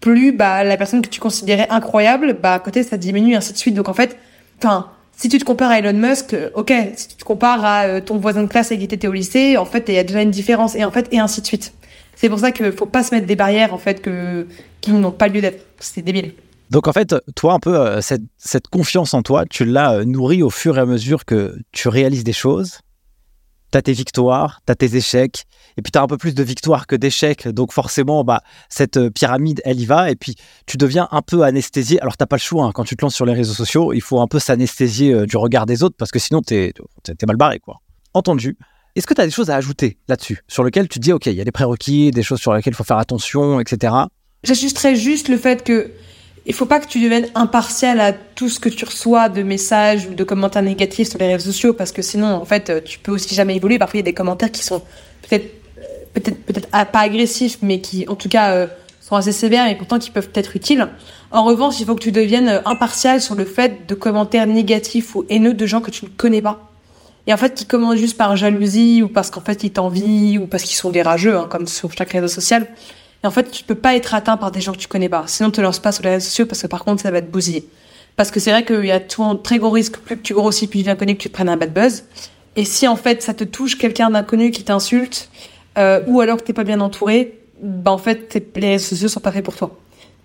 plus 0.00 0.32
bah, 0.32 0.64
la 0.64 0.78
personne 0.78 1.02
que 1.02 1.10
tu 1.10 1.20
considérais 1.20 1.66
incroyable, 1.68 2.38
bah, 2.40 2.54
à 2.54 2.58
côté, 2.58 2.82
ça 2.82 2.96
diminue, 2.96 3.36
ainsi 3.36 3.52
de 3.52 3.58
suite. 3.58 3.74
Donc 3.74 3.90
en 3.90 3.94
fait, 3.94 4.16
enfin, 4.56 4.86
si 5.18 5.28
tu 5.28 5.38
te 5.38 5.44
compares 5.44 5.72
à 5.72 5.80
Elon 5.80 5.98
Musk, 5.98 6.32
euh, 6.32 6.48
ok, 6.54 6.72
si 6.94 7.08
tu 7.08 7.16
te 7.16 7.24
compares 7.24 7.64
à 7.64 7.82
euh, 7.86 8.00
ton 8.00 8.18
voisin 8.18 8.44
de 8.44 8.48
classe 8.48 8.68
avec 8.68 8.80
qui 8.80 8.88
t'étais 8.88 9.08
au 9.08 9.12
lycée, 9.12 9.56
en 9.56 9.64
fait, 9.64 9.84
il 9.88 9.94
y 9.94 9.98
a 9.98 10.04
déjà 10.04 10.22
une 10.22 10.30
différence, 10.30 10.76
et 10.76 10.84
en 10.84 10.92
fait, 10.92 11.08
et 11.10 11.18
ainsi 11.18 11.40
de 11.42 11.46
suite. 11.46 11.74
C'est 12.14 12.28
pour 12.28 12.38
ça 12.38 12.52
qu'il 12.52 12.70
faut 12.70 12.86
pas 12.86 13.02
se 13.02 13.12
mettre 13.12 13.26
des 13.26 13.34
barrières, 13.34 13.74
en 13.74 13.78
fait, 13.78 14.00
que, 14.00 14.46
qui 14.80 14.92
n'ont 14.92 15.10
pas 15.10 15.26
lieu 15.26 15.40
d'être. 15.40 15.66
C'est 15.80 16.02
débile. 16.02 16.34
Donc 16.70 16.86
en 16.86 16.92
fait, 16.92 17.16
toi, 17.34 17.54
un 17.54 17.58
peu, 17.58 17.76
euh, 17.76 18.00
cette, 18.00 18.22
cette 18.36 18.68
confiance 18.68 19.12
en 19.12 19.22
toi, 19.22 19.44
tu 19.44 19.64
l'as 19.64 20.04
nourrie 20.04 20.42
au 20.42 20.50
fur 20.50 20.78
et 20.78 20.80
à 20.80 20.86
mesure 20.86 21.24
que 21.24 21.56
tu 21.72 21.88
réalises 21.88 22.24
des 22.24 22.32
choses. 22.32 22.78
Tu 23.70 23.78
as 23.78 23.82
tes 23.82 23.92
victoires, 23.92 24.60
tu 24.66 24.72
as 24.72 24.74
tes 24.74 24.96
échecs, 24.96 25.44
et 25.76 25.82
puis 25.82 25.92
tu 25.92 25.98
as 25.98 26.02
un 26.02 26.06
peu 26.06 26.16
plus 26.16 26.34
de 26.34 26.42
victoires 26.42 26.86
que 26.86 26.96
d'échecs. 26.96 27.48
Donc 27.48 27.72
forcément, 27.72 28.24
bah, 28.24 28.42
cette 28.68 28.96
euh, 28.96 29.10
pyramide, 29.10 29.60
elle 29.64 29.80
y 29.80 29.86
va, 29.86 30.10
et 30.10 30.16
puis 30.16 30.34
tu 30.66 30.76
deviens 30.76 31.08
un 31.10 31.22
peu 31.22 31.42
anesthésié. 31.42 32.00
Alors 32.00 32.16
t'as 32.16 32.26
pas 32.26 32.36
le 32.36 32.40
choix, 32.40 32.64
hein. 32.64 32.72
quand 32.74 32.84
tu 32.84 32.96
te 32.96 33.04
lances 33.04 33.14
sur 33.14 33.26
les 33.26 33.34
réseaux 33.34 33.54
sociaux, 33.54 33.92
il 33.92 34.00
faut 34.00 34.20
un 34.20 34.26
peu 34.26 34.38
s'anesthésier 34.38 35.12
euh, 35.12 35.26
du 35.26 35.36
regard 35.36 35.66
des 35.66 35.82
autres, 35.82 35.96
parce 35.98 36.10
que 36.10 36.18
sinon, 36.18 36.40
tu 36.40 36.54
es, 36.54 36.72
mal 37.26 37.36
barré. 37.36 37.58
quoi. 37.58 37.80
Entendu. 38.14 38.56
Est-ce 38.96 39.06
que 39.06 39.14
tu 39.14 39.20
as 39.20 39.26
des 39.26 39.30
choses 39.30 39.50
à 39.50 39.56
ajouter 39.56 39.98
là-dessus, 40.08 40.42
sur 40.48 40.64
lesquelles 40.64 40.88
tu 40.88 40.98
te 40.98 41.04
dis, 41.04 41.12
OK, 41.12 41.26
il 41.26 41.34
y 41.34 41.40
a 41.40 41.44
des 41.44 41.52
prérequis, 41.52 42.10
des 42.10 42.22
choses 42.22 42.40
sur 42.40 42.52
lesquelles 42.54 42.72
il 42.72 42.76
faut 42.76 42.84
faire 42.84 42.98
attention, 42.98 43.60
etc. 43.60 43.94
J'ajusterais 44.42 44.96
juste 44.96 45.28
le 45.28 45.36
fait 45.36 45.62
que 45.62 45.92
il 46.48 46.54
faut 46.54 46.64
pas 46.64 46.80
que 46.80 46.86
tu 46.86 46.98
deviennes 46.98 47.28
impartial 47.34 48.00
à 48.00 48.14
tout 48.14 48.48
ce 48.48 48.58
que 48.58 48.70
tu 48.70 48.86
reçois 48.86 49.28
de 49.28 49.42
messages 49.42 50.06
ou 50.06 50.14
de 50.14 50.24
commentaires 50.24 50.62
négatifs 50.62 51.10
sur 51.10 51.18
les 51.18 51.34
réseaux 51.34 51.52
sociaux 51.52 51.74
parce 51.74 51.92
que 51.92 52.00
sinon 52.00 52.28
en 52.28 52.44
fait 52.46 52.70
euh, 52.70 52.80
tu 52.82 52.98
peux 52.98 53.12
aussi 53.12 53.34
jamais 53.34 53.56
évoluer. 53.56 53.78
Parfois 53.78 53.98
il 53.98 54.00
y 54.00 54.04
a 54.04 54.10
des 54.10 54.14
commentaires 54.14 54.50
qui 54.50 54.64
sont 54.64 54.80
peut-être 55.28 55.44
euh, 55.78 55.82
peut-être 56.14 56.42
peut-être 56.46 56.68
ah, 56.72 56.86
pas 56.86 57.00
agressifs 57.00 57.58
mais 57.60 57.82
qui 57.82 58.08
en 58.08 58.14
tout 58.14 58.30
cas 58.30 58.52
euh, 58.52 58.66
sont 59.02 59.14
assez 59.14 59.32
sévères 59.32 59.68
et 59.68 59.76
pourtant 59.76 59.98
qui 59.98 60.10
peuvent 60.10 60.30
être 60.34 60.56
utiles. 60.56 60.88
En 61.32 61.44
revanche 61.44 61.80
il 61.80 61.86
faut 61.86 61.94
que 61.94 62.02
tu 62.02 62.12
deviennes 62.12 62.62
impartial 62.64 63.20
sur 63.20 63.34
le 63.34 63.44
fait 63.44 63.86
de 63.86 63.94
commentaires 63.94 64.46
négatifs 64.46 65.14
ou 65.14 65.26
haineux 65.28 65.52
de 65.52 65.66
gens 65.66 65.82
que 65.82 65.90
tu 65.90 66.06
ne 66.06 66.10
connais 66.10 66.40
pas. 66.40 66.72
Et 67.26 67.34
en 67.34 67.36
fait 67.36 67.52
qui 67.54 67.66
commentent 67.66 67.98
juste 67.98 68.16
par 68.16 68.36
jalousie 68.36 69.02
ou 69.02 69.08
parce 69.08 69.28
qu'en 69.28 69.42
fait 69.42 69.64
ils 69.64 69.70
t'envient 69.70 70.38
ou 70.38 70.46
parce 70.46 70.62
qu'ils 70.62 70.76
sont 70.76 70.88
des 70.88 71.02
rageux 71.02 71.36
hein, 71.36 71.46
comme 71.50 71.66
sur 71.66 71.92
chaque 71.92 72.12
réseau 72.12 72.28
social 72.28 72.66
et 73.24 73.26
en 73.26 73.30
fait, 73.30 73.50
tu 73.50 73.64
peux 73.64 73.74
pas 73.74 73.96
être 73.96 74.14
atteint 74.14 74.36
par 74.36 74.50
des 74.52 74.60
gens 74.60 74.72
que 74.72 74.78
tu 74.78 74.88
connais 74.88 75.08
pas. 75.08 75.24
Sinon, 75.26 75.50
te 75.50 75.60
lance 75.60 75.78
pas 75.80 75.92
sur 75.92 76.04
les 76.04 76.10
réseaux 76.10 76.26
sociaux 76.28 76.46
parce 76.46 76.62
que 76.62 76.66
par 76.66 76.84
contre, 76.84 77.02
ça 77.02 77.10
va 77.10 77.20
te 77.20 77.26
bousiller. 77.30 77.66
Parce 78.16 78.30
que 78.30 78.40
c'est 78.40 78.50
vrai 78.50 78.64
qu'il 78.64 78.84
y 78.86 78.90
a 78.92 79.00
tout 79.00 79.22
un 79.24 79.36
très 79.36 79.58
gros 79.58 79.70
risque, 79.70 79.98
plus 79.98 80.16
que 80.16 80.22
tu 80.22 80.34
grossis, 80.34 80.66
plus 80.66 80.78
tu 80.78 80.82
deviens 80.82 80.96
connu, 80.96 81.14
que 81.16 81.22
tu 81.22 81.28
te 81.28 81.34
prennes 81.34 81.48
un 81.48 81.56
bad 81.56 81.72
buzz. 81.72 82.04
Et 82.56 82.64
si 82.64 82.86
en 82.88 82.96
fait, 82.96 83.22
ça 83.22 83.34
te 83.34 83.44
touche 83.44 83.76
quelqu'un 83.78 84.10
d'inconnu 84.10 84.50
qui 84.50 84.64
t'insulte, 84.64 85.30
euh, 85.78 86.00
ou 86.06 86.20
alors 86.20 86.38
que 86.38 86.42
t'es 86.42 86.52
pas 86.52 86.64
bien 86.64 86.80
entouré, 86.80 87.38
bah 87.62 87.92
en 87.92 87.98
fait, 87.98 88.28
t'es- 88.28 88.46
les 88.56 88.70
réseaux 88.70 88.86
sociaux 88.88 89.08
sont 89.08 89.20
pas 89.20 89.32
faits 89.32 89.44
pour 89.44 89.54
toi. 89.56 89.76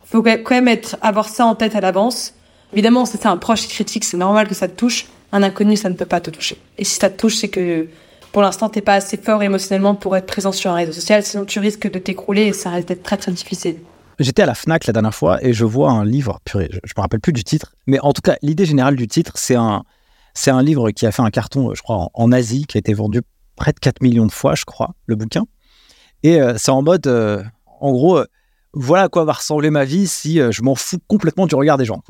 faut 0.05 0.21
quand 0.21 0.51
même 0.51 0.67
être, 0.67 0.95
avoir 1.01 1.27
ça 1.27 1.45
en 1.45 1.55
tête 1.55 1.75
à 1.75 1.81
l'avance. 1.81 2.33
Évidemment, 2.73 3.05
si 3.05 3.13
c'est 3.17 3.25
un 3.25 3.37
proche 3.37 3.67
critique, 3.67 4.03
c'est 4.03 4.17
normal 4.17 4.47
que 4.47 4.53
ça 4.53 4.67
te 4.67 4.75
touche. 4.75 5.07
Un 5.31 5.41
inconnu, 5.41 5.75
ça 5.75 5.89
ne 5.89 5.95
peut 5.95 6.05
pas 6.05 6.21
te 6.21 6.29
toucher. 6.29 6.57
Et 6.77 6.83
si 6.83 6.99
ça 6.99 7.09
te 7.09 7.19
touche, 7.19 7.35
c'est 7.37 7.47
que 7.47 7.87
pour 8.33 8.41
l'instant, 8.41 8.67
t'es 8.67 8.81
pas 8.81 8.95
assez 8.95 9.15
fort 9.15 9.41
émotionnellement 9.43 9.95
pour 9.95 10.17
être 10.17 10.25
présent 10.25 10.51
sur 10.51 10.71
un 10.71 10.75
réseau 10.75 10.91
social, 10.91 11.23
sinon 11.23 11.45
tu 11.45 11.59
risques 11.59 11.89
de 11.89 11.99
t'écrouler 11.99 12.47
et 12.47 12.53
ça 12.53 12.71
risque 12.71 12.89
d'être 12.89 13.03
très 13.03 13.15
très 13.15 13.31
difficile. 13.31 13.77
J'étais 14.19 14.41
à 14.41 14.45
la 14.45 14.55
Fnac 14.55 14.85
la 14.85 14.93
dernière 14.93 15.15
fois 15.15 15.43
et 15.43 15.53
je 15.53 15.63
vois 15.63 15.91
un 15.91 16.03
livre, 16.03 16.39
purée, 16.43 16.69
je, 16.71 16.79
je 16.83 16.93
me 16.97 17.01
rappelle 17.01 17.21
plus 17.21 17.31
du 17.31 17.43
titre, 17.43 17.75
mais 17.87 17.99
en 18.01 18.11
tout 18.11 18.21
cas, 18.21 18.35
l'idée 18.41 18.65
générale 18.65 18.95
du 18.95 19.07
titre, 19.07 19.33
c'est 19.35 19.55
un, 19.55 19.83
c'est 20.33 20.51
un 20.51 20.63
livre 20.63 20.91
qui 20.91 21.05
a 21.05 21.11
fait 21.11 21.21
un 21.21 21.29
carton, 21.29 21.73
je 21.73 21.81
crois, 21.81 22.09
en, 22.13 22.31
Asie, 22.31 22.65
qui 22.65 22.77
a 22.77 22.79
été 22.79 22.93
vendu 22.93 23.21
près 23.55 23.71
de 23.71 23.79
4 23.79 24.01
millions 24.01 24.25
de 24.25 24.31
fois, 24.31 24.55
je 24.55 24.65
crois, 24.65 24.95
le 25.05 25.15
bouquin. 25.15 25.45
Et 26.23 26.41
euh, 26.41 26.55
c'est 26.57 26.71
en 26.71 26.81
mode, 26.81 27.05
euh, 27.07 27.43
en 27.79 27.91
gros, 27.91 28.17
euh, 28.17 28.25
voilà 28.73 29.03
à 29.03 29.09
quoi 29.09 29.25
va 29.25 29.33
ressembler 29.33 29.69
ma 29.69 29.85
vie 29.85 30.07
si 30.07 30.39
je 30.51 30.61
m'en 30.63 30.73
fous 30.73 30.97
complètement 31.07 31.45
du 31.45 31.53
regard 31.53 31.77
des 31.77 31.85
gens. 31.85 32.01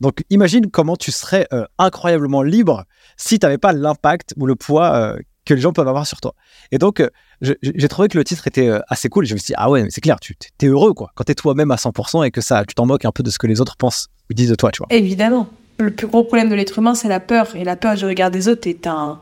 Donc 0.00 0.22
imagine 0.30 0.70
comment 0.70 0.94
tu 0.94 1.10
serais 1.10 1.48
incroyablement 1.78 2.42
libre 2.42 2.84
si 3.16 3.40
tu 3.40 3.46
n'avais 3.46 3.58
pas 3.58 3.72
l'impact 3.72 4.34
ou 4.36 4.46
le 4.46 4.54
poids 4.54 5.16
que 5.46 5.54
les 5.54 5.60
gens 5.60 5.72
peuvent 5.72 5.88
avoir 5.88 6.06
sur 6.06 6.20
toi. 6.20 6.34
Et 6.72 6.78
donc, 6.78 7.02
j'ai 7.40 7.88
trouvé 7.88 8.08
que 8.08 8.18
le 8.18 8.24
titre 8.24 8.46
était 8.46 8.70
assez 8.88 9.08
cool. 9.08 9.24
je 9.24 9.34
me 9.34 9.38
suis 9.38 9.48
dit, 9.48 9.54
ah 9.56 9.70
ouais, 9.70 9.86
c'est 9.88 10.00
clair, 10.00 10.20
tu 10.20 10.36
es 10.60 10.66
heureux, 10.66 10.92
quoi. 10.92 11.12
Quand 11.14 11.24
tu 11.24 11.32
es 11.32 11.34
toi-même 11.34 11.70
à 11.70 11.76
100% 11.76 12.26
et 12.26 12.30
que 12.30 12.40
ça, 12.40 12.64
tu 12.66 12.74
t'en 12.74 12.86
moques 12.86 13.04
un 13.04 13.12
peu 13.12 13.22
de 13.22 13.30
ce 13.30 13.38
que 13.38 13.46
les 13.46 13.60
autres 13.60 13.76
pensent 13.76 14.08
ou 14.30 14.34
disent 14.34 14.50
de 14.50 14.54
toi, 14.54 14.70
tu 14.70 14.78
vois. 14.78 14.88
Évidemment 14.90 15.48
le 15.78 15.90
plus 15.90 16.06
gros 16.06 16.24
problème 16.24 16.48
de 16.48 16.54
l'être 16.54 16.78
humain, 16.78 16.94
c'est 16.94 17.08
la 17.08 17.20
peur. 17.20 17.54
Et 17.56 17.64
la 17.64 17.76
peur 17.76 17.94
du 17.94 18.04
regard 18.04 18.30
des 18.30 18.48
autres 18.48 18.68
est 18.68 18.86
un, 18.86 19.20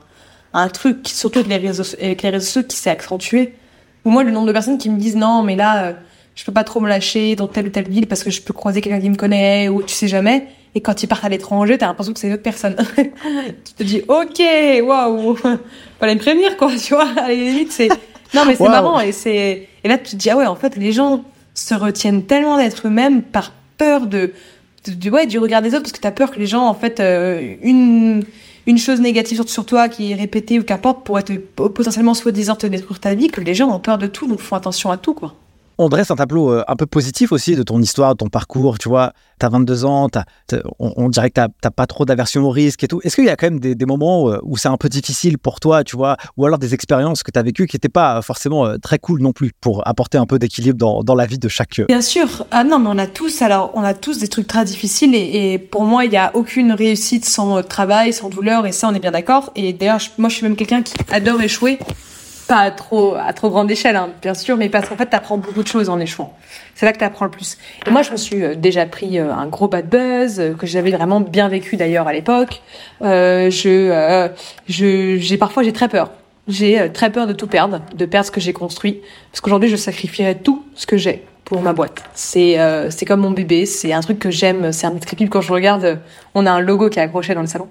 un 0.53 0.69
truc, 0.69 1.09
surtout 1.09 1.41
avec 1.41 1.51
les 1.51 1.59
réseaux, 1.69 1.85
sociaux, 1.85 2.63
qui 2.63 2.77
s'est 2.77 2.91
accentué. 2.91 3.55
Ou 4.05 4.11
moi, 4.11 4.25
le 4.25 4.31
nombre 4.31 4.47
de 4.47 4.53
personnes 4.53 4.79
qui 4.79 4.91
me 4.91 4.99
disent 4.99 5.17
non, 5.17 5.43
mais 5.43 5.57
là, 5.57 5.87
euh, 5.87 5.93
je 6.35 6.45
peux 6.45 6.53
pas 6.53 6.65
trop 6.65 6.81
me 6.81 6.89
lâcher 6.89 7.37
dans 7.37 7.49
telle 7.49 7.67
ou 7.67 7.71
telle 7.71 7.89
ville 7.89 8.07
parce 8.07 8.23
que 8.23 8.31
je 8.31 8.43
peux 8.43 8.53
croiser 8.53 8.81
quelqu'un 8.81 9.01
qui 9.01 9.11
me 9.11 9.17
connaît 9.17 9.69
ou 9.69 9.83
tu 9.83 9.95
sais 9.95 10.09
jamais. 10.09 10.49
Et 10.75 10.81
quand 10.81 11.03
ils 11.03 11.07
partent 11.07 11.25
à 11.25 11.29
l'étranger, 11.29 11.79
t'as 11.79 11.87
l'impression 11.87 12.13
que 12.13 12.19
c'est 12.19 12.27
une 12.27 12.33
autre 12.33 12.43
personne. 12.43 12.77
tu 12.97 13.73
te 13.77 13.83
dis, 13.83 14.03
ok, 14.09 14.43
waouh, 14.83 15.37
fallait 16.01 16.15
me 16.15 16.21
prévenir, 16.21 16.57
quoi, 16.57 16.71
tu 16.77 16.95
vois. 16.95 17.09
À 17.17 17.29
la 17.29 17.35
limite, 17.35 17.71
c'est, 17.71 17.89
non, 18.35 18.45
mais 18.47 18.57
c'est 18.57 18.69
marrant 18.69 19.01
et 19.01 19.13
c'est, 19.13 19.69
et 19.85 19.89
là, 19.89 19.99
tu 19.99 20.13
te 20.13 20.17
dis, 20.17 20.31
ah 20.31 20.37
ouais, 20.37 20.47
en 20.47 20.57
fait, 20.57 20.77
les 20.77 20.93
gens 20.93 21.25
se 21.55 21.75
retiennent 21.75 22.25
tellement 22.25 22.57
d'être 22.57 22.89
eux-mêmes 22.89 23.23
par 23.23 23.53
peur 23.79 24.07
de, 24.07 24.33
du, 24.89 25.11
ouais, 25.11 25.27
du 25.27 25.39
regard 25.39 25.63
des 25.63 25.71
autres 25.71 25.83
parce 25.83 25.93
que 25.93 26.01
tu 26.01 26.07
as 26.07 26.13
peur 26.13 26.33
que 26.33 26.41
les 26.41 26.47
gens, 26.47 26.67
en 26.67 26.75
fait, 26.75 26.99
euh, 26.99 27.55
une, 27.63 28.25
une 28.67 28.79
chose 28.79 29.01
négative 29.01 29.37
sur, 29.37 29.49
sur, 29.49 29.67
toi 29.67 29.89
qui 29.89 30.11
est 30.11 30.17
répétée 30.17 30.59
ou 30.59 30.65
qu'importe 30.65 31.05
pourrait 31.05 31.23
te, 31.23 31.35
potentiellement 31.35 32.15
soi-disant 32.15 32.57
te 32.57 32.67
détruire 32.67 32.99
ta 32.99 33.15
vie, 33.15 33.29
que 33.29 33.41
les 33.41 33.55
gens 33.55 33.71
ont 33.71 33.79
peur 33.79 33.99
de 33.99 34.09
tout, 34.09 34.27
donc 34.27 34.41
font 34.41 34.57
attention 34.57 34.91
à 34.91 34.97
tout, 34.97 35.15
quoi 35.15 35.37
on 35.79 35.89
dresse 35.89 36.11
un 36.11 36.17
tableau 36.17 36.53
euh, 36.53 36.65
un 36.69 36.77
peu 36.77 36.87
positif 36.87 37.33
aussi 37.33 37.57
de 37.57 37.63
ton 37.63 37.81
histoire, 37.81 38.13
de 38.13 38.19
ton 38.19 38.29
parcours. 38.29 38.79
Tu 38.79 38.89
vois, 38.89 39.13
tu 39.41 39.47
as 39.47 39.49
22 39.49 39.85
ans, 39.85 40.09
on, 40.79 41.09
dirait 41.09 41.31
que 41.31 41.41
tu 41.41 41.49
n'as 41.65 41.71
pas 41.71 41.87
trop 41.87 42.05
d'aversion 42.05 42.45
au 42.45 42.51
risque 42.51 42.85
et 42.85 42.89
tout. 42.89 43.01
Est-ce 43.03 43.17
qu'il 43.17 43.25
y 43.25 43.29
a 43.29 43.37
quand 43.37 43.47
même 43.47 43.61
des, 43.61 43.87
moments 43.87 44.31
euh, 44.31 44.39
où 44.43 44.57
c'est 44.57 44.69
un 44.69 44.77
peu 44.77 44.89
difficile 44.89 45.39
pour 45.39 45.61
toi, 45.61 45.85
tu 45.85 45.97
vois, 45.97 46.17
ou 46.37 46.47
alors 46.47 46.59
des 46.59 46.75
expériences 46.75 47.23
que 47.23 47.31
tu 47.31 47.39
as 47.39 47.43
vécues 47.43 47.67
qui 47.67 47.77
n'étaient 47.77 47.89
pas 47.89 48.23
forcément 48.23 48.67
euh, 48.67 48.77
très 48.79 48.99
cool 48.99 49.21
non 49.21 49.33
plus 49.33 49.53
pour 49.61 49.87
apporter 49.87 50.19
un 50.19 50.27
peu 50.27 50.39
d'équilibre 50.39 51.03
dans, 51.03 51.15
la 51.15 51.27
vie 51.27 51.39
de 51.39 51.49
chaque. 51.49 51.81
Bien 51.87 52.01
sûr. 52.01 52.47
Ah 52.51 52.65
non, 52.65 52.79
mais 52.79 52.89
on 52.91 52.99
a 52.99 53.07
tous, 53.07 53.43
alors, 53.43 53.71
on 53.75 53.83
a 53.83 53.95
tous 53.95 54.19
des 54.19 54.29
trucs 54.29 54.49
très 54.49 54.65
difficiles 54.65 55.15
et, 55.15 55.59
pour 55.59 55.85
moi, 55.85 56.05
il 56.05 56.11
n'y 56.11 56.17
a 56.17 56.31
aucune 56.35 56.73
réussite 56.73 57.25
sans 57.25 57.63
travail, 57.63 58.13
sans 58.13 58.29
douleur 58.29 58.67
et 58.67 58.73
ça, 58.73 58.89
on 58.89 58.95
est 58.95 59.01
bien 59.01 59.13
d'accord. 59.13 59.53
Et 59.55 59.73
d'ailleurs, 59.73 60.01
moi, 60.19 60.29
je 60.29 60.37
suis 60.37 60.45
même 60.45 60.57
quelqu'un 60.57 60.83
qui 60.83 60.95
adore 61.13 61.41
échouer 61.41 61.79
pas 62.47 62.59
à 62.59 62.71
trop, 62.71 63.15
à 63.15 63.33
trop 63.33 63.51
grande 63.51 63.71
échelle, 63.71 63.97
hein, 63.97 64.11
bien 64.23 64.35
sûr, 64.35 64.57
mais 64.57 64.69
parce 64.69 64.89
qu'en 64.89 64.97
fait, 64.97 65.09
tu 65.09 65.17
apprends 65.17 65.39
beaucoup 65.39 65.63
de 65.63 65.69
choses 65.69 65.89
en 65.89 65.99
échouant. 65.99 66.33
C'est 66.75 66.87
là 66.87 66.93
que 66.93 66.99
tu 66.99 67.05
apprends 67.05 67.25
le 67.25 67.31
plus. 67.31 67.59
Et 67.87 67.91
moi, 67.91 68.03
je 68.03 68.11
me 68.11 68.17
suis 68.17 68.43
euh, 68.43 68.55
déjà 68.55 68.87
pris 68.87 69.19
euh, 69.19 69.33
un 69.33 69.47
gros 69.47 69.69
bad 69.69 69.89
buzz, 69.89 70.41
euh, 70.41 70.55
que 70.55 70.67
j'avais 70.67 70.91
vraiment 70.91 71.21
bien 71.21 71.49
vécu 71.49 71.77
d'ailleurs 71.77 72.07
à 72.07 72.13
l'époque. 72.13 72.63
Euh, 73.03 73.51
je, 73.51 74.29
je, 74.69 75.17
j'ai 75.19 75.39
parfois, 75.39 75.63
j'ai 75.63 75.73
très 75.73 75.89
peur. 75.89 76.11
J'ai 76.47 76.93
très 76.93 77.11
peur 77.11 77.27
de 77.27 77.33
tout 77.33 77.47
perdre, 77.47 77.81
de 77.95 78.05
perdre 78.05 78.27
ce 78.27 78.31
que 78.31 78.41
j'ai 78.41 78.53
construit. 78.53 79.01
Parce 79.31 79.41
qu'aujourd'hui, 79.41 79.71
je 79.71 79.77
sacrifierais 79.77 80.35
tout 80.35 80.65
ce 80.75 80.87
que 80.87 80.99
j'ai 80.99 81.25
pour 81.45 81.63
ma 81.63 81.73
boîte. 81.73 82.03
C'est 82.13 82.59
c'est 82.91 83.07
comme 83.07 83.21
mon 83.21 83.31
bébé, 83.31 83.65
c'est 83.65 83.95
un 83.95 84.01
truc 84.01 84.19
que 84.19 84.31
j'aime, 84.31 84.71
c'est 84.71 84.87
un 84.87 84.93
petit 84.93 85.27
quand 85.27 85.41
je 85.41 85.53
regarde, 85.53 86.01
on 86.35 86.45
a 86.45 86.51
un 86.51 86.61
logo 86.61 86.91
qui 86.91 86.99
est 86.99 87.03
accroché 87.03 87.35
dans 87.35 87.41
le 87.41 87.47
salon. 87.47 87.69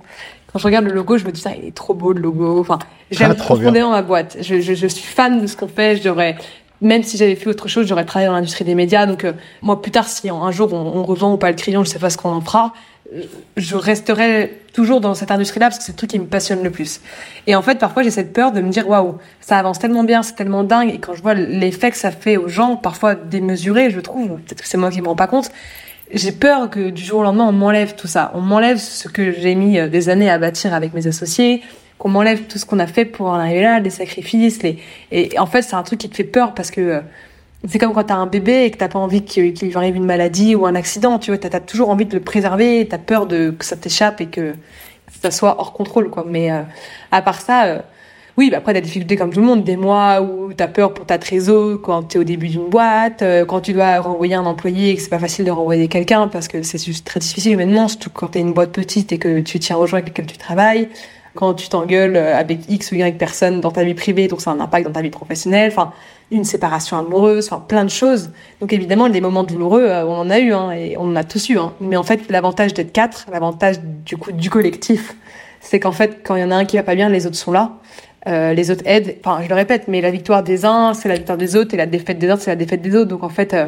Quand 0.53 0.59
je 0.59 0.65
regarde 0.65 0.85
le 0.85 0.93
logo, 0.93 1.17
je 1.17 1.25
me 1.25 1.31
dis, 1.31 1.41
ça, 1.41 1.51
il 1.55 1.67
est 1.67 1.73
trop 1.73 1.95
beau 1.95 2.13
le 2.13 2.21
logo. 2.21 2.59
Enfin, 2.59 2.77
j'aime 3.09 3.31
ah, 3.31 3.35
profondément 3.35 3.89
ma 3.89 4.03
boîte. 4.03 4.37
Je, 4.39 4.61
je, 4.61 4.75
je, 4.75 4.87
suis 4.87 5.03
fan 5.03 5.41
de 5.41 5.47
ce 5.47 5.57
qu'on 5.57 5.67
fait. 5.67 5.97
Je 5.97 6.03
devrais, 6.03 6.35
même 6.79 7.01
si 7.01 7.17
j'avais 7.17 7.35
fait 7.35 7.49
autre 7.49 7.67
chose, 7.67 7.87
j'aurais 7.87 8.05
travaillé 8.05 8.27
dans 8.27 8.35
l'industrie 8.35 8.63
des 8.63 8.75
médias. 8.75 9.07
Donc, 9.07 9.23
euh, 9.23 9.33
moi, 9.63 9.81
plus 9.81 9.89
tard, 9.89 10.07
si 10.07 10.29
un 10.29 10.51
jour 10.51 10.71
on, 10.71 10.99
on 10.99 11.03
revend 11.03 11.33
ou 11.33 11.37
pas 11.37 11.49
le 11.49 11.55
crayon, 11.55 11.83
je 11.83 11.89
sais 11.89 11.97
pas 11.97 12.11
ce 12.11 12.17
qu'on 12.19 12.29
en 12.29 12.41
fera, 12.41 12.71
euh, 13.15 13.23
je 13.57 13.75
resterai 13.75 14.61
toujours 14.73 15.01
dans 15.01 15.15
cette 15.15 15.31
industrie-là 15.31 15.69
parce 15.69 15.79
que 15.79 15.85
c'est 15.85 15.93
le 15.93 15.97
truc 15.97 16.11
qui 16.11 16.19
me 16.19 16.25
passionne 16.25 16.61
le 16.61 16.69
plus. 16.69 17.01
Et 17.47 17.55
en 17.55 17.63
fait, 17.63 17.79
parfois, 17.79 18.03
j'ai 18.03 18.11
cette 18.11 18.31
peur 18.31 18.51
de 18.51 18.61
me 18.61 18.69
dire, 18.69 18.87
waouh, 18.87 19.17
ça 19.41 19.57
avance 19.57 19.79
tellement 19.79 20.03
bien, 20.03 20.21
c'est 20.21 20.35
tellement 20.35 20.63
dingue. 20.63 20.93
Et 20.93 20.99
quand 20.99 21.15
je 21.15 21.23
vois 21.23 21.33
l'effet 21.33 21.89
que 21.89 21.97
ça 21.97 22.11
fait 22.11 22.37
aux 22.37 22.47
gens, 22.47 22.75
parfois 22.75 23.15
démesuré, 23.15 23.89
je 23.89 23.99
trouve, 23.99 24.27
peut-être 24.27 24.61
que 24.61 24.67
c'est 24.67 24.77
moi 24.77 24.91
qui 24.91 25.01
me 25.01 25.07
rends 25.07 25.15
pas 25.15 25.27
compte, 25.27 25.51
j'ai 26.13 26.31
peur 26.31 26.69
que 26.69 26.89
du 26.89 27.03
jour 27.03 27.19
au 27.19 27.23
lendemain, 27.23 27.45
on 27.45 27.51
m'enlève 27.51 27.95
tout 27.95 28.07
ça. 28.07 28.31
On 28.35 28.41
m'enlève 28.41 28.77
ce 28.77 29.07
que 29.07 29.31
j'ai 29.31 29.55
mis 29.55 29.79
euh, 29.79 29.87
des 29.89 30.09
années 30.09 30.29
à 30.29 30.37
bâtir 30.37 30.73
avec 30.73 30.93
mes 30.93 31.07
associés, 31.07 31.61
qu'on 31.97 32.09
m'enlève 32.09 32.43
tout 32.43 32.57
ce 32.57 32.65
qu'on 32.65 32.79
a 32.79 32.87
fait 32.87 33.05
pour 33.05 33.27
en 33.27 33.33
arriver 33.33 33.61
là, 33.61 33.79
les 33.79 33.89
sacrifices. 33.89 34.61
Les... 34.61 34.77
Et 35.11 35.37
en 35.39 35.45
fait, 35.45 35.63
c'est 35.63 35.75
un 35.75 35.83
truc 35.83 35.99
qui 35.99 36.09
te 36.09 36.15
fait 36.15 36.23
peur 36.23 36.53
parce 36.53 36.71
que 36.71 36.81
euh, 36.81 36.99
c'est 37.67 37.79
comme 37.79 37.93
quand 37.93 38.03
t'as 38.03 38.15
un 38.15 38.27
bébé 38.27 38.65
et 38.65 38.71
que 38.71 38.77
t'as 38.77 38.89
pas 38.89 38.99
envie 38.99 39.23
qu'il 39.23 39.53
lui 39.53 39.75
arrive 39.75 39.95
une 39.95 40.05
maladie 40.05 40.55
ou 40.55 40.65
un 40.65 40.75
accident. 40.75 41.17
Tu 41.17 41.31
vois, 41.31 41.37
t'as 41.37 41.55
as 41.57 41.61
toujours 41.61 41.89
envie 41.89 42.05
de 42.05 42.13
le 42.13 42.21
préserver, 42.21 42.87
t'as 42.87 42.97
peur 42.97 43.25
de 43.25 43.51
que 43.51 43.65
ça 43.65 43.75
t'échappe 43.75 44.21
et 44.21 44.27
que 44.27 44.53
ça 45.21 45.31
soit 45.31 45.59
hors 45.59 45.73
contrôle, 45.73 46.09
quoi. 46.09 46.25
Mais 46.27 46.51
euh, 46.51 46.61
à 47.11 47.21
part 47.21 47.41
ça, 47.41 47.83
oui, 48.35 48.49
bah 48.49 48.57
après, 48.57 48.73
t'as 48.73 48.79
des 48.79 48.85
difficultés 48.85 49.15
comme 49.15 49.31
tout 49.31 49.41
le 49.41 49.45
monde, 49.45 49.63
des 49.63 49.77
mois 49.77 50.21
où 50.21 50.51
t'as 50.53 50.67
peur 50.67 50.95
pour 50.95 51.05
ta 51.05 51.19
trésor 51.19 51.79
quand 51.83 52.01
t'es 52.01 52.17
au 52.17 52.23
début 52.23 52.47
d'une 52.47 52.67
boîte, 52.67 53.21
euh, 53.21 53.45
quand 53.45 53.61
tu 53.61 53.73
dois 53.73 53.99
renvoyer 53.99 54.33
un 54.33 54.45
employé 54.45 54.89
et 54.89 54.95
que 54.95 55.01
c'est 55.03 55.09
pas 55.09 55.19
facile 55.19 55.45
de 55.45 55.51
renvoyer 55.51 55.87
quelqu'un 55.87 56.27
parce 56.27 56.47
que 56.47 56.63
c'est 56.63 56.83
juste 56.83 57.05
très 57.05 57.19
difficile 57.19 57.53
humainement, 57.53 57.87
surtout 57.87 58.09
quand 58.09 58.29
t'es 58.29 58.39
une 58.39 58.53
boîte 58.53 58.71
petite 58.71 59.11
et 59.11 59.19
que 59.19 59.39
tu 59.41 59.59
tiens 59.59 59.77
aux 59.77 59.85
gens 59.85 59.97
avec 59.97 60.07
lesquels 60.07 60.25
tu 60.25 60.39
travailles, 60.39 60.89
quand 61.35 61.53
tu 61.53 61.69
t'engueules 61.69 62.15
euh, 62.15 62.35
avec 62.35 62.61
X 62.69 62.91
ou 62.91 62.95
Y 62.95 63.19
personnes 63.19 63.61
dans 63.61 63.69
ta 63.69 63.83
vie 63.83 63.93
privée, 63.93 64.27
donc 64.27 64.41
ça 64.41 64.49
a 64.49 64.55
un 64.55 64.59
impact 64.59 64.87
dans 64.87 64.93
ta 64.93 65.01
vie 65.01 65.11
professionnelle, 65.11 65.71
enfin, 65.71 65.91
une 66.31 66.43
séparation 66.43 66.97
amoureuse, 66.97 67.49
enfin, 67.51 67.63
plein 67.67 67.85
de 67.85 67.91
choses. 67.91 68.31
Donc 68.61 68.73
évidemment, 68.73 69.09
des 69.09 69.21
moments 69.21 69.43
douloureux, 69.43 69.83
euh, 69.83 70.05
on 70.07 70.15
en 70.15 70.29
a 70.31 70.39
eu, 70.39 70.53
hein, 70.53 70.71
et 70.71 70.97
on 70.97 71.03
en 71.03 71.15
a 71.15 71.23
tous 71.23 71.49
eu, 71.49 71.59
hein. 71.59 71.73
Mais 71.81 71.97
en 71.97 72.03
fait, 72.03 72.31
l'avantage 72.31 72.73
d'être 72.73 72.93
quatre, 72.93 73.27
l'avantage 73.31 73.79
du 73.79 74.17
coup, 74.17 74.31
du 74.31 74.49
collectif, 74.49 75.15
c'est 75.61 75.79
qu'en 75.79 75.91
fait, 75.91 76.21
quand 76.23 76.35
il 76.35 76.41
y 76.41 76.43
en 76.43 76.51
a 76.51 76.55
un 76.55 76.65
qui 76.65 76.77
va 76.77 76.83
pas 76.83 76.95
bien, 76.95 77.09
les 77.09 77.25
autres 77.25 77.37
sont 77.37 77.51
là. 77.51 77.73
Euh, 78.27 78.53
les 78.53 78.71
autres 78.71 78.83
aident. 78.85 79.15
Enfin, 79.23 79.43
je 79.43 79.49
le 79.49 79.55
répète, 79.55 79.87
mais 79.87 80.01
la 80.01 80.11
victoire 80.11 80.43
des 80.43 80.65
uns, 80.65 80.93
c'est 80.93 81.09
la 81.09 81.15
victoire 81.15 81.37
des 81.37 81.55
autres, 81.55 81.73
et 81.73 81.77
la 81.77 81.85
défaite 81.85 82.19
des 82.19 82.29
uns, 82.29 82.37
c'est 82.37 82.51
la 82.51 82.55
défaite 82.55 82.81
des 82.81 82.95
autres. 82.95 83.09
Donc 83.09 83.23
en 83.23 83.29
fait, 83.29 83.53
euh, 83.53 83.67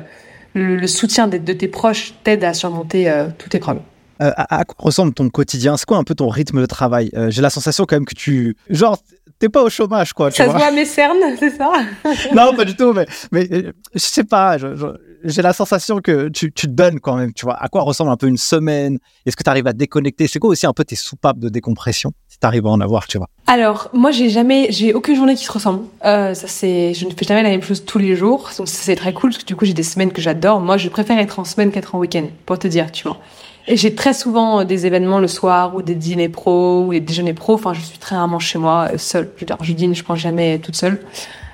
le, 0.53 0.87
soutien 0.87 1.27
de, 1.27 1.37
de, 1.37 1.53
tes 1.53 1.67
proches 1.67 2.13
t'aide 2.23 2.43
à 2.43 2.53
surmonter 2.53 3.09
euh, 3.09 3.27
tous 3.37 3.49
tes 3.49 3.59
problèmes. 3.59 3.83
À, 4.19 4.59
à, 4.59 4.63
quoi 4.63 4.75
ressemble 4.79 5.13
ton 5.13 5.27
quotidien? 5.29 5.75
C'est 5.75 5.85
quoi 5.85 5.97
un 5.97 6.05
peu 6.05 6.15
ton 6.15 6.29
rythme 6.29 6.61
de 6.61 6.65
travail? 6.65 7.11
J'ai 7.27 7.41
la 7.41 7.49
sensation 7.49 7.85
quand 7.85 7.97
même 7.97 8.05
que 8.05 8.15
tu, 8.15 8.55
genre, 8.69 8.97
t'es 9.39 9.49
pas 9.49 9.61
au 9.61 9.69
chômage, 9.69 10.13
quoi. 10.13 10.31
ça 10.31 10.45
se 10.45 10.51
voit 10.51 10.67
à 10.67 10.71
mes 10.71 10.85
cernes, 10.85 11.17
c'est 11.39 11.49
ça? 11.49 11.71
Non, 12.33 12.55
pas 12.55 12.63
du 12.63 12.77
tout, 12.77 12.93
mais, 12.93 13.05
mais 13.33 13.47
je 13.93 13.99
sais 13.99 14.23
pas. 14.23 14.57
J'ai 15.25 15.41
la 15.41 15.51
sensation 15.51 15.99
que 15.99 16.29
tu, 16.29 16.53
tu, 16.53 16.67
te 16.67 16.71
donnes 16.71 16.99
quand 17.01 17.15
même, 17.17 17.33
tu 17.33 17.45
vois. 17.45 17.61
À 17.61 17.67
quoi 17.67 17.81
ressemble 17.81 18.11
un 18.11 18.17
peu 18.17 18.27
une 18.27 18.37
semaine? 18.37 18.99
Est-ce 19.25 19.35
que 19.35 19.43
tu 19.43 19.49
arrives 19.49 19.67
à 19.67 19.73
déconnecter? 19.73 20.27
C'est 20.27 20.39
quoi 20.39 20.51
aussi 20.51 20.65
un 20.65 20.73
peu 20.73 20.85
tes 20.85 20.95
soupapes 20.95 21.39
de 21.39 21.49
décompression? 21.49 22.13
Si 22.35 22.39
tu 22.41 22.47
arrives 22.47 22.67
à 22.67 22.69
en 22.69 22.81
avoir, 22.81 23.07
tu 23.07 23.17
vois. 23.17 23.29
Alors, 23.47 23.87
moi, 23.93 24.11
j'ai 24.11 24.27
jamais, 24.27 24.67
j'ai 24.69 24.93
aucune 24.93 25.15
journée 25.15 25.35
qui 25.35 25.45
se 25.45 25.51
ressemble. 25.53 25.83
Euh, 26.03 26.33
ça, 26.33 26.49
c'est, 26.49 26.93
je 26.93 27.05
ne 27.05 27.11
fais 27.11 27.23
jamais 27.25 27.43
la 27.43 27.49
même 27.49 27.61
chose 27.61 27.85
tous 27.85 27.97
les 27.97 28.13
jours. 28.17 28.49
Donc, 28.57 28.67
c'est 28.67 28.97
très 28.97 29.13
cool 29.13 29.29
parce 29.29 29.41
que 29.41 29.47
du 29.47 29.55
coup, 29.55 29.63
j'ai 29.63 29.73
des 29.73 29.83
semaines 29.83 30.11
que 30.11 30.21
j'adore. 30.21 30.59
Moi, 30.59 30.75
je 30.75 30.89
préfère 30.89 31.17
être 31.17 31.39
en 31.39 31.45
semaine 31.45 31.71
qu'être 31.71 31.95
en 31.95 31.99
week-end, 31.99 32.25
pour 32.45 32.59
te 32.59 32.67
dire, 32.67 32.91
tu 32.91 33.07
vois. 33.07 33.19
Et 33.69 33.77
j'ai 33.77 33.95
très 33.95 34.13
souvent 34.13 34.59
euh, 34.59 34.63
des 34.65 34.85
événements 34.85 35.19
le 35.19 35.29
soir 35.29 35.77
ou 35.77 35.81
des 35.81 35.95
dîners 35.95 36.27
pro 36.27 36.83
ou 36.87 36.91
des 36.91 36.99
déjeuners 36.99 37.33
pro. 37.33 37.53
Enfin, 37.53 37.73
je 37.73 37.79
suis 37.79 37.99
très 37.99 38.17
rarement 38.17 38.39
chez 38.39 38.59
moi, 38.59 38.89
euh, 38.91 38.97
seule. 38.97 39.31
Je, 39.37 39.45
je 39.61 39.71
dîne, 39.71 39.95
je 39.95 40.03
pense 40.03 40.19
jamais 40.19 40.59
toute 40.59 40.75
seule. 40.75 40.99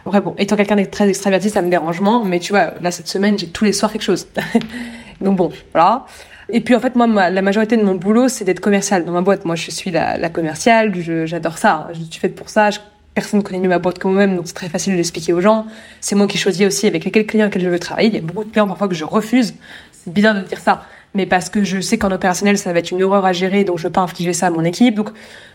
Après, 0.07 0.19
bon, 0.19 0.33
étant 0.39 0.55
quelqu'un 0.55 0.77
de 0.77 0.85
très 0.85 1.07
extraverti, 1.07 1.51
ça 1.51 1.61
me 1.61 1.69
dérange 1.69 2.01
moins, 2.01 2.23
mais 2.25 2.39
tu 2.39 2.53
vois, 2.53 2.73
là, 2.81 2.89
cette 2.89 3.07
semaine, 3.07 3.37
j'ai 3.37 3.49
tous 3.49 3.65
les 3.65 3.73
soirs 3.73 3.91
quelque 3.91 4.01
chose. 4.01 4.25
Donc 5.21 5.35
bon, 5.35 5.51
voilà. 5.73 6.07
Et 6.53 6.59
puis 6.61 6.75
en 6.75 6.79
fait, 6.79 6.95
moi, 6.95 7.29
la 7.29 7.41
majorité 7.41 7.77
de 7.77 7.83
mon 7.83 7.95
boulot, 7.95 8.27
c'est 8.27 8.43
d'être 8.43 8.59
commercial 8.59 9.05
dans 9.05 9.13
ma 9.13 9.21
boîte. 9.21 9.45
Moi, 9.45 9.55
je 9.55 9.71
suis 9.71 9.89
la, 9.89 10.29
commerciale, 10.29 10.93
j'adore 11.25 11.57
ça. 11.57 11.87
Je 11.93 11.99
suis 11.99 12.19
faite 12.19 12.35
pour 12.35 12.49
ça. 12.49 12.69
Personne 13.13 13.39
ne 13.39 13.43
connaît 13.43 13.59
mieux 13.59 13.69
ma 13.69 13.79
boîte 13.79 13.99
que 13.99 14.07
moi-même, 14.07 14.35
donc 14.35 14.47
c'est 14.47 14.53
très 14.53 14.69
facile 14.69 14.93
de 14.93 14.97
l'expliquer 14.97 15.33
aux 15.33 15.41
gens. 15.41 15.65
C'est 15.99 16.15
moi 16.15 16.27
qui 16.27 16.37
choisis 16.37 16.65
aussi 16.65 16.87
avec 16.87 17.09
quels 17.11 17.25
clients 17.25 17.49
je 17.53 17.67
veux 17.67 17.79
travailler. 17.79 18.09
Il 18.09 18.15
y 18.15 18.17
a 18.17 18.21
beaucoup 18.21 18.43
de 18.43 18.51
clients 18.51 18.67
parfois 18.67 18.87
que 18.87 18.95
je 18.95 19.03
refuse. 19.03 19.53
C'est 19.91 20.13
bizarre 20.13 20.35
de 20.35 20.41
dire 20.41 20.59
ça, 20.59 20.85
mais 21.13 21.25
parce 21.25 21.49
que 21.49 21.63
je 21.63 21.81
sais 21.81 21.97
qu'en 21.97 22.11
opérationnel, 22.11 22.57
ça 22.57 22.71
va 22.71 22.79
être 22.79 22.91
une 22.91 23.03
horreur 23.03 23.25
à 23.25 23.33
gérer, 23.33 23.65
donc 23.65 23.79
je 23.79 23.83
veux 23.83 23.91
pas 23.91 24.01
infliger 24.01 24.33
ça 24.33 24.47
à 24.47 24.49
mon 24.49 24.63
équipe. 24.63 24.95
Donc 24.95 25.09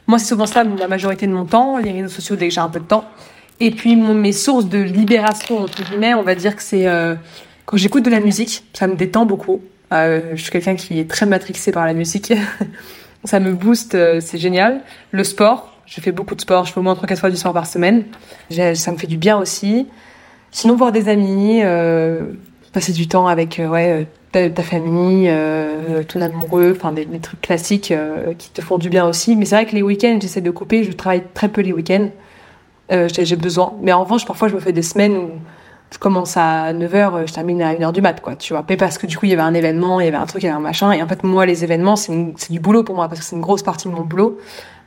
moi, 0.07 0.18
c'est 0.18 0.26
souvent 0.26 0.47
ça 0.47 0.64
la 0.64 0.88
majorité 0.88 1.26
de 1.26 1.32
mon 1.32 1.47
temps. 1.47 1.78
Les 1.78 1.92
réseaux 1.92 2.09
sociaux, 2.09 2.36
dès 2.36 2.49
que 2.49 2.55
j'ai 2.55 2.61
un 2.61 2.68
peu 2.68 2.80
de 2.80 2.84
temps. 2.84 3.05
Et 3.59 3.70
puis 3.70 3.97
mes 3.97 4.32
sources 4.32 4.66
de 4.66 4.78
libération 4.78 5.61
entre 5.61 5.82
guillemets, 5.82 6.14
on 6.14 6.22
va 6.22 6.34
dire 6.34 6.57
que 6.57 6.62
c'est 6.62 6.86
euh, 6.86 7.14
Quand 7.64 7.78
j'écoute 7.78 8.05
de 8.05 8.11
la 8.11 8.20
musique, 8.20 8.64
ça 8.74 8.86
me 8.86 8.94
détend 8.94 9.24
beaucoup. 9.24 9.62
Euh, 9.93 10.32
je 10.34 10.43
suis 10.43 10.51
quelqu'un 10.51 10.74
qui 10.74 10.99
est 10.99 11.09
très 11.09 11.26
matrixé 11.26 11.72
par 11.72 11.87
la 11.87 11.95
musique. 11.95 12.32
ça 13.26 13.41
me 13.41 13.53
booste, 13.53 13.95
euh, 13.95 14.20
c'est 14.20 14.39
génial. 14.39 14.80
Le 15.11 15.24
sport, 15.24 15.72
je 15.87 16.01
fais 16.01 16.12
beaucoup 16.12 16.34
de 16.34 16.41
sport, 16.41 16.64
je 16.64 16.72
fais 16.72 16.80
au 16.80 16.82
moins 16.82 16.95
3-4 16.95 17.16
fois 17.16 17.30
du 17.30 17.37
sport 17.37 17.53
par 17.53 17.66
semaine. 17.66 18.05
Ça 18.51 18.93
me 18.93 18.97
fait 18.97 19.07
du 19.07 19.16
bien 19.16 19.39
aussi. 19.39 19.87
Sinon, 20.51 20.76
voir 20.76 20.93
des 20.93 21.09
amis, 21.09 21.61
euh, 21.62 22.22
passer 22.72 22.93
du 22.93 23.09
temps 23.09 23.26
avec 23.26 23.61
ouais, 23.61 24.07
ta, 24.32 24.62
famille, 24.62 25.28
euh, 25.28 26.03
ton 26.05 26.20
amoureux, 26.20 26.72
enfin 26.76 26.93
des, 26.93 27.07
trucs 27.20 27.41
classiques 27.41 27.93
qui 28.39 28.51
te 28.51 28.62
font 28.62 28.78
du 28.78 28.89
bien 28.89 29.07
aussi. 29.07 29.37
Mais 29.37 29.45
c'est 29.45 29.57
vrai 29.57 29.66
que 29.66 29.74
les 29.74 29.82
week-ends, 29.82 30.18
j'essaie 30.20 30.41
de 30.41 30.51
couper, 30.51 30.84
je 30.84 30.93
travaille 30.93 31.24
très 31.34 31.49
peu 31.49 31.61
les 31.61 31.72
week-ends. 31.72 32.11
J'ai 32.91 33.37
besoin. 33.37 33.74
Mais 33.82 33.93
en 33.93 34.03
revanche, 34.05 34.24
parfois, 34.24 34.49
je 34.49 34.55
me 34.55 34.61
fais 34.61 34.72
des 34.72 34.82
semaines 34.82 35.16
où 35.16 35.30
je 35.93 35.99
commence 35.99 36.37
à 36.37 36.72
9h, 36.72 37.26
je 37.26 37.32
termine 37.32 37.62
à 37.62 37.74
1h 37.74 37.93
du 37.93 38.01
mat, 38.01 38.20
quoi, 38.20 38.37
tu 38.37 38.53
vois. 38.53 38.64
Mais 38.68 38.76
parce 38.76 38.99
que 38.99 39.07
du 39.07 39.16
coup, 39.16 39.26
il 39.26 39.30
y 39.30 39.32
avait 39.32 39.43
un 39.43 39.55
événement, 39.55 40.01
il 40.01 40.05
y 40.05 40.09
avait 40.09 40.16
un 40.16 40.26
truc, 40.26 40.43
il 40.43 40.47
y 40.47 40.49
avait 40.49 40.57
un 40.57 40.61
machin. 40.61 40.93
Et 40.93 41.03
en 41.03 41.09
fait, 41.09 41.22
moi, 41.24 41.47
les 41.47 41.64
événements, 41.64 41.97
c'est 41.97 42.51
du 42.51 42.61
boulot 42.61 42.82
pour 42.82 42.95
moi, 42.95 43.09
parce 43.09 43.20
que 43.20 43.26
c'est 43.26 43.37
une 43.37 43.43
grosse 43.43 43.62
partie 43.62 43.89
de 43.89 43.93
mon 43.93 44.03
boulot. 44.03 44.39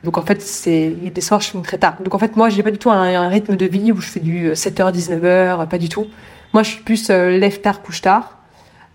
Donc 0.04 0.16
en 0.16 0.22
fait, 0.22 0.40
c'est 0.40 0.90
des 0.90 1.20
soirs, 1.20 1.40
je 1.40 1.48
finis 1.48 1.62
très 1.62 1.78
tard. 1.78 1.96
Donc 2.02 2.14
en 2.14 2.18
fait, 2.18 2.36
moi, 2.36 2.48
j'ai 2.48 2.62
pas 2.62 2.70
du 2.70 2.78
tout 2.78 2.90
un, 2.90 3.28
rythme 3.28 3.56
de 3.56 3.66
vie 3.66 3.92
où 3.92 4.00
je 4.00 4.06
fais 4.06 4.20
du 4.20 4.50
7h, 4.52 4.92
19h, 4.92 5.68
pas 5.68 5.78
du 5.78 5.88
tout. 5.88 6.06
Moi, 6.52 6.62
je 6.62 6.70
suis 6.70 6.82
plus 6.82 7.10
euh, 7.10 7.38
lève 7.38 7.60
tard, 7.60 7.82
couche 7.82 8.00
tard. 8.00 8.38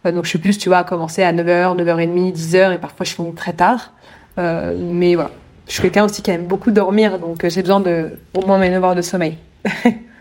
Euh, 0.05 0.11
donc 0.11 0.25
je 0.25 0.29
suis 0.29 0.39
plus, 0.39 0.57
tu 0.57 0.69
vois, 0.69 0.79
à 0.79 0.83
commencer 0.83 1.23
à 1.23 1.33
9h, 1.33 1.77
9h30, 1.77 2.33
10h, 2.33 2.73
et 2.73 2.77
parfois 2.77 3.05
je 3.05 3.13
finis 3.13 3.33
très 3.33 3.53
tard. 3.53 3.91
Euh, 4.37 4.77
mais 4.79 5.15
voilà. 5.15 5.31
Je 5.67 5.73
suis 5.73 5.81
quelqu'un 5.81 6.05
aussi 6.05 6.21
qui 6.21 6.29
aime 6.29 6.45
beaucoup 6.45 6.71
dormir, 6.71 7.17
donc 7.17 7.43
euh, 7.43 7.49
j'ai 7.49 7.61
besoin 7.61 7.79
de 7.79 8.19
au 8.35 8.45
moins 8.45 8.59
mes 8.59 8.69
9 8.69 8.83
heures 8.83 8.95
de 8.95 9.01
sommeil. 9.01 9.37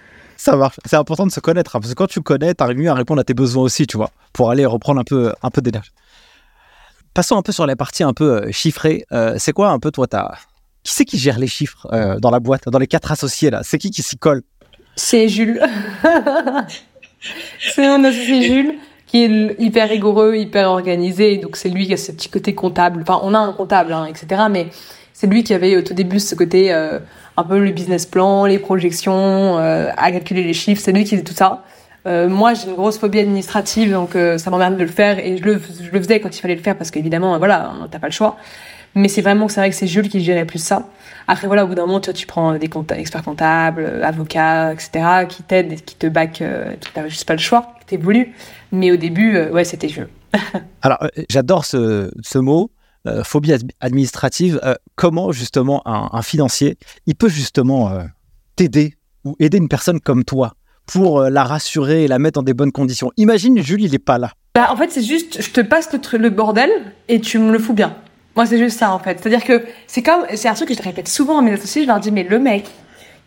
Ça 0.45 0.57
marche. 0.57 0.79
C'est 0.85 0.97
important 0.97 1.27
de 1.27 1.33
se 1.33 1.41
connaître, 1.41 1.75
hein, 1.75 1.81
parce 1.81 1.95
que 1.95 1.97
quand 1.97 2.07
tu 2.07 2.21
connais, 2.21 2.55
tu 2.55 2.63
arrives 2.63 2.77
mieux 2.77 2.91
à 2.91 2.95
répondre 2.95 3.19
à 3.19 3.25
tes 3.25 3.33
besoins 3.33 3.63
aussi, 3.63 3.87
tu 3.87 3.97
vois, 3.97 4.11
pour 4.35 4.51
aller 4.51 4.67
reprendre 4.67 5.01
un 5.01 5.05
peu, 5.05 5.33
un 5.43 5.49
peu 5.49 5.63
d'énergie. 5.63 5.91
Passons 7.15 7.39
un 7.39 7.43
peu 7.43 7.51
sur 7.51 7.67
les 7.67 7.77
parties 7.77 8.03
un 8.03 8.13
peu 8.13 8.53
chiffrées. 8.53 9.07
Euh, 9.11 9.37
c'est 9.39 9.55
quoi 9.55 9.71
un 9.71 9.79
peu, 9.79 9.91
toi, 9.91 10.07
ta, 10.07 10.37
qui 10.83 10.93
c'est 10.93 11.07
qui 11.07 11.17
gère 11.17 11.39
les 11.39 11.47
chiffres 11.47 11.87
euh, 11.95 12.19
dans 12.21 12.31
la 12.31 12.41
boîte, 12.41 12.69
dans 12.69 12.79
les 12.79 12.87
quatre 12.87 13.11
associés 13.11 13.49
là? 13.49 13.63
C'est 13.63 13.79
qui 13.79 13.91
qui 13.91 14.03
s'y 14.03 14.19
colle? 14.19 14.43
C'est 14.97 15.31
Jules. 15.31 15.63
c'est 17.59 17.87
un 17.87 18.05
associé 18.05 18.43
Jules 18.43 18.75
qui 19.07 19.25
est 19.25 19.57
hyper 19.59 19.89
rigoureux, 19.89 20.37
hyper 20.37 20.69
organisé. 20.69 21.39
Donc 21.39 21.57
c'est 21.57 21.71
lui 21.71 21.87
qui 21.87 21.95
a 21.95 21.97
ce 21.97 22.13
petit 22.13 22.29
côté 22.29 22.55
comptable. 22.55 23.01
Enfin, 23.01 23.19
on 23.23 23.33
a 23.33 23.39
un 23.39 23.55
comptable, 23.55 23.95
hein, 23.95 24.05
etc. 24.05 24.43
Mais 24.51 24.69
c'est 25.25 25.31
lui 25.31 25.43
qui 25.43 25.55
avait 25.55 25.75
au 25.75 25.81
tout 25.81 25.95
début 25.95 26.21
ce 26.21 26.35
côté 26.35 26.71
euh, 26.71 26.99
un 27.39 27.45
peu 27.45 27.59
le 27.59 27.71
business 27.71 28.05
plan, 28.05 28.45
les 28.45 28.59
projections, 28.59 29.57
euh, 29.57 29.89
à 29.97 30.13
calculer 30.13 30.43
les 30.43 30.53
chiffres. 30.53 30.83
C'est 30.85 30.93
lui 30.93 31.05
qui 31.05 31.13
faisait 31.13 31.23
tout 31.23 31.33
ça. 31.33 31.65
Euh, 32.07 32.29
moi, 32.29 32.53
j'ai 32.53 32.69
une 32.69 32.75
grosse 32.75 32.99
phobie 32.99 33.21
administrative, 33.21 33.91
donc 33.91 34.19
ça 34.37 34.51
m'emmerde 34.51 34.77
de 34.77 34.83
le 34.83 34.91
faire 34.91 35.19
et 35.19 35.39
je 35.39 35.43
le, 35.43 35.59
faisais 35.59 36.21
quand 36.21 36.37
il 36.37 36.41
fallait 36.43 36.57
le 36.57 36.61
faire 36.61 36.77
parce 36.77 36.91
qu'évidemment, 36.91 37.39
voilà, 37.39 37.71
hein, 37.71 37.89
t'as 37.91 37.99
pas 37.99 38.09
le 38.09 38.13
choix. 38.13 38.37
Mais 38.95 39.09
c'est 39.09 39.23
vraiment, 39.23 39.49
c'est 39.49 39.61
vrai 39.61 39.71
que 39.71 39.77
c'est 39.77 39.87
Jules 39.87 40.11
qui 40.11 40.21
gérait 40.21 40.45
plus 40.45 40.63
ça. 40.63 40.87
Après, 41.27 41.47
voilà, 41.47 41.65
au 41.65 41.69
bout 41.69 41.75
d'un 41.75 41.87
moment, 41.87 42.01
toi, 42.01 42.13
tu 42.13 42.27
prends 42.27 42.53
des 42.53 42.69
experts 42.99 43.23
comptables, 43.23 44.03
avocats, 44.05 44.75
etc., 44.75 45.25
qui 45.27 45.43
t'aident 45.43 45.81
qui 45.87 45.97
te 45.97 46.07
back, 46.07 46.45
t'as 46.93 47.09
juste 47.09 47.27
pas 47.27 47.33
le 47.33 47.41
choix, 47.41 47.73
voulu. 47.99 48.35
Mais 48.73 48.93
au 48.93 48.97
début, 48.97 49.41
ouais, 49.41 49.65
c'était 49.65 49.89
Jules. 49.89 50.09
Alors, 50.83 50.99
j'adore 51.31 51.65
ce, 51.65 52.39
mot, 52.39 52.71
phobie 53.25 53.53
administrative. 53.81 54.61
Euh, 54.65 54.75
comment, 54.97 55.33
justement, 55.33 55.83
un, 55.87 56.23
financier, 56.23 56.77
il 57.07 57.15
peut 57.15 57.29
justement 57.29 57.91
euh, 57.91 58.05
t'aider 58.57 58.95
ou 59.25 59.37
aider 59.41 59.59
une 59.59 59.69
personne 59.69 60.01
comme 60.01 60.25
toi 60.25 60.55
pour 60.87 61.23
la 61.23 61.45
rassurer 61.45 62.05
et 62.05 62.09
la 62.09 62.19
mettre 62.19 62.41
dans 62.41 62.45
des 62.45 62.55
bonnes 62.55 62.73
conditions? 62.73 63.11
Imagine, 63.17 63.63
Jules, 63.63 63.83
il 63.83 63.95
est 63.95 63.99
pas 63.99 64.19
là. 64.19 64.33
Bah, 64.55 64.69
en 64.71 64.77
fait, 64.77 64.91
c'est 64.91 65.03
juste, 65.03 65.43
je 65.43 65.51
te 65.51 65.61
passe 65.61 65.91
le, 65.93 66.19
le 66.19 66.31
bordel 66.31 66.71
et 67.09 67.21
tu 67.21 67.39
me 67.39 67.53
le 67.53 67.59
fous 67.59 67.73
bien. 67.73 67.97
Moi, 68.37 68.47
c'est 68.47 68.59
juste 68.59 68.79
ça, 68.79 68.93
en 68.93 68.99
fait. 68.99 69.19
C'est-à-dire 69.21 69.45
que 69.45 69.65
c'est 69.87 70.03
comme, 70.03 70.23
c'est 70.35 70.49
un 70.49 70.55
truc 70.55 70.69
que 70.69 70.75
je 70.75 70.83
répète 70.83 71.09
souvent 71.09 71.39
à 71.39 71.43
mes 71.43 71.53
associés, 71.53 71.83
je 71.83 71.87
leur 71.87 72.01
dis, 72.01 72.11
mais 72.11 72.25
le 72.25 72.39
mec 72.39 72.67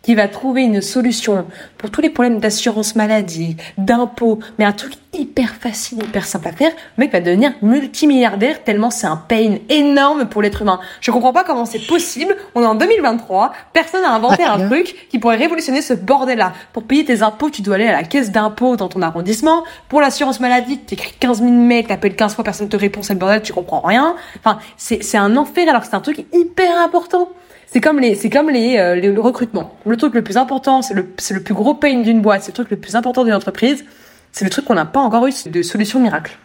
qui 0.02 0.14
va 0.14 0.28
trouver 0.28 0.62
une 0.62 0.80
solution 0.80 1.46
pour 1.76 1.90
tous 1.90 2.00
les 2.00 2.10
problèmes 2.10 2.40
d'assurance 2.40 2.96
maladie, 2.96 3.56
d'impôts, 3.76 4.38
mais 4.58 4.64
un 4.64 4.72
truc 4.72 4.94
hyper 5.12 5.54
facile, 5.54 6.02
hyper 6.02 6.24
simple 6.26 6.48
à 6.48 6.52
faire, 6.52 6.70
le 6.96 7.04
mec 7.04 7.12
va 7.12 7.20
devenir 7.20 7.52
multimilliardaire 7.62 8.62
tellement 8.62 8.90
c'est 8.90 9.06
un 9.06 9.16
pain 9.16 9.56
énorme 9.68 10.26
pour 10.26 10.42
l'être 10.42 10.62
humain. 10.62 10.80
Je 11.00 11.10
comprends 11.10 11.32
pas 11.32 11.44
comment 11.44 11.64
c'est 11.64 11.86
possible. 11.86 12.36
On 12.54 12.62
est 12.62 12.66
en 12.66 12.74
2023, 12.74 13.52
personne 13.72 14.02
n'a 14.02 14.12
inventé 14.12 14.44
un 14.44 14.68
truc 14.68 15.08
qui 15.10 15.18
pourrait 15.18 15.36
révolutionner 15.36 15.82
ce 15.82 15.94
bordel-là. 15.94 16.52
Pour 16.72 16.84
payer 16.84 17.04
tes 17.04 17.22
impôts, 17.22 17.50
tu 17.50 17.62
dois 17.62 17.76
aller 17.76 17.86
à 17.86 17.92
la 17.92 18.04
caisse 18.04 18.30
d'impôts 18.30 18.76
dans 18.76 18.88
ton 18.88 19.02
arrondissement. 19.02 19.64
Pour 19.88 20.00
l'assurance 20.00 20.40
maladie, 20.40 20.78
tu 20.86 20.94
écris 20.94 21.14
15 21.18 21.38
000 21.38 21.50
mails, 21.50 21.86
t'appelles 21.86 22.16
15 22.16 22.34
fois, 22.34 22.44
personne 22.44 22.68
te 22.68 22.76
répond, 22.76 23.02
c'est 23.02 23.14
le 23.14 23.18
bordel, 23.18 23.42
tu 23.42 23.52
comprends 23.52 23.80
rien. 23.80 24.14
Enfin, 24.38 24.58
c'est, 24.76 25.02
c'est 25.02 25.18
un 25.18 25.36
enfer 25.36 25.68
alors 25.68 25.82
que 25.82 25.88
c'est 25.88 25.96
un 25.96 26.00
truc 26.00 26.26
hyper 26.32 26.78
important. 26.80 27.30
C'est 27.70 27.80
comme 27.80 28.00
les, 28.00 28.14
c'est 28.14 28.30
comme 28.30 28.48
les, 28.48 28.78
euh, 28.78 28.94
les, 28.94 29.12
le 29.12 29.20
recrutement. 29.20 29.74
Le 29.84 29.96
truc 29.96 30.14
le 30.14 30.22
plus 30.22 30.36
important, 30.36 30.80
c'est 30.80 30.94
le, 30.94 31.06
c'est 31.18 31.34
le 31.34 31.42
plus 31.42 31.54
gros 31.54 31.74
pain 31.74 32.00
d'une 32.00 32.22
boîte, 32.22 32.42
c'est 32.42 32.52
le 32.52 32.54
truc 32.54 32.70
le 32.70 32.78
plus 32.78 32.96
important 32.96 33.24
d'une 33.24 33.34
entreprise. 33.34 33.84
C'est 34.32 34.44
le 34.44 34.50
truc 34.50 34.64
qu'on 34.64 34.74
n'a 34.74 34.86
pas 34.86 35.00
encore 35.00 35.26
eu 35.26 35.32
de 35.46 35.62
solution 35.62 36.00
miracle. 36.00 36.38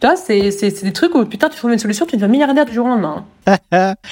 Tu 0.00 0.06
vois, 0.06 0.16
c'est, 0.16 0.50
c'est, 0.50 0.70
c'est 0.70 0.84
des 0.84 0.92
trucs 0.92 1.14
où 1.14 1.24
putain, 1.24 1.48
tu 1.48 1.56
trouves 1.56 1.72
une 1.72 1.78
solution, 1.78 2.06
tu 2.06 2.16
deviens 2.16 2.28
milliardaire 2.28 2.66
du 2.66 2.72
jour 2.72 2.86
au 2.86 2.88
lendemain. 2.88 3.24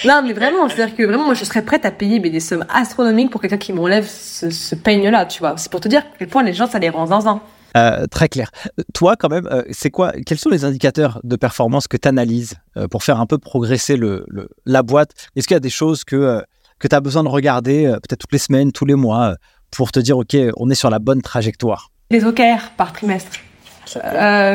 non, 0.04 0.22
mais 0.24 0.32
vraiment, 0.32 0.68
c'est-à-dire 0.68 0.96
que 0.96 1.02
vraiment, 1.02 1.24
moi, 1.24 1.34
je 1.34 1.44
serais 1.44 1.62
prête 1.62 1.84
à 1.84 1.90
payer 1.90 2.18
mais, 2.18 2.30
des 2.30 2.40
sommes 2.40 2.64
astronomiques 2.72 3.30
pour 3.30 3.40
quelqu'un 3.40 3.58
qui 3.58 3.72
m'enlève 3.72 4.06
ce, 4.08 4.50
ce 4.50 4.74
pain-là, 4.74 5.26
tu 5.26 5.40
vois. 5.40 5.54
C'est 5.56 5.70
pour 5.70 5.80
te 5.80 5.88
dire 5.88 6.00
à 6.00 6.16
quel 6.18 6.28
point 6.28 6.42
les 6.42 6.54
gens, 6.54 6.66
ça 6.66 6.78
les 6.78 6.88
rend 6.88 7.06
zinzin. 7.06 7.40
Euh, 7.76 8.06
très 8.06 8.28
clair. 8.28 8.50
Toi, 8.94 9.16
quand 9.16 9.28
même, 9.28 9.48
euh, 9.50 9.62
c'est 9.70 9.90
quoi 9.90 10.12
Quels 10.26 10.38
sont 10.38 10.50
les 10.50 10.64
indicateurs 10.64 11.20
de 11.24 11.36
performance 11.36 11.88
que 11.88 11.96
tu 11.96 12.08
analyses 12.08 12.54
euh, 12.76 12.88
pour 12.88 13.02
faire 13.02 13.20
un 13.20 13.26
peu 13.26 13.38
progresser 13.38 13.96
le, 13.96 14.24
le 14.28 14.48
la 14.66 14.82
boîte? 14.82 15.10
Est-ce 15.36 15.46
qu'il 15.46 15.54
y 15.54 15.56
a 15.56 15.60
des 15.60 15.70
choses 15.70 16.04
que 16.04 16.42
que 16.78 16.88
tu 16.88 16.96
as 16.96 17.00
besoin 17.00 17.22
de 17.22 17.28
regarder 17.28 17.86
peut-être 17.86 18.18
toutes 18.18 18.32
les 18.32 18.38
semaines, 18.38 18.72
tous 18.72 18.84
les 18.84 18.96
mois, 18.96 19.36
pour 19.70 19.92
te 19.92 20.00
dire 20.00 20.18
ok, 20.18 20.36
on 20.56 20.68
est 20.68 20.74
sur 20.74 20.90
la 20.90 20.98
bonne 20.98 21.22
trajectoire? 21.22 21.90
Les 22.10 22.24
OKR 22.24 22.72
par 22.76 22.92
trimestre. 22.92 23.38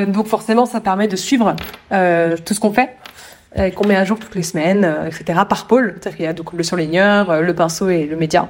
donc 0.07 0.27
forcément, 0.27 0.65
ça 0.65 0.81
permet 0.81 1.07
de 1.07 1.15
suivre 1.15 1.55
tout 1.89 2.53
ce 2.53 2.59
qu'on 2.59 2.73
fait. 2.73 2.97
qu'on 3.75 3.87
met 3.87 3.95
à 3.95 4.03
jour 4.03 4.19
toutes 4.19 4.35
les 4.35 4.43
semaines, 4.43 4.85
etc. 5.07 5.39
par 5.47 5.67
pôle. 5.67 5.95
C'est-à-dire 5.95 6.17
qu'il 6.17 6.25
y 6.25 6.27
a 6.27 6.33
donc 6.33 6.51
le 6.51 6.63
surligneur, 6.63 7.41
le 7.41 7.55
pinceau 7.55 7.87
et 7.87 8.05
le 8.05 8.17
média 8.17 8.49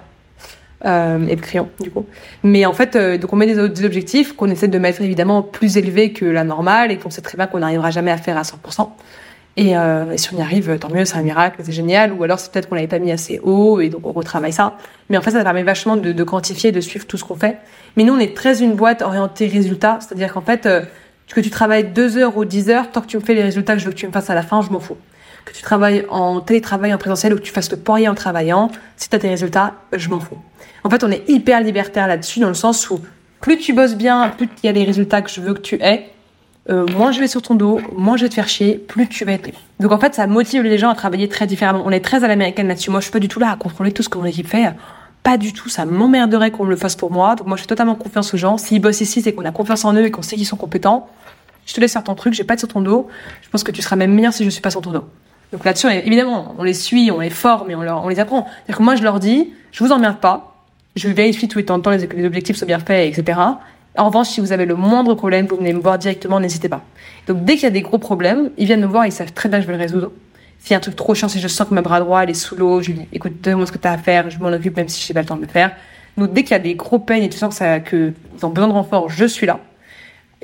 euh, 0.85 1.27
et 1.27 1.35
le 1.35 1.41
crayon 1.41 1.69
du 1.79 1.89
coup. 1.89 2.05
Mais 2.43 2.65
en 2.65 2.73
fait, 2.73 2.95
euh, 2.95 3.17
donc 3.17 3.33
on 3.33 3.35
met 3.35 3.47
des, 3.47 3.57
objectifs 3.59 4.33
qu'on 4.33 4.49
essaie 4.49 4.67
de 4.67 4.77
mettre 4.77 5.01
évidemment 5.01 5.41
plus 5.41 5.77
élevés 5.77 6.13
que 6.13 6.25
la 6.25 6.43
normale 6.43 6.91
et 6.91 6.97
qu'on 6.97 7.09
sait 7.09 7.21
très 7.21 7.35
bien 7.35 7.47
qu'on 7.47 7.59
n'arrivera 7.59 7.89
jamais 7.89 8.11
à 8.11 8.17
faire 8.17 8.37
à 8.37 8.43
100%. 8.43 8.89
Et, 9.59 9.75
euh, 9.75 10.11
et 10.11 10.19
si 10.19 10.31
on 10.35 10.37
y 10.37 10.41
arrive, 10.41 10.77
tant 10.77 10.91
mieux, 10.91 11.03
c'est 11.03 11.17
un 11.17 11.23
miracle, 11.23 11.61
c'est 11.63 11.71
génial. 11.71 12.13
Ou 12.13 12.23
alors 12.23 12.37
c'est 12.37 12.51
peut-être 12.51 12.69
qu'on 12.69 12.75
l'avait 12.75 12.87
pas 12.87 12.99
mis 12.99 13.11
assez 13.11 13.39
haut 13.41 13.79
et 13.79 13.89
donc 13.89 14.05
on 14.05 14.11
retravaille 14.11 14.53
ça. 14.53 14.77
Mais 15.09 15.17
en 15.17 15.21
fait, 15.21 15.31
ça 15.31 15.43
permet 15.43 15.63
vachement 15.63 15.97
de, 15.97 16.11
de 16.11 16.23
quantifier, 16.23 16.71
de 16.71 16.81
suivre 16.81 17.07
tout 17.07 17.17
ce 17.17 17.23
qu'on 17.23 17.35
fait. 17.35 17.57
Mais 17.95 18.03
nous, 18.03 18.13
on 18.13 18.19
est 18.19 18.35
très 18.35 18.61
une 18.61 18.75
boîte 18.75 19.01
orientée 19.01 19.47
résultat, 19.47 19.97
c'est-à-dire 19.99 20.31
qu'en 20.31 20.41
fait, 20.41 20.69
que 21.33 21.41
tu 21.41 21.49
travailles 21.49 21.85
deux 21.85 22.17
heures 22.17 22.37
ou 22.37 22.45
dix 22.45 22.69
heures, 22.69 22.91
tant 22.91 23.01
que 23.01 23.07
tu 23.07 23.17
me 23.17 23.23
fais 23.23 23.33
les 23.33 23.41
résultats 23.43 23.73
que 23.73 23.79
je 23.79 23.85
veux 23.85 23.91
que 23.91 23.97
tu 23.97 24.05
me 24.05 24.11
fasses 24.11 24.29
à 24.29 24.35
la 24.35 24.43
fin, 24.43 24.61
je 24.61 24.69
m'en 24.69 24.79
fous 24.79 24.97
que 25.47 25.53
tu 25.53 25.61
travailles 25.61 26.05
en 26.09 26.41
télétravail, 26.41 26.93
en 26.93 26.97
présentiel, 26.97 27.33
ou 27.33 27.37
que 27.37 27.41
tu 27.41 27.51
fasses 27.51 27.71
le 27.71 27.77
poirier 27.77 28.07
en 28.07 28.15
travaillant, 28.15 28.69
si 28.97 29.09
tu 29.09 29.15
as 29.15 29.19
tes 29.19 29.29
résultats, 29.29 29.75
je 29.93 30.09
m'en 30.09 30.19
fous. 30.19 30.37
En 30.83 30.89
fait, 30.89 31.03
on 31.03 31.11
est 31.11 31.27
hyper 31.29 31.61
libertaire 31.61 32.07
là-dessus, 32.07 32.39
dans 32.39 32.47
le 32.47 32.53
sens 32.53 32.89
où 32.89 32.99
plus 33.41 33.57
tu 33.57 33.73
bosses 33.73 33.95
bien, 33.95 34.29
plus 34.35 34.49
il 34.63 34.67
y 34.67 34.69
a 34.69 34.71
les 34.71 34.83
résultats 34.83 35.21
que 35.21 35.29
je 35.29 35.41
veux 35.41 35.53
que 35.53 35.61
tu 35.61 35.75
aies, 35.75 36.09
euh, 36.69 36.85
moins 36.87 37.11
je 37.11 37.19
vais 37.19 37.27
sur 37.27 37.41
ton 37.41 37.55
dos, 37.55 37.79
moins 37.95 38.17
je 38.17 38.23
vais 38.23 38.29
te 38.29 38.33
faire 38.33 38.49
chier, 38.49 38.75
plus 38.75 39.07
tu 39.07 39.23
vas 39.23 39.33
être. 39.33 39.49
Donc 39.79 39.91
en 39.91 39.99
fait, 39.99 40.15
ça 40.15 40.27
motive 40.27 40.63
les 40.63 40.77
gens 40.77 40.89
à 40.89 40.95
travailler 40.95 41.29
très 41.29 41.47
différemment. 41.47 41.83
On 41.85 41.91
est 41.91 42.01
très 42.01 42.23
à 42.23 42.27
l'américaine 42.27 42.67
là-dessus. 42.67 42.91
Moi, 42.91 42.99
je 42.99 43.05
suis 43.05 43.11
pas 43.11 43.19
du 43.19 43.29
tout 43.29 43.39
là 43.39 43.51
à 43.51 43.55
contrôler 43.55 43.91
tout 43.93 44.03
ce 44.03 44.09
que 44.09 44.17
mon 44.17 44.25
équipe 44.25 44.47
fait. 44.47 44.73
Pas 45.23 45.37
du 45.37 45.53
tout. 45.53 45.69
Ça 45.69 45.85
m'emmerderait 45.85 46.51
qu'on 46.51 46.65
le 46.65 46.75
fasse 46.75 46.97
pour 46.97 47.11
moi. 47.11 47.35
Donc 47.35 47.47
moi, 47.47 47.55
je 47.55 47.61
fais 47.61 47.67
totalement 47.67 47.95
confiance 47.95 48.33
aux 48.33 48.37
gens. 48.37 48.57
S'ils 48.57 48.81
bossent 48.81 49.01
ici, 49.01 49.21
c'est 49.21 49.33
qu'on 49.33 49.45
a 49.45 49.51
confiance 49.51 49.85
en 49.85 49.93
eux 49.93 50.05
et 50.05 50.11
qu'on 50.11 50.21
sait 50.21 50.35
qu'ils 50.35 50.45
sont 50.45 50.57
compétents. 50.57 51.07
Je 51.65 51.73
te 51.73 51.81
laisse 51.81 51.93
faire 51.93 52.03
ton 52.03 52.15
truc, 52.15 52.33
j'ai 52.33 52.45
pas 52.45 52.53
être 52.53 52.61
sur 52.61 52.69
ton 52.69 52.81
dos. 52.81 53.07
Je 53.41 53.49
pense 53.49 53.63
que 53.63 53.71
tu 53.71 53.81
seras 53.81 53.97
même 53.97 54.13
meilleur 54.13 54.33
si 54.33 54.43
je 54.43 54.49
suis 54.49 54.61
pas 54.61 54.71
sur 54.71 54.81
ton 54.81 54.91
dos. 54.91 55.03
Donc 55.53 55.63
là-dessus, 55.63 55.87
évidemment, 55.89 56.55
on 56.57 56.63
les 56.63 56.73
suit, 56.73 57.09
on 57.11 57.19
les 57.19 57.29
forme 57.29 57.71
et 57.71 57.75
on, 57.75 57.81
leur, 57.81 58.03
on 58.03 58.09
les 58.09 58.19
apprend. 58.19 58.45
C'est-à-dire 58.45 58.77
que 58.77 58.83
moi, 58.83 58.95
je 58.95 59.03
leur 59.03 59.19
dis, 59.19 59.53
je 59.71 59.83
vous 59.83 59.91
emmerde 59.91 60.17
pas, 60.17 60.55
je 60.95 61.07
vérifie 61.07 61.47
tout 61.47 61.57
les 61.57 61.65
temps, 61.65 61.81
les, 61.89 62.07
les 62.07 62.25
objectifs 62.25 62.57
sont 62.57 62.65
bien 62.65 62.79
faits, 62.79 63.17
etc. 63.17 63.39
En 63.97 64.05
revanche, 64.07 64.27
si 64.27 64.41
vous 64.41 64.51
avez 64.51 64.65
le 64.65 64.75
moindre 64.75 65.15
problème, 65.15 65.47
vous 65.47 65.55
venez 65.55 65.73
me 65.73 65.79
voir 65.79 65.97
directement, 65.97 66.39
n'hésitez 66.39 66.69
pas. 66.69 66.83
Donc 67.27 67.43
dès 67.45 67.55
qu'il 67.55 67.63
y 67.63 67.67
a 67.67 67.71
des 67.71 67.81
gros 67.81 67.97
problèmes, 67.97 68.51
ils 68.57 68.65
viennent 68.65 68.81
me 68.81 68.87
voir, 68.87 69.05
ils 69.05 69.11
savent 69.11 69.33
très 69.33 69.49
bien 69.49 69.59
que 69.59 69.63
je 69.63 69.67
vais 69.67 69.77
le 69.77 69.81
résoudre. 69.81 70.11
S'il 70.59 70.71
y 70.71 70.73
a 70.75 70.77
un 70.77 70.81
truc 70.81 70.95
trop 70.95 71.15
chiant, 71.15 71.29
si 71.29 71.39
je 71.39 71.47
sens 71.47 71.67
que 71.67 71.73
ma 71.73 71.81
bras 71.81 71.99
droit 71.99 72.23
elle 72.23 72.29
est 72.29 72.35
sous 72.35 72.55
l'eau, 72.55 72.81
je 72.81 72.91
lui 72.91 72.99
dis, 72.99 73.07
écoute, 73.11 73.41
donne-moi 73.41 73.65
ce 73.65 73.71
que 73.71 73.77
tu 73.77 73.87
as 73.87 73.93
à 73.93 73.97
faire, 73.97 74.29
je 74.29 74.37
m'en 74.39 74.49
occupe 74.49 74.75
même 74.75 74.87
si 74.87 75.01
je 75.01 75.11
n'ai 75.11 75.13
pas 75.13 75.21
le 75.21 75.25
temps 75.25 75.35
de 75.35 75.41
le 75.41 75.47
faire. 75.47 75.71
Donc 76.17 76.33
dès 76.33 76.43
qu'il 76.43 76.51
y 76.51 76.55
a 76.55 76.59
des 76.59 76.75
gros 76.75 76.99
peines 76.99 77.23
et 77.23 77.29
tu 77.29 77.37
sens 77.37 77.49
que 77.49 77.55
ça, 77.55 77.79
que 77.79 78.13
ils 78.37 78.45
ont 78.45 78.49
besoin 78.49 78.67
de 78.67 78.73
renfort, 78.73 79.09
je 79.09 79.25
suis 79.25 79.47
là. 79.47 79.59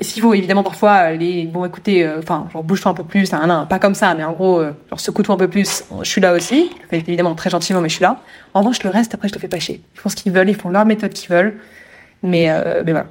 S'il 0.00 0.22
faut, 0.22 0.34
évidemment, 0.34 0.64
parfois, 0.64 1.12
les, 1.12 1.46
bon, 1.46 1.64
écoutez, 1.64 2.08
enfin, 2.18 2.46
euh, 2.48 2.52
genre, 2.52 2.64
bouge-toi 2.64 2.90
un 2.90 2.94
peu 2.94 3.04
plus, 3.04 3.32
hein, 3.32 3.46
non, 3.46 3.64
pas 3.66 3.78
comme 3.78 3.94
ça, 3.94 4.14
mais 4.14 4.24
en 4.24 4.32
gros, 4.32 4.58
euh, 4.58 4.72
genre, 4.90 4.98
secoue-toi 4.98 5.36
un 5.36 5.38
peu 5.38 5.48
plus, 5.48 5.84
je 6.02 6.08
suis 6.08 6.20
là 6.20 6.32
aussi. 6.32 6.70
Fais 6.90 6.98
évidemment 6.98 7.34
très 7.36 7.50
gentiment, 7.50 7.80
mais 7.80 7.88
je 7.88 7.94
suis 7.94 8.02
là. 8.02 8.20
En 8.54 8.60
revanche, 8.60 8.82
le 8.82 8.90
reste, 8.90 9.14
après, 9.14 9.28
je 9.28 9.34
te 9.34 9.38
fais 9.38 9.46
pas 9.46 9.60
chier. 9.60 9.82
Ils 9.94 10.00
font 10.00 10.08
ce 10.08 10.16
qu'ils 10.16 10.32
veulent, 10.32 10.48
ils 10.48 10.56
font 10.56 10.68
leur 10.68 10.84
méthode 10.84 11.12
qu'ils 11.12 11.30
veulent. 11.30 11.60
Mais, 12.24 12.50
euh, 12.50 12.82
mais 12.84 12.92
voilà. 12.92 13.06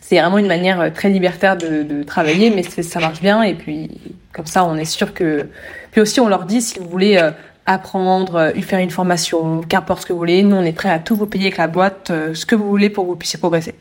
c'est 0.00 0.18
vraiment 0.20 0.38
une 0.38 0.48
manière 0.48 0.80
euh, 0.80 0.90
très 0.90 1.08
libertaire 1.08 1.56
de, 1.56 1.82
de 1.82 2.02
travailler, 2.02 2.50
mais 2.50 2.62
ça 2.62 3.00
marche 3.00 3.20
bien. 3.22 3.42
Et 3.42 3.54
puis, 3.54 3.98
comme 4.32 4.46
ça, 4.46 4.64
on 4.64 4.76
est 4.76 4.84
sûr 4.84 5.14
que. 5.14 5.48
Puis 5.92 6.00
aussi, 6.00 6.20
on 6.20 6.28
leur 6.28 6.44
dit 6.44 6.60
si 6.60 6.80
vous 6.80 6.88
voulez 6.88 7.16
euh, 7.16 7.30
apprendre, 7.64 8.34
euh, 8.34 8.52
faire 8.60 8.80
une 8.80 8.90
formation, 8.90 9.62
qu'importe 9.62 10.02
ce 10.02 10.06
que 10.06 10.12
vous 10.12 10.18
voulez, 10.18 10.42
nous, 10.42 10.56
on 10.56 10.64
est 10.64 10.72
prêt 10.72 10.90
à 10.90 10.98
tout 10.98 11.16
vous 11.16 11.26
payer 11.26 11.46
avec 11.46 11.56
la 11.56 11.68
boîte, 11.68 12.12
ce 12.34 12.44
que 12.44 12.56
vous 12.56 12.68
voulez 12.68 12.90
pour 12.90 13.04
que 13.04 13.10
vous 13.10 13.16
puissiez 13.16 13.38
progresser. 13.38 13.74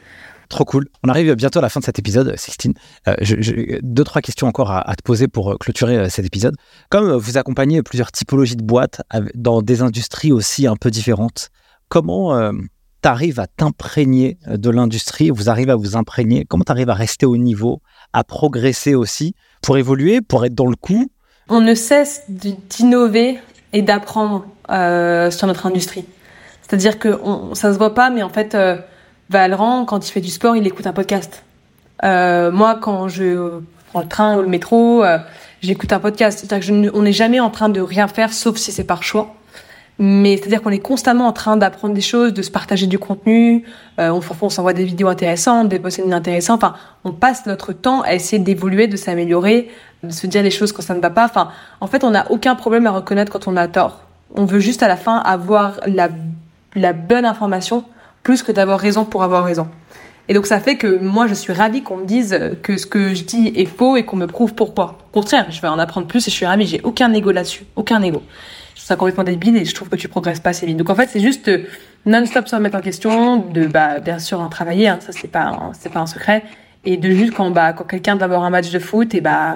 Trop 0.54 0.66
cool. 0.66 0.88
On 1.04 1.10
arrive 1.10 1.34
bientôt 1.34 1.58
à 1.58 1.62
la 1.64 1.70
fin 1.70 1.80
de 1.80 1.86
cet 1.86 1.97
épisode, 1.97 2.36
Sixtine. 2.38 2.76
Euh, 3.08 3.16
deux, 3.82 4.04
trois 4.04 4.22
questions 4.22 4.45
encore 4.45 4.72
à, 4.72 4.95
te 4.95 5.01
poser 5.01 5.28
pour 5.28 5.58
clôturer 5.58 6.12
cet 6.12 6.26
épisode. 6.26 6.56
Comme 6.89 7.12
vous 7.12 7.38
accompagnez 7.39 7.82
plusieurs 7.82 8.12
typologies 8.12 8.56
de 8.56 8.64
boîtes 8.64 9.01
dans 9.34 9.64
des 9.64 9.82
industries 9.82 10.32
aussi 10.32 10.68
un 10.68 10.76
peu 10.76 10.91
différentes, 10.91 11.49
comment 11.89 12.51
tu 13.04 13.10
arrives 13.10 13.39
à 13.39 13.47
t'imprégner 13.47 14.38
euh, 14.47 14.58
de 14.58 14.70
l'industrie, 14.70 15.30
vous 15.30 15.49
arrivez 15.49 15.72
à 15.72 15.76
vous 15.76 15.95
imprégner, 15.95 16.45
comment 16.45 16.64
tu 16.64 16.72
arrives 16.72 16.89
à 16.89 16.93
rester 16.93 17.26
au 17.26 17.38
niveau, 17.38 17.82
à 18.14 18.24
progresser 18.24 18.95
aussi, 18.95 19.36
pour 19.62 19.78
évoluer, 19.78 20.22
pour 20.22 20.45
être 20.45 20.56
dans 20.56 20.68
le 20.68 20.76
coup? 20.76 21.12
On 21.49 21.62
ne 21.62 21.76
cesse 21.76 22.24
d'innover 22.30 23.39
et 23.74 23.82
d'apprendre 23.82 24.45
euh, 24.70 25.30
sur 25.30 25.47
notre 25.47 25.66
industrie. 25.66 26.06
C'est-à-dire 26.62 26.97
que 26.97 27.20
on, 27.24 27.54
ça 27.54 27.74
se 27.74 27.78
voit 27.78 27.93
pas, 27.93 28.10
mais 28.10 28.24
en 28.24 28.30
fait, 28.30 28.56
euh, 28.56 28.78
Valran, 29.34 29.86
quand 29.86 30.07
il 30.07 30.11
fait 30.11 30.21
du 30.21 30.29
sport, 30.29 30.55
il 30.55 30.67
écoute 30.67 30.86
un 30.86 30.93
podcast. 30.93 31.43
moi, 32.03 32.77
quand 32.79 33.07
je 33.07 33.61
prends 33.89 34.01
le 34.01 34.07
train 34.07 34.38
ou 34.38 34.41
le 34.43 34.47
métro, 34.47 35.03
j'écoute 35.63 35.91
un 35.91 35.99
podcast. 35.99 36.38
C'est-à-dire 36.39 36.91
qu'on 36.91 37.01
n'est 37.01 37.13
jamais 37.13 37.39
en 37.39 37.49
train 37.49 37.69
de 37.69 37.81
rien 37.81 38.07
faire, 38.07 38.31
sauf 38.31 38.57
si 38.57 38.71
c'est 38.71 38.84
par 38.84 39.01
choix. 39.01 39.34
Mais 39.97 40.38
c'est-à-dire 40.38 40.61
qu'on 40.61 40.69
est 40.69 40.79
constamment 40.79 41.25
en 41.25 41.34
train 41.34 41.57
d'apprendre 41.57 41.95
des 41.95 42.01
choses, 42.01 42.31
de 42.31 42.43
se 42.43 42.51
partager 42.51 42.86
du 42.86 42.99
contenu. 42.99 43.63
Euh, 43.99 44.11
on, 44.11 44.21
on 44.41 44.49
s'envoie 44.49 44.73
des 44.73 44.86
vidéos 44.86 45.07
intéressantes, 45.07 45.67
des 45.67 45.79
posts 45.79 46.01
intéressantes. 46.11 46.63
Enfin, 46.63 46.75
on 47.03 47.11
passe 47.11 47.47
notre 47.47 47.73
temps 47.73 48.01
à 48.01 48.13
essayer 48.13 48.41
d'évoluer, 48.41 48.86
de 48.86 48.97
s'améliorer, 48.97 49.71
de 50.03 50.11
se 50.11 50.27
dire 50.27 50.43
les 50.43 50.51
choses 50.51 50.71
quand 50.73 50.84
ça 50.84 50.93
ne 50.93 51.01
va 51.01 51.09
pas. 51.09 51.25
Enfin, 51.25 51.49
en 51.81 51.88
fait, 51.88 52.03
on 52.03 52.11
n'a 52.11 52.29
aucun 52.31 52.53
problème 52.53 52.86
à 52.86 52.91
reconnaître 52.91 53.31
quand 53.31 53.47
on 53.47 53.57
a 53.57 53.67
tort. 53.67 54.01
On 54.36 54.45
veut 54.45 54.59
juste 54.59 54.84
à 54.84 54.88
la 54.88 54.97
fin 54.97 55.17
avoir 55.17 55.79
la 55.88 56.93
bonne 56.93 57.25
information 57.25 57.84
plus 58.24 58.43
que 58.43 58.51
d'avoir 58.51 58.80
raison 58.80 59.05
pour 59.05 59.24
avoir 59.24 59.43
raison. 59.43 59.67
Et 60.30 60.34
donc 60.34 60.45
ça 60.45 60.59
fait 60.59 60.78
que 60.78 60.99
moi 60.99 61.28
je 61.28 61.34
suis 61.34 61.51
ravie 61.53 61.84
qu'on 61.84 61.97
me 61.97 62.05
dise 62.05 62.39
que 62.63 62.78
ce 62.78 62.86
que 62.86 63.13
je 63.13 63.24
dis 63.24 63.51
est 63.55 63.65
faux 63.65 63.97
et 63.97 64.05
qu'on 64.05 64.15
me 64.15 64.28
prouve 64.28 64.53
pourquoi. 64.53 64.97
Au 65.11 65.19
contraire, 65.19 65.47
je 65.49 65.61
vais 65.61 65.67
en 65.67 65.80
apprendre 65.80 66.07
plus 66.07 66.28
et 66.28 66.32
je 66.32 66.36
suis 66.36 66.45
ravie. 66.45 66.65
J'ai 66.65 66.82
aucun 66.84 67.13
ego 67.13 67.32
là-dessus, 67.32 67.65
aucun 67.76 68.01
ego 68.01 68.24
ça 68.84 68.95
complètement 68.95 69.24
débile 69.24 69.55
et 69.57 69.65
je 69.65 69.74
trouve 69.74 69.89
que 69.89 69.95
tu 69.95 70.07
progresses 70.07 70.39
pas 70.39 70.49
assez 70.49 70.65
vite. 70.65 70.78
Donc 70.78 70.89
en 70.89 70.95
fait, 70.95 71.09
c'est 71.09 71.19
juste 71.19 71.47
euh, 71.47 71.65
non-stop 72.05 72.47
se 72.47 72.55
remettre 72.55 72.78
en 72.78 72.82
question, 72.82 73.38
de 73.38 73.65
bah 73.65 73.99
bien 73.99 74.19
sûr 74.19 74.39
en 74.41 74.49
travailler, 74.49 74.89
hein, 74.89 74.99
ça 74.99 75.11
c'est 75.11 75.30
pas 75.30 75.71
c'est 75.80 75.91
pas 75.91 76.01
un 76.01 76.05
secret, 76.05 76.43
et 76.84 76.97
de 76.97 77.09
juste 77.11 77.34
quand 77.34 77.49
bah 77.51 77.74
quand 77.74 77.86
quelqu'un 77.86 78.17
avoir 78.19 78.43
un 78.43 78.49
match 78.49 78.71
de 78.71 78.80
foot 78.80 79.15
et 79.15 79.21
bah 79.21 79.55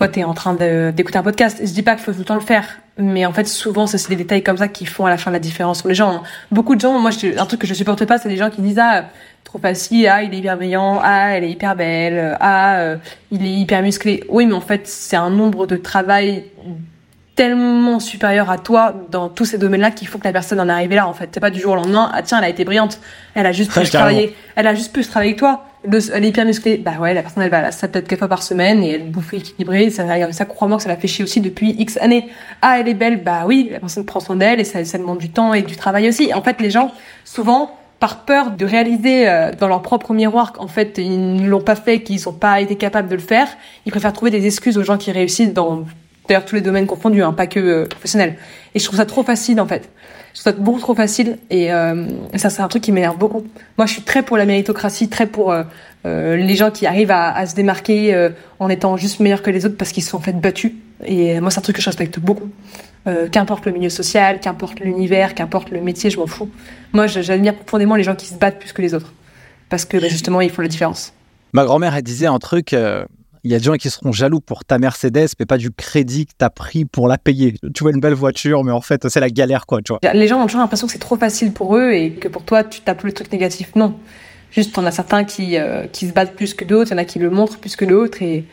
toi 0.00 0.08
tu 0.08 0.20
es 0.20 0.24
en 0.24 0.32
train 0.32 0.54
d'écouter 0.54 1.18
un 1.18 1.22
podcast. 1.22 1.58
Je 1.60 1.72
dis 1.72 1.82
pas 1.82 1.94
qu'il 1.94 2.02
faut 2.02 2.12
tout 2.12 2.20
le 2.20 2.24
temps 2.24 2.34
le 2.34 2.40
faire, 2.40 2.78
mais 2.96 3.26
en 3.26 3.34
fait 3.34 3.46
souvent 3.46 3.86
c'est 3.86 4.08
des 4.08 4.16
détails 4.16 4.42
comme 4.42 4.56
ça 4.56 4.66
qui 4.66 4.86
font 4.86 5.04
à 5.04 5.10
la 5.10 5.18
fin 5.18 5.30
la 5.30 5.38
différence 5.38 5.84
les 5.84 5.94
gens. 5.94 6.22
Beaucoup 6.50 6.74
de 6.74 6.80
gens, 6.80 6.98
moi 6.98 7.10
un 7.36 7.46
truc 7.46 7.60
que 7.60 7.66
je 7.66 7.74
supporte 7.74 8.06
pas, 8.06 8.16
c'est 8.16 8.30
des 8.30 8.38
gens 8.38 8.48
qui 8.48 8.62
disent 8.62 8.78
ah 8.80 9.04
trop 9.44 9.58
facile, 9.58 10.08
ah 10.08 10.22
il 10.22 10.32
est 10.32 10.40
bienveillant, 10.40 11.00
ah 11.02 11.36
elle 11.36 11.44
est 11.44 11.50
hyper 11.50 11.76
belle, 11.76 12.34
ah 12.40 12.76
euh, 12.78 12.96
il 13.30 13.44
est 13.44 13.52
hyper 13.52 13.82
musclé. 13.82 14.24
Oui, 14.30 14.46
mais 14.46 14.54
en 14.54 14.62
fait 14.62 14.88
c'est 14.88 15.16
un 15.16 15.28
nombre 15.28 15.66
de 15.66 15.76
travail 15.76 16.44
tellement 17.36 18.00
supérieure 18.00 18.48
à 18.48 18.56
toi 18.56 18.94
dans 19.10 19.28
tous 19.28 19.44
ces 19.44 19.58
domaines-là 19.58 19.90
qu'il 19.90 20.08
faut 20.08 20.16
que 20.16 20.24
la 20.24 20.32
personne 20.32 20.60
en 20.60 20.68
arrive 20.70 20.94
là 20.94 21.06
en 21.08 21.12
fait. 21.12 21.28
C'est 21.34 21.40
pas 21.40 21.50
du 21.50 21.60
jour 21.60 21.72
au 21.72 21.76
lendemain. 21.76 22.10
Ah 22.14 22.22
tiens, 22.22 22.38
elle 22.38 22.44
a 22.44 22.48
été 22.48 22.64
brillante. 22.64 23.00
Elle 23.34 23.44
a 23.44 23.52
juste 23.52 23.78
pu 23.78 23.86
travailler. 23.86 24.34
Elle 24.56 24.66
a 24.66 24.74
juste 24.74 24.94
pu 24.94 25.04
travailler 25.04 25.32
avec 25.32 25.40
toi. 25.40 25.69
Elle 25.84 26.24
est 26.24 26.28
hyper 26.28 26.44
musclée. 26.44 26.78
Bah 26.78 26.92
ouais, 27.00 27.14
la 27.14 27.22
personne 27.22 27.42
elle 27.42 27.50
va 27.50 27.58
à 27.58 27.62
la 27.62 27.72
salle 27.72 27.90
peut-être 27.90 28.08
quelques 28.08 28.18
fois 28.18 28.28
par 28.28 28.42
semaine 28.42 28.82
et 28.82 28.92
elle 28.92 29.10
bouffe 29.10 29.32
équilibré. 29.34 29.90
Ça, 29.90 30.04
ça 30.32 30.44
crois-moi 30.44 30.76
que 30.76 30.82
ça 30.82 30.88
la 30.88 30.96
fait 30.96 31.08
chier 31.08 31.24
aussi 31.24 31.40
depuis 31.40 31.74
X 31.78 31.96
années. 31.98 32.28
Ah 32.62 32.78
elle 32.78 32.88
est 32.88 32.94
belle. 32.94 33.22
Bah 33.22 33.44
oui, 33.46 33.68
la 33.72 33.80
personne 33.80 34.04
prend 34.04 34.20
soin 34.20 34.36
d'elle 34.36 34.60
et 34.60 34.64
ça, 34.64 34.84
ça 34.84 34.98
demande 34.98 35.18
du 35.18 35.30
temps 35.30 35.54
et 35.54 35.62
du 35.62 35.76
travail 35.76 36.08
aussi. 36.08 36.32
En 36.34 36.42
fait, 36.42 36.60
les 36.60 36.70
gens 36.70 36.92
souvent 37.24 37.76
par 37.98 38.24
peur 38.24 38.52
de 38.52 38.64
réaliser 38.64 39.28
euh, 39.28 39.52
dans 39.52 39.68
leur 39.68 39.82
propre 39.82 40.14
miroir 40.14 40.52
qu'en 40.52 40.68
fait 40.68 40.96
ils 40.96 41.34
ne 41.36 41.46
l'ont 41.46 41.60
pas 41.60 41.74
fait, 41.74 42.00
qu'ils 42.00 42.22
n'ont 42.24 42.32
pas 42.32 42.60
été 42.60 42.76
capables 42.76 43.08
de 43.08 43.14
le 43.14 43.20
faire, 43.20 43.46
ils 43.84 43.92
préfèrent 43.92 44.14
trouver 44.14 44.30
des 44.30 44.46
excuses 44.46 44.78
aux 44.78 44.84
gens 44.84 44.96
qui 44.96 45.12
réussissent 45.12 45.52
dans 45.52 45.84
D'ailleurs, 46.30 46.44
tous 46.44 46.54
les 46.54 46.60
domaines 46.60 46.86
confondus, 46.86 47.24
hein, 47.24 47.32
pas 47.32 47.48
que 47.48 47.58
euh, 47.58 47.86
professionnels. 47.86 48.36
Et 48.76 48.78
je 48.78 48.84
trouve 48.84 48.98
ça 48.98 49.04
trop 49.04 49.24
facile, 49.24 49.60
en 49.60 49.66
fait. 49.66 49.90
Je 50.34 50.40
trouve 50.40 50.54
beaucoup 50.62 50.80
trop 50.80 50.94
facile. 50.94 51.38
Et 51.50 51.72
euh, 51.72 52.06
ça, 52.36 52.50
c'est 52.50 52.62
un 52.62 52.68
truc 52.68 52.82
qui 52.82 52.92
m'énerve 52.92 53.18
beaucoup. 53.18 53.44
Moi, 53.78 53.86
je 53.86 53.92
suis 53.92 54.02
très 54.02 54.22
pour 54.22 54.36
la 54.36 54.46
méritocratie, 54.46 55.08
très 55.08 55.26
pour 55.26 55.52
euh, 55.52 55.64
euh 56.06 56.36
les 56.36 56.56
gens 56.56 56.70
qui 56.70 56.86
arrivent 56.86 57.10
à, 57.10 57.46
se 57.46 57.54
démarquer 57.54 58.30
en 58.58 58.68
étant 58.68 58.96
juste 58.96 59.20
meilleurs 59.20 59.42
que 59.42 59.50
les 59.50 59.66
autres 59.66 59.76
parce 59.76 59.92
qu'ils 59.92 60.02
se 60.02 60.10
sont 60.10 60.20
fait 60.20 60.32
battus. 60.32 60.72
Et 61.04 61.40
moi, 61.40 61.50
c'est 61.50 61.58
un 61.58 61.62
truc 61.62 61.76
que 61.76 61.82
je 61.82 61.88
respecte 61.88 62.18
beaucoup. 62.18 62.50
qu'importe 63.32 63.66
le 63.66 63.72
milieu 63.72 63.90
social, 63.90 64.40
qu'importe 64.40 64.80
l'univers, 64.80 65.34
qu'importe 65.34 65.70
le 65.70 65.80
métier, 65.80 66.10
je 66.10 66.18
m'en 66.18 66.26
fous. 66.26 66.48
Moi, 66.92 67.06
j'admire 67.06 67.54
profondément 67.54 67.96
les 67.96 68.02
gens 68.02 68.14
qui 68.14 68.26
se 68.26 68.34
battent 68.34 68.58
plus 68.58 68.72
que 68.72 68.82
les 68.82 68.94
autres. 68.94 69.12
Parce 69.68 69.84
que, 69.84 69.98
bah, 69.98 70.08
justement, 70.08 70.40
ils 70.40 70.50
font 70.50 70.62
la 70.62 70.68
différence. 70.68 71.12
Ma 71.52 71.64
grand-mère, 71.64 71.94
elle 71.94 72.02
disait 72.02 72.26
un 72.26 72.38
truc 72.38 72.74
il 73.44 73.50
y 73.50 73.54
a 73.54 73.58
des 73.58 73.64
gens 73.64 73.74
qui 73.74 73.90
seront 73.90 74.12
jaloux 74.12 74.40
pour 74.40 74.64
ta 74.64 74.78
Mercedes, 74.78 75.28
mais 75.38 75.46
pas 75.46 75.58
du 75.58 75.70
crédit 75.70 76.26
que 76.26 76.32
tu 76.38 76.44
as 76.44 76.50
pris 76.50 76.84
pour 76.84 77.08
la 77.08 77.18
payer. 77.18 77.54
Tu 77.74 77.82
vois 77.82 77.92
une 77.92 78.00
belle 78.00 78.14
voiture, 78.14 78.64
mais 78.64 78.72
en 78.72 78.80
fait, 78.80 79.08
c'est 79.08 79.20
la 79.20 79.30
galère, 79.30 79.66
quoi. 79.66 79.80
Les 80.12 80.28
gens 80.28 80.40
ont 80.40 80.46
toujours 80.46 80.60
l'impression 80.60 80.86
que 80.86 80.92
c'est 80.92 80.98
trop 80.98 81.16
facile 81.16 81.52
pour 81.52 81.76
eux 81.76 81.92
et 81.92 82.12
que 82.12 82.28
pour 82.28 82.44
toi, 82.44 82.64
tu 82.64 82.80
tapes 82.80 83.02
le 83.02 83.12
truc 83.12 83.32
négatif. 83.32 83.74
Non. 83.76 83.94
Juste, 84.50 84.76
on 84.78 84.84
a 84.84 84.90
certains 84.90 85.24
qui, 85.24 85.56
euh, 85.56 85.86
qui 85.86 86.08
se 86.08 86.12
battent 86.12 86.34
plus 86.34 86.54
que 86.54 86.64
d'autres, 86.64 86.90
il 86.90 86.94
y 86.94 86.94
en 86.94 86.98
a 86.98 87.04
qui 87.04 87.18
le 87.18 87.30
montrent 87.30 87.58
plus 87.58 87.76
que 87.76 87.84
d'autres 87.84 88.20
et 88.22 88.44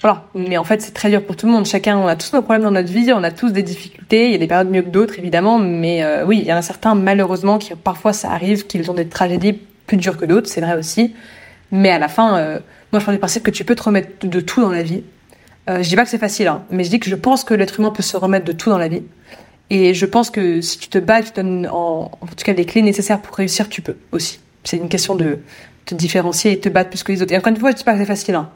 voilà. 0.00 0.24
Mais 0.34 0.56
en 0.56 0.64
fait, 0.64 0.80
c'est 0.80 0.92
très 0.92 1.10
dur 1.10 1.22
pour 1.24 1.36
tout 1.36 1.46
le 1.46 1.52
monde. 1.52 1.66
Chacun, 1.66 1.96
on 1.98 2.06
a 2.06 2.16
tous 2.16 2.32
nos 2.32 2.42
problèmes 2.42 2.62
dans 2.62 2.70
notre 2.70 2.90
vie, 2.90 3.12
on 3.12 3.22
a 3.22 3.30
tous 3.30 3.52
des 3.52 3.62
difficultés. 3.62 4.26
Il 4.26 4.32
y 4.32 4.34
a 4.34 4.38
des 4.38 4.46
périodes 4.46 4.70
mieux 4.70 4.82
que 4.82 4.88
d'autres, 4.88 5.18
évidemment, 5.18 5.58
mais 5.58 6.02
euh, 6.02 6.24
oui, 6.24 6.38
il 6.40 6.46
y 6.46 6.52
en 6.52 6.56
a 6.56 6.62
certains, 6.62 6.94
malheureusement, 6.94 7.58
qui 7.58 7.72
parfois 7.74 8.12
ça 8.12 8.30
arrive, 8.30 8.66
qu'ils 8.66 8.90
ont 8.90 8.94
des 8.94 9.06
tragédies 9.06 9.60
plus 9.86 9.96
dures 9.96 10.16
que 10.16 10.24
d'autres, 10.24 10.48
c'est 10.48 10.60
vrai 10.60 10.76
aussi. 10.76 11.14
Mais 11.70 11.90
à 11.90 11.98
la 11.98 12.08
fin, 12.08 12.38
euh, 12.38 12.58
moi, 12.92 13.00
je 13.00 13.04
pars 13.04 13.14
du 13.14 13.18
principe 13.18 13.42
que 13.42 13.50
tu 13.50 13.64
peux 13.64 13.74
te 13.74 13.82
remettre 13.82 14.26
de 14.26 14.40
tout 14.40 14.60
dans 14.60 14.70
la 14.70 14.82
vie. 14.82 15.02
Euh, 15.68 15.82
je 15.82 15.88
dis 15.88 15.96
pas 15.96 16.04
que 16.04 16.10
c'est 16.10 16.18
facile, 16.18 16.48
hein, 16.48 16.64
mais 16.70 16.84
je 16.84 16.90
dis 16.90 16.98
que 16.98 17.08
je 17.08 17.14
pense 17.14 17.44
que 17.44 17.54
l'être 17.54 17.78
humain 17.78 17.90
peut 17.90 18.02
se 18.02 18.16
remettre 18.16 18.44
de 18.44 18.52
tout 18.52 18.70
dans 18.70 18.78
la 18.78 18.88
vie. 18.88 19.02
Et 19.68 19.94
je 19.94 20.06
pense 20.06 20.30
que 20.30 20.60
si 20.60 20.78
tu 20.78 20.88
te 20.88 20.98
bats, 20.98 21.22
tu 21.22 21.32
donnes 21.32 21.68
en, 21.70 22.10
en 22.20 22.26
tout 22.26 22.44
cas 22.44 22.52
les 22.52 22.64
clés 22.64 22.82
nécessaires 22.82 23.22
pour 23.22 23.36
réussir, 23.36 23.68
tu 23.68 23.82
peux 23.82 23.96
aussi. 24.10 24.40
C'est 24.64 24.78
une 24.78 24.88
question 24.88 25.14
de 25.14 25.38
te 25.86 25.94
différencier 25.94 26.52
et 26.52 26.60
te 26.60 26.68
battre 26.68 26.90
plus 26.90 27.02
que 27.02 27.12
les 27.12 27.22
autres. 27.22 27.32
Et 27.32 27.36
encore 27.36 27.52
une 27.52 27.58
fois, 27.58 27.70
je 27.70 27.76
dis 27.76 27.84
pas 27.84 27.92
que 27.92 27.98
c'est 27.98 28.06
facile. 28.06 28.34
Hein. 28.34 28.50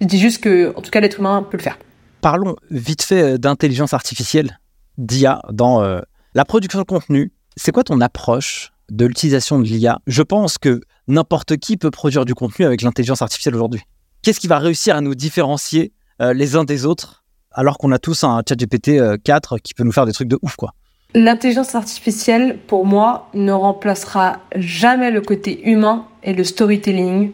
Je 0.00 0.06
dis 0.06 0.18
juste 0.18 0.42
que, 0.42 0.72
en 0.76 0.80
tout 0.80 0.90
cas, 0.90 1.00
l'être 1.00 1.18
humain 1.18 1.46
peut 1.48 1.56
le 1.56 1.62
faire. 1.62 1.78
Parlons 2.20 2.56
vite 2.70 3.02
fait 3.02 3.22
euh, 3.22 3.38
d'intelligence 3.38 3.94
artificielle, 3.94 4.60
d'IA, 4.98 5.42
dans 5.50 5.82
euh, 5.82 6.00
la 6.34 6.44
production 6.44 6.78
de 6.78 6.84
contenu. 6.84 7.32
C'est 7.56 7.72
quoi 7.72 7.82
ton 7.82 8.00
approche 8.00 8.72
de 8.90 9.06
l'utilisation 9.06 9.58
de 9.58 9.64
l'IA 9.64 10.00
Je 10.06 10.22
pense 10.22 10.58
que 10.58 10.80
n'importe 11.08 11.56
qui 11.56 11.76
peut 11.76 11.90
produire 11.90 12.24
du 12.24 12.34
contenu 12.34 12.64
avec 12.64 12.82
l'intelligence 12.82 13.22
artificielle 13.22 13.54
aujourd'hui. 13.54 13.82
Qu'est-ce 14.22 14.40
qui 14.40 14.48
va 14.48 14.58
réussir 14.58 14.96
à 14.96 15.00
nous 15.00 15.14
différencier 15.14 15.92
euh, 16.20 16.32
les 16.32 16.56
uns 16.56 16.64
des 16.64 16.86
autres 16.86 17.24
alors 17.52 17.78
qu'on 17.78 17.90
a 17.90 17.98
tous 17.98 18.22
un 18.22 18.42
chat 18.48 18.54
GPT 18.54 19.22
4 19.24 19.58
qui 19.58 19.74
peut 19.74 19.82
nous 19.82 19.92
faire 19.92 20.06
des 20.06 20.12
trucs 20.12 20.28
de 20.28 20.38
ouf 20.42 20.54
quoi? 20.56 20.74
L'intelligence 21.14 21.74
artificielle, 21.74 22.58
pour 22.68 22.86
moi, 22.86 23.28
ne 23.34 23.50
remplacera 23.50 24.38
jamais 24.54 25.10
le 25.10 25.20
côté 25.20 25.68
humain 25.68 26.06
et 26.22 26.32
le 26.32 26.44
storytelling 26.44 27.32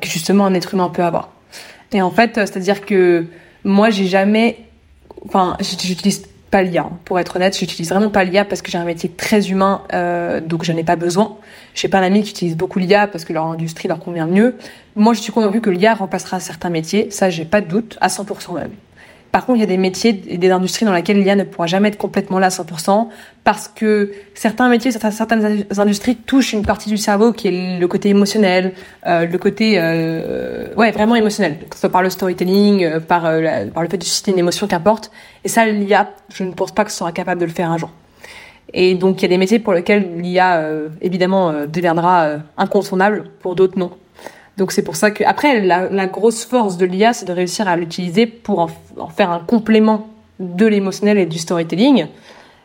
que 0.00 0.08
justement 0.08 0.46
un 0.46 0.54
être 0.54 0.72
humain 0.72 0.88
peut 0.88 1.02
avoir. 1.02 1.30
Et 1.92 2.00
en 2.00 2.10
fait, 2.10 2.34
c'est-à-dire 2.34 2.86
que 2.86 3.26
moi, 3.64 3.90
j'ai 3.90 4.06
jamais, 4.06 4.64
enfin, 5.26 5.58
j'utilise 5.60 6.27
pas 6.50 6.62
l'IA. 6.62 6.90
Pour 7.04 7.18
être 7.18 7.36
honnête, 7.36 7.56
j'utilise 7.58 7.90
vraiment 7.90 8.10
pas 8.10 8.24
l'IA 8.24 8.44
parce 8.44 8.62
que 8.62 8.70
j'ai 8.70 8.78
un 8.78 8.84
métier 8.84 9.10
très 9.10 9.50
humain, 9.50 9.82
euh, 9.92 10.40
donc 10.40 10.64
je 10.64 10.72
n'ai 10.72 10.84
pas 10.84 10.96
besoin. 10.96 11.36
Pas 11.90 11.98
un 11.98 12.02
ami 12.02 12.22
qui 12.22 12.30
utilise 12.30 12.56
beaucoup 12.56 12.78
l'IA 12.78 13.06
parce 13.06 13.24
que 13.24 13.32
leur 13.32 13.44
industrie 13.44 13.88
leur 13.88 14.00
convient 14.00 14.26
mieux. 14.26 14.56
Moi, 14.96 15.14
je 15.14 15.20
suis 15.20 15.32
convaincue 15.32 15.60
que 15.60 15.70
l'IA 15.70 15.94
remplacera 15.94 16.40
certains 16.40 16.70
métiers. 16.70 17.10
Ça, 17.10 17.30
j'ai 17.30 17.44
pas 17.44 17.60
de 17.60 17.68
doute, 17.68 17.96
à 18.00 18.08
100% 18.08 18.54
même. 18.54 18.72
Par 19.32 19.44
contre, 19.44 19.58
il 19.58 19.60
y 19.60 19.64
a 19.64 19.66
des 19.66 19.76
métiers 19.76 20.22
et 20.28 20.38
des 20.38 20.50
industries 20.50 20.86
dans 20.86 20.92
lesquelles 20.92 21.22
l'IA 21.22 21.36
ne 21.36 21.44
pourra 21.44 21.66
jamais 21.66 21.88
être 21.88 21.98
complètement 21.98 22.38
là 22.38 22.46
à 22.46 22.50
100% 22.50 23.08
parce 23.44 23.68
que 23.68 24.10
certains 24.34 24.70
métiers, 24.70 24.90
certaines 24.90 25.66
industries 25.76 26.16
touchent 26.16 26.54
une 26.54 26.64
partie 26.64 26.88
du 26.88 26.96
cerveau 26.96 27.32
qui 27.32 27.48
est 27.48 27.78
le 27.78 27.88
côté 27.88 28.08
émotionnel, 28.08 28.72
euh, 29.06 29.26
le 29.26 29.38
côté 29.38 29.74
euh, 29.76 30.74
ouais 30.76 30.92
vraiment 30.92 31.14
émotionnel, 31.14 31.58
que 31.68 31.74
ce 31.74 31.80
soit 31.80 31.90
par 31.90 32.02
le 32.02 32.08
storytelling, 32.08 32.84
euh, 32.84 33.00
par, 33.00 33.22
par 33.22 33.82
le 33.82 33.88
fait 33.90 33.98
de 33.98 34.04
susciter 34.04 34.30
une 34.30 34.38
émotion, 34.38 34.66
qu'importe. 34.66 35.10
Et 35.44 35.48
ça, 35.48 35.66
l'IA, 35.66 36.10
je 36.32 36.44
ne 36.44 36.52
pense 36.52 36.72
pas 36.72 36.84
que 36.84 36.90
ce 36.90 36.98
sera 36.98 37.12
capable 37.12 37.40
de 37.40 37.46
le 37.46 37.52
faire 37.52 37.70
un 37.70 37.76
jour. 37.76 37.90
Et 38.72 38.94
donc, 38.94 39.20
il 39.20 39.22
y 39.22 39.26
a 39.26 39.28
des 39.28 39.38
métiers 39.38 39.58
pour 39.58 39.74
lesquels 39.74 40.20
l'IA, 40.20 40.62
évidemment, 41.00 41.64
deviendra 41.66 42.34
incontournable, 42.58 43.24
pour 43.40 43.54
d'autres, 43.54 43.78
non. 43.78 43.92
Donc 44.58 44.72
c'est 44.72 44.82
pour 44.82 44.96
ça 44.96 45.12
que 45.12 45.22
après 45.24 45.60
la, 45.60 46.06
grosse 46.08 46.44
force 46.44 46.76
de 46.76 46.84
l'IA, 46.84 47.12
c'est 47.12 47.26
de 47.26 47.32
réussir 47.32 47.68
à 47.68 47.76
l'utiliser 47.76 48.26
pour 48.26 48.58
en, 48.58 49.06
faire 49.06 49.30
un 49.30 49.38
complément 49.38 50.08
de 50.40 50.66
l'émotionnel 50.66 51.16
et 51.16 51.26
du 51.26 51.38
storytelling. 51.38 52.06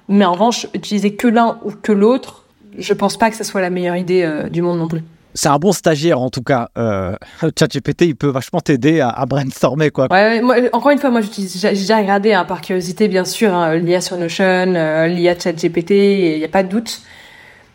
Mais 0.10 0.26
en 0.26 0.34
revanche, 0.34 0.68
utiliser 0.74 1.14
que 1.14 1.28
l'un 1.28 1.60
ou 1.64 1.72
que 1.72 1.92
l'autre, 1.92 2.46
je 2.78 2.94
pense 2.94 3.16
pas 3.16 3.30
que 3.30 3.38
ce 3.38 3.44
soit 3.44 3.62
la 3.62 3.70
meilleure 3.70 3.96
idée 3.96 4.24
euh, 4.24 4.50
du 4.50 4.64
monde 4.64 4.80
non 4.80 4.88
plus. 4.88 5.02
C'est 5.36 5.50
un 5.50 5.60
bon 5.60 5.72
stagiaire 5.72 6.20
en 6.20 6.32
tout 6.32 6.42
cas. 6.42 6.70
Euh, 6.80 7.16
ChatGPT, 7.60 8.02
il 8.02 8.16
peut 8.16 8.28
vachement 8.28 8.60
t'aider 8.60 9.00
à, 9.00 9.26
brainstormer 9.28 9.92
quoi. 9.92 10.08
Ouais, 10.12 10.42
moi, 10.42 10.56
encore 10.74 10.92
une 10.92 11.00
fois, 11.00 11.12
moi 11.12 11.22
j'ai 11.22 11.70
déjà 11.70 11.98
regardé 11.98 12.34
hein, 12.34 12.44
par 12.44 12.62
curiosité 12.62 13.08
bien 13.08 13.24
sûr 13.24 13.54
hein, 13.54 13.76
l'IA 13.76 14.02
sur 14.02 14.18
Notion, 14.18 14.44
euh, 14.44 15.08
l'IA 15.08 15.38
ChatGPT, 15.38 15.92
il 15.92 16.38
n'y 16.40 16.46
a 16.46 16.50
pas 16.50 16.64
de 16.64 16.70
doute. 16.70 17.02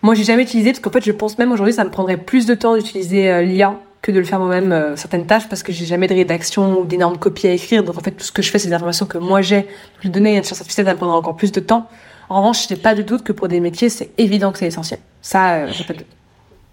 Moi 0.02 0.14
j'ai 0.14 0.24
jamais 0.24 0.42
utilisé 0.42 0.72
parce 0.72 0.80
qu'en 0.80 0.90
fait 0.90 1.04
je 1.04 1.12
pense 1.12 1.38
même 1.38 1.52
aujourd'hui 1.52 1.74
ça 1.74 1.84
me 1.84 1.90
prendrait 1.90 2.16
plus 2.16 2.46
de 2.46 2.54
temps 2.54 2.76
d'utiliser 2.76 3.44
l'IA 3.44 3.76
de 4.12 4.18
le 4.18 4.24
faire 4.24 4.38
moi-même 4.38 4.72
euh, 4.72 4.96
certaines 4.96 5.26
tâches 5.26 5.48
parce 5.48 5.62
que 5.62 5.72
j'ai 5.72 5.86
jamais 5.86 6.06
de 6.06 6.14
rédaction 6.14 6.80
ou 6.80 6.84
d'énormes 6.84 7.18
copies 7.18 7.48
à 7.48 7.52
écrire. 7.52 7.84
Donc 7.84 7.96
en 7.96 8.00
fait 8.00 8.12
tout 8.12 8.24
ce 8.24 8.32
que 8.32 8.42
je 8.42 8.50
fais 8.50 8.59
c'est 8.59 8.68
des 8.68 8.74
informations 8.74 9.06
que 9.06 9.18
moi 9.18 9.42
j'ai. 9.42 9.66
Je 10.00 10.09
donner 10.09 10.34
à 10.34 10.38
une 10.38 10.44
science 10.44 10.61
artificielle 10.61 10.86
ça 10.86 10.92
me 10.92 10.98
prendra 10.98 11.16
encore 11.16 11.36
plus 11.36 11.52
de 11.52 11.61
temps. 11.61 11.88
En 12.28 12.40
revanche, 12.40 12.68
je 12.68 12.74
n'ai 12.74 12.80
pas 12.80 12.94
de 12.94 13.02
doute 13.02 13.24
que 13.24 13.32
pour 13.32 13.48
des 13.48 13.59
métiers, 13.59 13.88
c'est 13.88 14.11
évident 14.18 14.52
que 14.52 14.59
c'est 14.59 14.66
essentiel. 14.66 15.00
Ça, 15.22 15.66
j'ai 15.68 15.84
pas 15.84 15.94
de. 15.94 16.04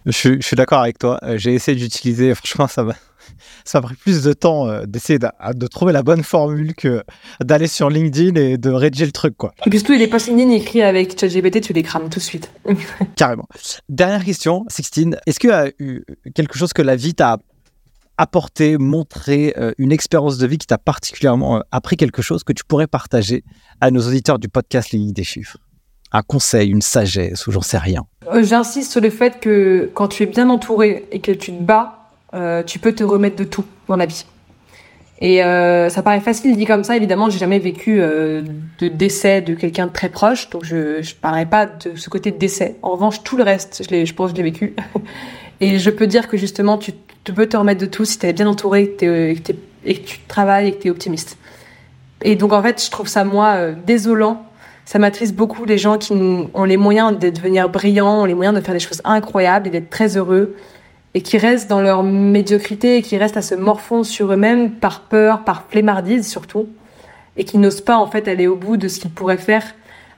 Je, 0.06 0.38
suis 0.40 0.56
d'accord 0.56 0.82
avec 0.82 1.00
toi. 1.00 1.20
Euh, 1.24 1.38
j'ai 1.38 1.54
essayé 1.54 1.78
d'utiliser, 1.78 2.34
franchement, 2.36 2.68
ça 2.68 2.84
m'a, 2.84 2.96
ça 3.66 3.82
pris 3.82 3.96
plus 3.96 4.24
de 4.24 4.34
temps 4.34 4.68
euh, 4.68 4.86
d'essayer 4.86 5.20
de, 5.20 5.68
trouver 5.68 5.94
la 5.94 6.04
bonne 6.04 6.24
formule 6.24 6.76
que 6.76 7.04
d'aller 7.44 7.68
sur 7.68 7.90
LinkedIn 7.90 8.40
et 8.40 8.58
de 8.58 8.70
rédiger 8.70 9.06
le 9.06 9.12
truc, 9.12 9.36
quoi. 9.36 9.54
Et 9.66 9.70
puis 9.70 9.80
surtout, 9.80 9.94
les 9.94 10.08
posts 10.08 10.28
LinkedIn 10.28 10.52
écrits 10.52 10.82
avec 10.84 11.20
ChatGPT, 11.20 11.62
tu 11.62 11.74
les 11.74 11.84
crames 11.84 12.10
tout 12.10 12.20
de 12.20 12.24
suite. 12.24 12.52
Carrément. 13.16 13.48
Dernière 13.90 14.24
question, 14.24 14.66
Sixtine. 14.68 15.18
Est-ce 15.26 15.40
qu'il 15.40 15.50
y 15.50 15.54
a 15.54 15.70
eu 15.80 16.04
quelque 16.36 16.58
chose 16.58 16.74
que 16.74 16.82
la 16.82 16.96
vie 16.96 17.16
t'a 17.16 17.38
apporté, 18.18 18.78
montré, 18.78 19.54
euh, 19.58 19.74
une 19.78 19.92
expérience 19.92 20.38
de 20.38 20.48
vie 20.48 20.58
qui 20.58 20.68
t'a 20.68 20.78
particulièrement 20.78 21.64
appris 21.72 21.98
quelque 21.98 22.22
chose 22.22 22.44
que 22.44 22.54
tu 22.54 22.64
pourrais 22.64 22.88
partager 22.88 23.44
à 23.82 23.92
nos 23.92 24.08
auditeurs 24.08 24.40
du 24.40 24.48
podcast 24.48 24.92
Les 24.92 25.12
des 25.12 25.24
chiffres? 25.24 25.58
Un 26.16 26.22
conseil, 26.22 26.70
une 26.70 26.82
sagesse 26.82 27.46
ou 27.48 27.52
j'en 27.52 27.62
sais 27.62 27.78
rien 27.78 28.06
euh, 28.34 28.44
J'insiste 28.44 28.92
sur 28.92 29.02
le 29.02 29.10
fait 29.10 29.40
que 29.40 29.90
quand 29.94 30.08
tu 30.08 30.24
es 30.24 30.26
bien 30.26 30.50
entouré 30.50 31.06
et 31.12 31.20
que 31.20 31.32
tu 31.32 31.52
te 31.52 31.62
bats, 31.62 32.10
euh, 32.34 32.64
tu 32.64 32.80
peux 32.80 32.94
te 32.94 33.04
remettre 33.04 33.36
de 33.36 33.44
tout 33.44 33.66
dans 33.88 33.96
la 33.96 34.06
vie. 34.06 34.26
Et 35.20 35.44
euh, 35.44 35.90
ça 35.90 36.04
paraît 36.04 36.20
facile 36.20 36.58
dit 36.58 36.66
comme 36.66 36.84
ça. 36.84 36.96
Évidemment, 36.98 37.30
j'ai 37.30 37.40
jamais 37.40 37.60
vécu 37.60 38.00
de 38.00 38.88
décès 38.88 39.42
de 39.42 39.54
quelqu'un 39.54 39.88
de 39.88 39.92
très 39.92 40.10
proche, 40.10 40.50
donc 40.50 40.66
je 40.66 40.98
ne 40.98 41.14
parlerai 41.22 41.46
pas 41.46 41.66
de 41.66 41.96
ce 41.96 42.10
côté 42.10 42.32
de 42.32 42.38
décès. 42.38 42.76
En 42.82 42.92
revanche, 42.92 43.24
tout 43.24 43.38
le 43.38 43.44
reste, 43.44 43.82
je, 43.90 44.14
pense 44.14 44.32
que 44.32 44.38
je 44.38 44.44
l'ai 44.44 44.50
vécu. 44.50 44.76
et 45.62 45.80
je 45.80 45.90
peux 45.90 46.08
dire 46.08 46.28
que 46.28 46.36
justement, 46.36 46.78
tu, 46.78 46.92
peux 47.34 47.48
te 47.48 47.56
remettre 47.56 47.80
de 47.80 47.86
tout 47.86 48.04
si 48.04 48.20
tu 48.20 48.26
es 48.26 48.34
bien 48.34 48.48
entouré 48.48 48.90
que, 48.90 49.34
et 49.86 49.96
que 49.96 50.06
tu 50.06 50.20
travailles 50.28 50.68
et 50.68 50.72
que 50.74 50.82
tu 50.82 50.88
es 50.90 50.92
optimiste. 50.92 51.38
Et 52.22 52.36
donc, 52.36 52.52
en 52.52 52.62
fait, 52.62 52.84
je 52.84 52.92
trouve 52.92 53.08
ça, 53.08 53.24
moi, 53.24 53.72
désolant 53.72 54.45
ça 54.86 55.00
m'attriste 55.00 55.36
beaucoup 55.36 55.66
les 55.66 55.80
gens 55.80 55.98
qui 55.98 56.14
ont 56.14 56.64
les 56.64 56.78
moyens 56.78 57.18
de 57.18 57.30
devenir 57.30 57.70
brillants, 57.70 58.22
ont 58.22 58.26
les 58.26 58.36
moyens 58.36 58.56
de 58.56 58.62
faire 58.62 58.74
des 58.74 58.80
choses 58.80 59.02
incroyables 59.04 59.68
et 59.68 59.72
d'être 59.72 59.90
très 59.90 60.16
heureux 60.16 60.56
et 61.16 61.22
qui 61.22 61.38
restent 61.38 61.70
dans 61.70 61.82
leur 61.82 62.04
médiocrité 62.04 62.98
et 62.98 63.02
qui 63.02 63.18
restent 63.18 63.38
à 63.38 63.42
se 63.42 63.56
morfondre 63.56 64.06
sur 64.06 64.32
eux-mêmes 64.32 64.72
par 64.72 65.02
peur, 65.02 65.44
par 65.44 65.64
flemmardise 65.70 66.28
surtout 66.28 66.68
et 67.36 67.46
qui 67.46 67.58
n'osent 67.58 67.82
pas 67.82 67.98
en 67.98 68.08
fait 68.08 68.28
aller 68.28 68.48
au 68.48 68.56
bout 68.56 68.78
de 68.78 68.88
ce 68.88 69.00
qu'ils 69.00 69.12
pourraient 69.12 69.38
faire 69.38 69.64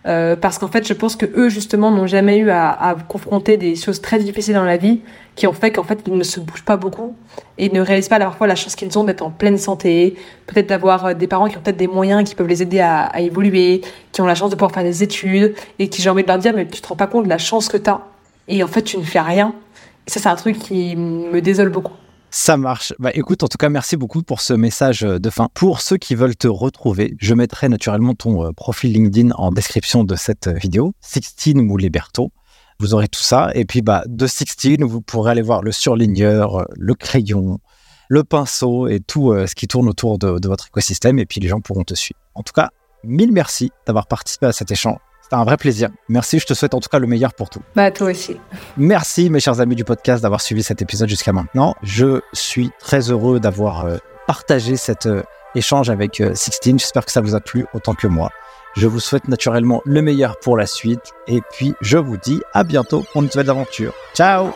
euh, 0.08 0.36
parce 0.36 0.58
qu'en 0.58 0.70
fait, 0.70 0.88
je 0.88 0.94
pense 0.94 1.16
que 1.16 1.26
eux 1.36 1.50
justement 1.50 1.92
n'ont 1.92 2.08
jamais 2.08 2.38
eu 2.38 2.50
à, 2.50 2.96
confronter 3.08 3.58
des 3.58 3.76
choses 3.76 4.02
très 4.02 4.20
difficiles 4.20 4.54
dans 4.54 4.64
la 4.64 4.78
vie, 4.78 5.02
qui 5.36 5.48
ont 5.48 5.54
fait 5.54 5.72
qu'en 5.72 5.84
fait 5.84 6.00
ils 6.08 6.16
ne 6.16 6.24
se 6.24 6.40
bougent 6.40 6.64
pas 6.64 6.78
beaucoup 6.78 7.16
et 7.58 7.70
ne 7.70 7.82
réalisent 7.82 8.08
pas 8.08 8.18
parfois 8.18 8.48
la 8.48 8.56
chance 8.56 8.76
qu'ils 8.76 8.98
ont 8.98 9.04
d'être 9.04 9.22
en 9.22 9.32
pleine 9.32 9.58
santé, 9.58 10.16
peut-être 10.48 10.68
d'avoir 10.68 11.06
euh, 11.06 11.14
des 11.14 11.28
parents 11.28 11.48
qui 11.48 11.58
ont 11.58 11.62
peut-être 11.62 11.78
des 11.78 11.88
moyens 11.88 12.28
qui 12.28 12.36
peuvent 12.36 12.48
les 12.48 12.62
aider 12.62 12.80
à, 12.80 13.12
évoluer, 13.20 13.82
qui 14.12 14.22
ont 14.22 14.26
la 14.26 14.36
chance 14.36 14.50
de 14.50 14.56
pouvoir 14.56 14.72
faire 14.72 14.84
des 14.84 15.04
études 15.04 15.56
et 15.78 15.90
qui 15.90 16.02
j'ai 16.02 16.10
envie 16.10 16.24
de 16.24 16.28
leur 16.28 16.40
dire 16.40 16.54
mais 16.56 16.66
tu 16.68 16.82
te 16.82 16.88
rends 16.88 16.96
pas 16.96 17.08
compte 17.08 17.26
de 17.26 17.30
la 17.30 17.38
chance 17.38 17.68
que 17.68 17.78
tu 17.78 17.90
as 17.90 18.02
et 18.48 18.64
en 18.64 18.68
fait 18.68 18.82
tu 18.82 18.98
ne 18.98 19.04
fais 19.04 19.20
rien. 19.20 19.54
Et 20.08 20.10
ça 20.10 20.20
c'est 20.22 20.30
un 20.30 20.36
truc 20.36 20.58
qui 20.58 20.96
me 20.96 21.42
désole 21.42 21.70
beaucoup. 21.70 21.94
Ça 22.30 22.58
marche. 22.58 22.94
Bah 23.00 23.12
écoute, 23.14 23.44
en 23.44 23.48
tout 23.48 23.58
cas, 23.58 23.70
merci 23.70 23.96
beaucoup 23.96 24.22
pour 24.22 24.42
ce 24.42 24.54
message 24.54 25.04
euh, 25.04 25.18
de 25.18 25.30
fin. 25.30 25.48
Pour 25.54 25.82
ceux 25.82 25.98
qui 25.98 26.14
veulent 26.14 26.36
te 26.36 26.48
retrouver, 26.48 27.16
je 27.20 27.34
mettrai 27.34 27.70
naturellement 27.70 28.14
ton 28.14 28.46
euh, 28.46 28.52
profil 28.52 28.94
LinkedIn 28.94 29.32
en 29.32 29.52
description 29.52 30.04
de 30.04 30.16
cette 30.16 30.48
euh, 30.48 30.54
vidéo. 30.54 30.94
Sixtine 31.00 31.60
ou 31.60 31.78
Liberto. 31.78 32.32
Vous 32.80 32.94
aurez 32.94 33.08
tout 33.08 33.22
ça. 33.22 33.50
Et 33.56 33.66
puis, 33.66 33.82
bah, 33.82 34.04
de 34.08 34.28
Sixtine, 34.28 34.84
vous 34.84 35.02
pourrez 35.02 35.32
aller 35.32 35.42
voir 35.42 35.64
le 35.64 35.72
surligneur, 35.72 36.68
le 36.76 36.94
crayon, 36.94 37.60
le 38.08 38.24
pinceau 38.24 38.88
et 38.88 39.00
tout 39.00 39.34
ce 39.34 39.56
qui 39.56 39.68
tourne 39.68 39.90
autour 39.90 40.20
de, 40.20 40.38
de 40.38 40.48
votre 40.48 40.68
écosystème. 40.68 41.18
Et 41.18 41.26
puis, 41.26 41.40
les 41.40 41.48
gens 41.48 41.60
pourront 41.60 41.84
te 41.84 41.96
suivre. 41.96 42.20
En 42.36 42.44
tout 42.44 42.54
cas, 42.54 42.70
mille 43.04 43.32
merci 43.32 43.72
d'avoir 43.88 44.06
participé 44.06 44.46
à 44.46 44.52
cet 44.52 44.70
échange. 44.70 45.00
C'était 45.28 45.42
un 45.42 45.44
vrai 45.44 45.58
plaisir. 45.58 45.90
Merci, 46.08 46.40
je 46.40 46.46
te 46.46 46.54
souhaite 46.54 46.74
en 46.74 46.80
tout 46.80 46.88
cas 46.88 47.00
le 47.00 47.08
meilleur 47.08 47.34
pour 47.34 47.50
tout. 47.50 47.60
Bah, 47.76 47.92
toi 47.92 48.12
aussi. 48.12 48.38
Merci, 48.78 49.30
mes 49.30 49.42
chers 49.42 49.60
amis 49.60 49.76
du 49.76 49.84
podcast, 49.84 50.24
d'avoir 50.24 50.40
suivi 50.40 50.64
cet 50.64 50.82
épisode 50.82 51.10
jusqu'à 51.10 51.34
maintenant. 51.34 51.76
Je 51.84 52.22
suis 52.32 52.72
très 52.80 53.12
heureux 53.12 53.42
d'avoir 53.42 53.84
euh, 53.84 53.98
partagé 54.26 54.78
cet 54.78 55.06
euh, 55.06 55.24
échange 55.54 55.90
avec 55.90 56.22
euh, 56.22 56.34
Sixtine. 56.34 56.80
J'espère 56.80 57.04
que 57.04 57.12
ça 57.12 57.20
vous 57.20 57.36
a 57.36 57.42
plu 57.42 57.66
autant 57.74 57.94
que 57.94 58.08
moi. 58.08 58.30
Je 58.78 58.88
vous 58.88 59.02
souhaite 59.02 59.28
naturellement 59.28 59.82
le 59.84 60.02
meilleur 60.02 60.40
pour 60.40 60.56
la 60.56 60.66
suite. 60.66 61.12
Et 61.28 61.42
puis, 61.52 61.74
je 61.82 61.98
vous 61.98 62.16
dis 62.16 62.42
à 62.54 62.64
bientôt 62.64 63.06
pour 63.12 63.22
une 63.22 63.28
nouvelle 63.28 63.50
aventure. 63.50 63.94
Ciao 64.16 64.54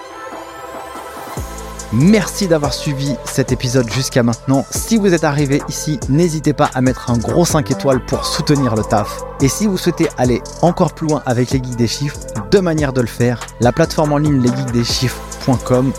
Merci 1.93 2.47
d'avoir 2.47 2.73
suivi 2.73 3.15
cet 3.25 3.51
épisode 3.51 3.91
jusqu'à 3.91 4.23
maintenant. 4.23 4.65
Si 4.71 4.95
vous 4.95 5.13
êtes 5.13 5.25
arrivé 5.25 5.61
ici, 5.67 5.99
n'hésitez 6.07 6.53
pas 6.53 6.69
à 6.73 6.79
mettre 6.79 7.11
un 7.11 7.17
gros 7.17 7.43
5 7.43 7.69
étoiles 7.69 8.05
pour 8.05 8.25
soutenir 8.25 8.75
le 8.75 8.83
taf. 8.83 9.19
Et 9.41 9.49
si 9.49 9.67
vous 9.67 9.77
souhaitez 9.77 10.07
aller 10.17 10.41
encore 10.61 10.93
plus 10.93 11.07
loin 11.09 11.21
avec 11.25 11.51
les 11.51 11.61
geeks 11.61 11.75
des 11.75 11.87
chiffres, 11.87 12.17
deux 12.49 12.61
manières 12.61 12.93
de 12.93 13.01
le 13.01 13.07
faire. 13.07 13.41
La 13.59 13.73
plateforme 13.73 14.13
en 14.13 14.17
ligne 14.17 14.41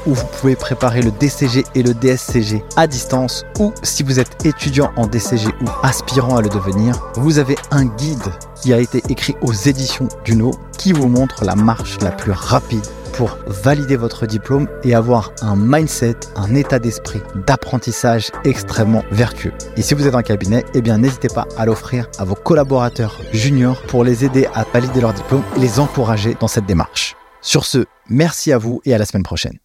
où 0.07 0.14
vous 0.14 0.26
pouvez 0.40 0.57
préparer 0.57 1.03
le 1.03 1.11
DCG 1.11 1.64
et 1.74 1.82
le 1.82 1.95
DSCG 1.95 2.62
à 2.76 2.86
distance 2.86 3.45
ou 3.59 3.72
si 3.82 4.03
vous 4.03 4.20
êtes 4.20 4.45
étudiant 4.47 4.93
en 4.97 5.07
DCG 5.07 5.49
ou 5.49 5.68
aspirant 5.82 6.36
à 6.36 6.43
le 6.43 6.49
devenir, 6.49 6.95
vous 7.14 7.38
avez 7.38 7.57
un 7.70 7.84
guide 7.84 8.32
qui 8.55 8.72
a 8.72 8.78
été 8.78 9.03
écrit 9.09 9.34
aux 9.43 9.53
éditions 9.53 10.09
Duno 10.24 10.53
qui 10.78 10.93
vous 10.93 11.09
montre 11.09 11.45
la 11.45 11.57
marche 11.57 11.99
la 12.01 12.12
plus 12.12 12.32
rapide 12.32 12.86
pour 13.12 13.36
valider 13.47 13.97
votre 13.97 14.26
diplôme 14.26 14.68
et 14.84 14.95
avoir 14.95 15.32
un 15.43 15.57
mindset, 15.57 16.16
un 16.36 16.55
état 16.55 16.78
d'esprit 16.78 17.20
d'apprentissage 17.47 18.30
extrêmement 18.45 19.05
vertueux. 19.11 19.53
Et 19.76 19.82
si 19.82 19.95
vous 19.95 20.07
êtes 20.07 20.14
un 20.14 20.22
cabinet, 20.22 20.64
eh 20.74 20.80
bien 20.80 20.99
n'hésitez 20.99 21.28
pas 21.28 21.47
à 21.59 21.66
l'offrir 21.66 22.07
à 22.18 22.24
vos 22.24 22.34
collaborateurs 22.34 23.20
juniors 23.32 23.82
pour 23.82 24.05
les 24.05 24.24
aider 24.24 24.49
à 24.55 24.64
valider 24.64 25.01
leur 25.01 25.12
diplôme 25.12 25.43
et 25.57 25.61
les 25.61 25.78
encourager 25.78 26.36
dans 26.40 26.49
cette 26.49 26.66
démarche. 26.66 27.16
Sur 27.43 27.66
ce, 27.66 27.84
merci 28.09 28.53
à 28.53 28.59
vous 28.59 28.80
et 28.84 28.95
à 28.95 28.99
la 28.99 29.05
semaine 29.05 29.24
prochaine. 29.24 29.59